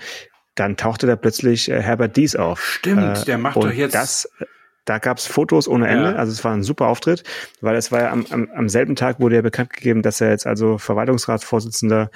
dann 0.56 0.78
tauchte 0.78 1.08
da 1.08 1.16
plötzlich 1.16 1.70
äh, 1.70 1.82
Herbert 1.82 2.18
Dies 2.18 2.36
auf. 2.36 2.62
Stimmt, 2.62 3.20
äh, 3.20 3.26
der 3.26 3.38
macht 3.38 3.58
doch 3.58 3.72
jetzt. 3.72 3.96
Das, 3.96 4.30
da 4.86 4.98
gab's 4.98 5.28
Fotos 5.28 5.68
ohne 5.68 5.88
Ende, 5.88 6.12
ja. 6.12 6.16
also 6.16 6.32
es 6.32 6.44
war 6.44 6.54
ein 6.54 6.64
super 6.64 6.88
Auftritt, 6.88 7.24
weil 7.62 7.76
es 7.76 7.92
war 7.92 8.02
ja 8.02 8.12
am, 8.12 8.26
am, 8.30 8.50
am 8.54 8.68
selben 8.68 8.96
Tag 8.96 9.20
wurde 9.20 9.36
ja 9.36 9.42
bekannt 9.42 9.72
gegeben, 9.72 10.02
dass 10.02 10.22
er 10.22 10.30
jetzt 10.30 10.48
also 10.48 10.78
Verwaltungsratsvorsitzender 10.78 12.10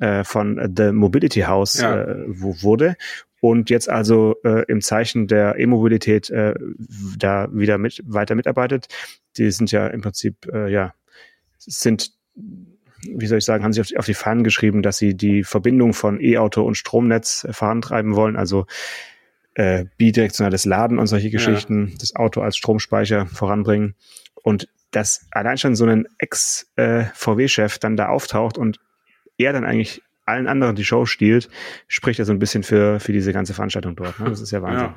äh, 0.00 0.24
von 0.24 0.72
The 0.76 0.92
Mobility 0.92 1.42
House 1.42 1.80
ja. 1.80 2.02
äh, 2.02 2.24
wo, 2.26 2.60
wurde 2.62 2.96
und 3.40 3.70
jetzt 3.70 3.88
also 3.88 4.34
äh, 4.44 4.64
im 4.66 4.80
Zeichen 4.80 5.28
der 5.28 5.58
E-Mobilität 5.58 6.28
äh, 6.30 6.54
da 7.16 7.48
wieder 7.52 7.78
mit 7.78 8.02
weiter 8.04 8.34
mitarbeitet. 8.34 8.88
Die 9.36 9.50
sind 9.52 9.70
ja 9.70 9.86
im 9.86 10.00
Prinzip 10.00 10.46
äh, 10.52 10.70
ja 10.70 10.94
sind 11.58 12.12
wie 13.02 13.26
soll 13.26 13.38
ich 13.38 13.44
sagen, 13.44 13.64
haben 13.64 13.72
sich 13.72 13.98
auf 13.98 14.06
die, 14.06 14.14
Fahnen 14.14 14.44
geschrieben, 14.44 14.82
dass 14.82 14.98
sie 14.98 15.14
die 15.14 15.44
Verbindung 15.44 15.92
von 15.92 16.20
E-Auto 16.20 16.62
und 16.62 16.76
Stromnetz 16.76 17.44
äh, 17.44 17.52
vorantreiben 17.52 18.16
wollen, 18.16 18.36
also 18.36 18.66
äh, 19.54 19.86
bidirektionales 19.96 20.64
Laden 20.64 20.98
und 20.98 21.06
solche 21.06 21.30
Geschichten, 21.30 21.88
ja. 21.88 21.96
das 21.98 22.16
Auto 22.16 22.40
als 22.40 22.56
Stromspeicher 22.56 23.26
voranbringen. 23.26 23.94
Und 24.42 24.68
dass 24.90 25.26
allein 25.30 25.58
schon 25.58 25.74
so 25.74 25.84
ein 25.84 26.06
Ex-VW-Chef 26.18 27.76
äh, 27.76 27.78
dann 27.80 27.96
da 27.96 28.08
auftaucht 28.08 28.56
und 28.56 28.78
er 29.36 29.52
dann 29.52 29.64
eigentlich 29.64 30.02
allen 30.28 30.46
anderen 30.46 30.76
die 30.76 30.84
Show 30.84 31.06
stiehlt, 31.06 31.48
spricht 31.88 32.18
er 32.18 32.26
so 32.26 32.32
ein 32.32 32.38
bisschen 32.38 32.62
für, 32.62 33.00
für 33.00 33.12
diese 33.12 33.32
ganze 33.32 33.54
Veranstaltung 33.54 33.96
dort. 33.96 34.20
Ne? 34.20 34.28
Das 34.28 34.40
ist 34.40 34.50
ja 34.50 34.62
Wahnsinn. 34.62 34.90
Ja. 34.90 34.94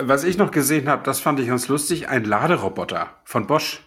Was 0.00 0.22
ich 0.24 0.36
noch 0.36 0.50
gesehen 0.50 0.88
habe, 0.88 1.02
das 1.02 1.20
fand 1.20 1.40
ich 1.40 1.48
ganz 1.48 1.68
lustig, 1.68 2.08
ein 2.08 2.24
Laderoboter 2.24 3.10
von 3.24 3.46
Bosch. 3.46 3.82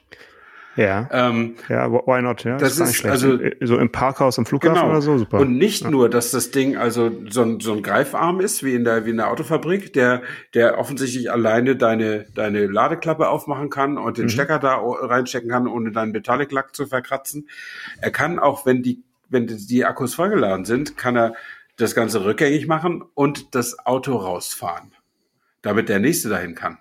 Ja. 0.77 1.09
Ähm, 1.11 1.55
ja, 1.69 1.91
why 1.91 2.21
not? 2.21 2.43
Ja, 2.43 2.57
das, 2.57 2.77
das 2.77 2.89
ist, 2.89 2.99
ist 2.99 3.05
also 3.05 3.37
so 3.61 3.77
im 3.77 3.91
Parkhaus 3.91 4.37
am 4.37 4.45
Flughafen 4.45 4.75
genau. 4.75 4.91
oder 4.91 5.01
so, 5.01 5.17
super. 5.17 5.39
Und 5.39 5.57
nicht 5.57 5.83
ja. 5.83 5.89
nur, 5.89 6.07
dass 6.07 6.29
das 6.29 6.51
Ding 6.51 6.77
also 6.77 7.11
so 7.29 7.41
ein, 7.41 7.59
so 7.59 7.73
ein 7.73 7.81
Greifarm 7.81 8.39
ist, 8.39 8.63
wie 8.63 8.75
in 8.75 8.83
der 8.83 9.05
wie 9.05 9.09
in 9.09 9.17
der 9.17 9.29
Autofabrik, 9.29 9.91
der 9.93 10.21
der 10.53 10.77
offensichtlich 10.77 11.31
alleine 11.31 11.75
deine 11.75 12.27
deine 12.35 12.67
Ladeklappe 12.67 13.27
aufmachen 13.27 13.71
kann 13.71 13.97
und 13.97 14.17
den 14.19 14.25
mhm. 14.25 14.29
Stecker 14.29 14.59
da 14.59 14.77
reinstecken 14.77 15.49
kann, 15.49 15.67
ohne 15.67 15.91
deinen 15.91 16.11
Metallic-Lack 16.11 16.75
zu 16.75 16.85
verkratzen. 16.85 17.49
Er 17.99 18.11
kann 18.11 18.37
auch, 18.37 18.65
wenn 18.67 18.83
die 18.83 19.03
wenn 19.29 19.47
die 19.47 19.83
Akkus 19.83 20.13
vollgeladen 20.13 20.63
sind, 20.63 20.95
kann 20.95 21.17
er 21.17 21.33
das 21.75 21.95
Ganze 21.95 22.23
rückgängig 22.23 22.67
machen 22.67 23.03
und 23.13 23.55
das 23.55 23.85
Auto 23.85 24.15
rausfahren, 24.15 24.91
damit 25.63 25.89
der 25.89 25.99
nächste 25.99 26.29
dahin 26.29 26.55
kann. 26.55 26.77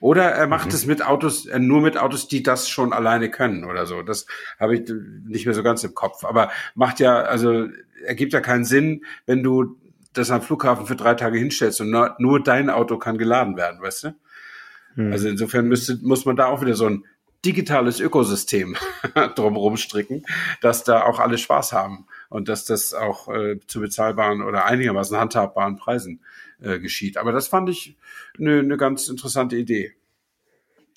Oder 0.00 0.24
er 0.24 0.46
macht 0.46 0.66
mhm. 0.66 0.74
es 0.74 0.86
mit 0.86 1.04
Autos, 1.04 1.46
äh, 1.46 1.58
nur 1.58 1.80
mit 1.80 1.96
Autos, 1.96 2.28
die 2.28 2.42
das 2.42 2.68
schon 2.68 2.92
alleine 2.92 3.30
können 3.30 3.64
oder 3.64 3.86
so. 3.86 4.02
Das 4.02 4.26
habe 4.58 4.76
ich 4.76 4.90
nicht 5.26 5.46
mehr 5.46 5.54
so 5.54 5.62
ganz 5.62 5.84
im 5.84 5.94
Kopf. 5.94 6.24
Aber 6.24 6.50
macht 6.74 7.00
ja, 7.00 7.20
also 7.20 7.68
ergibt 8.04 8.32
ja 8.32 8.40
keinen 8.40 8.64
Sinn, 8.64 9.04
wenn 9.26 9.42
du 9.42 9.76
das 10.12 10.30
am 10.30 10.42
Flughafen 10.42 10.86
für 10.86 10.96
drei 10.96 11.14
Tage 11.14 11.38
hinstellst 11.38 11.80
und 11.80 11.90
nur, 11.90 12.16
nur 12.18 12.42
dein 12.42 12.70
Auto 12.70 12.98
kann 12.98 13.18
geladen 13.18 13.56
werden, 13.56 13.80
weißt 13.80 14.04
du? 14.04 14.14
Mhm. 14.96 15.12
Also 15.12 15.28
insofern 15.28 15.66
müsste, 15.66 15.98
muss 16.02 16.24
man 16.24 16.36
da 16.36 16.46
auch 16.46 16.62
wieder 16.62 16.74
so 16.74 16.86
ein 16.86 17.04
digitales 17.44 18.00
Ökosystem 18.00 18.76
drumherum 19.36 19.76
stricken, 19.76 20.24
dass 20.60 20.84
da 20.84 21.04
auch 21.04 21.20
alle 21.20 21.38
Spaß 21.38 21.72
haben 21.72 22.06
und 22.28 22.48
dass 22.48 22.64
das 22.64 22.92
auch 22.92 23.28
äh, 23.28 23.60
zu 23.66 23.80
bezahlbaren 23.80 24.42
oder 24.42 24.64
einigermaßen 24.64 25.16
handhabbaren 25.16 25.76
Preisen 25.76 26.20
äh, 26.60 26.80
geschieht. 26.80 27.18
Aber 27.18 27.32
das 27.32 27.48
fand 27.48 27.68
ich 27.68 27.96
eine 28.38 28.62
ne 28.62 28.76
ganz 28.76 29.08
interessante 29.08 29.56
Idee. 29.56 29.92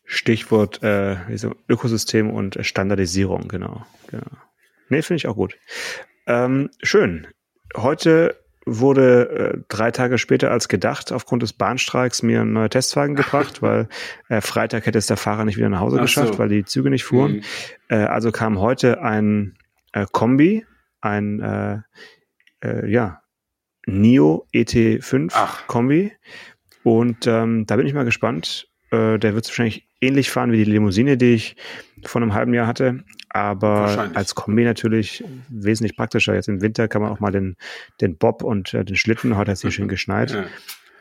Stichwort 0.05 0.81
äh, 0.81 1.17
Ökosystem 1.67 2.31
und 2.31 2.57
Standardisierung, 2.61 3.47
genau. 3.47 3.85
genau. 4.09 4.25
Nee, 4.89 5.03
finde 5.03 5.17
ich 5.17 5.27
auch 5.27 5.35
gut. 5.35 5.55
Ähm, 6.25 6.71
schön. 6.81 7.27
Heute 7.77 8.35
wurde 8.65 9.29
äh, 9.29 9.63
drei 9.67 9.91
Tage 9.91 10.17
später 10.17 10.51
als 10.51 10.67
gedacht 10.67 11.11
aufgrund 11.11 11.43
des 11.43 11.53
Bahnstreiks 11.53 12.23
mir 12.23 12.41
ein 12.41 12.53
neuer 12.53 12.69
Testwagen 12.69 13.15
gebracht, 13.15 13.61
weil 13.61 13.87
äh, 14.29 14.41
Freitag 14.41 14.85
hätte 14.85 14.97
es 14.97 15.07
der 15.07 15.17
Fahrer 15.17 15.45
nicht 15.45 15.57
wieder 15.57 15.69
nach 15.69 15.79
Hause 15.79 15.97
Ach 15.97 16.01
geschafft, 16.01 16.33
so. 16.33 16.39
weil 16.39 16.49
die 16.49 16.65
Züge 16.65 16.89
nicht 16.89 17.03
fuhren. 17.03 17.33
Mhm. 17.33 17.43
Äh, 17.89 17.95
also 17.97 18.31
kam 18.31 18.59
heute 18.59 19.01
ein 19.01 19.57
äh, 19.93 20.05
Kombi, 20.11 20.65
ein 21.01 21.39
äh, 21.39 21.79
äh, 22.61 22.91
ja 22.91 23.21
NIO 23.85 24.47
ET5 24.53 25.31
Ach. 25.33 25.67
Kombi 25.67 26.11
und 26.97 27.27
ähm, 27.27 27.65
da 27.65 27.75
bin 27.75 27.87
ich 27.87 27.93
mal 27.93 28.05
gespannt. 28.05 28.67
Äh, 28.91 29.19
der 29.19 29.35
wird 29.35 29.47
wahrscheinlich 29.47 29.87
ähnlich 30.01 30.29
fahren 30.29 30.51
wie 30.51 30.63
die 30.63 30.71
Limousine, 30.71 31.17
die 31.17 31.33
ich 31.33 31.55
vor 32.05 32.21
einem 32.21 32.33
halben 32.33 32.53
Jahr 32.53 32.67
hatte 32.67 33.03
aber 33.29 34.11
als 34.15 34.35
Kombi 34.35 34.63
natürlich 34.63 35.23
wesentlich 35.49 35.95
praktischer. 35.95 36.33
Jetzt 36.33 36.49
im 36.49 36.61
Winter 36.61 36.87
kann 36.87 37.01
man 37.01 37.11
auch 37.11 37.19
mal 37.19 37.31
den, 37.31 37.55
den 38.01 38.17
Bob 38.17 38.43
und 38.43 38.73
äh, 38.73 38.83
den 38.83 38.95
Schlitten, 38.95 39.37
heute 39.37 39.51
hat 39.51 39.57
es 39.57 39.61
hier 39.61 39.71
schön 39.71 39.87
geschneit, 39.87 40.31
ja. 40.31 40.45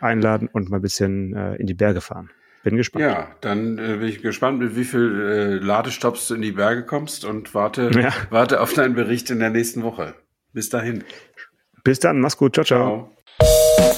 einladen 0.01 0.49
und 0.53 0.71
mal 0.71 0.77
ein 0.77 0.83
bisschen 0.83 1.35
äh, 1.35 1.57
in 1.57 1.67
die 1.67 1.75
Berge 1.75 2.01
fahren. 2.01 2.31
Bin 2.65 2.77
gespannt. 2.77 3.05
Ja, 3.05 3.29
dann 3.41 3.79
äh, 3.79 3.97
bin 3.97 4.09
ich 4.09 4.21
gespannt, 4.21 4.59
mit 4.59 4.77
wie 4.77 4.85
viel 4.85 5.21
äh, 5.21 5.65
Ladestopps 5.65 6.29
du 6.29 6.35
in 6.35 6.43
die 6.43 6.53
Berge 6.53 6.85
kommst 6.85 7.25
und 7.25 7.55
warte, 7.55 7.91
ja. 7.99 8.13
warte 8.31 8.61
auf 8.61 8.75
deinen 8.75 8.95
Bericht 8.95 9.31
in 9.31 9.39
der 9.39 9.51
nächsten 9.51 9.83
Woche. 9.83 10.15
Bis 10.53 10.69
dahin. 10.69 11.05
Bis 11.85 12.01
dann, 12.01 12.21
mach's 12.21 12.37
gut. 12.37 12.55
Ciao, 12.55 12.65
ciao. 12.65 13.15
ciao. 13.39 13.98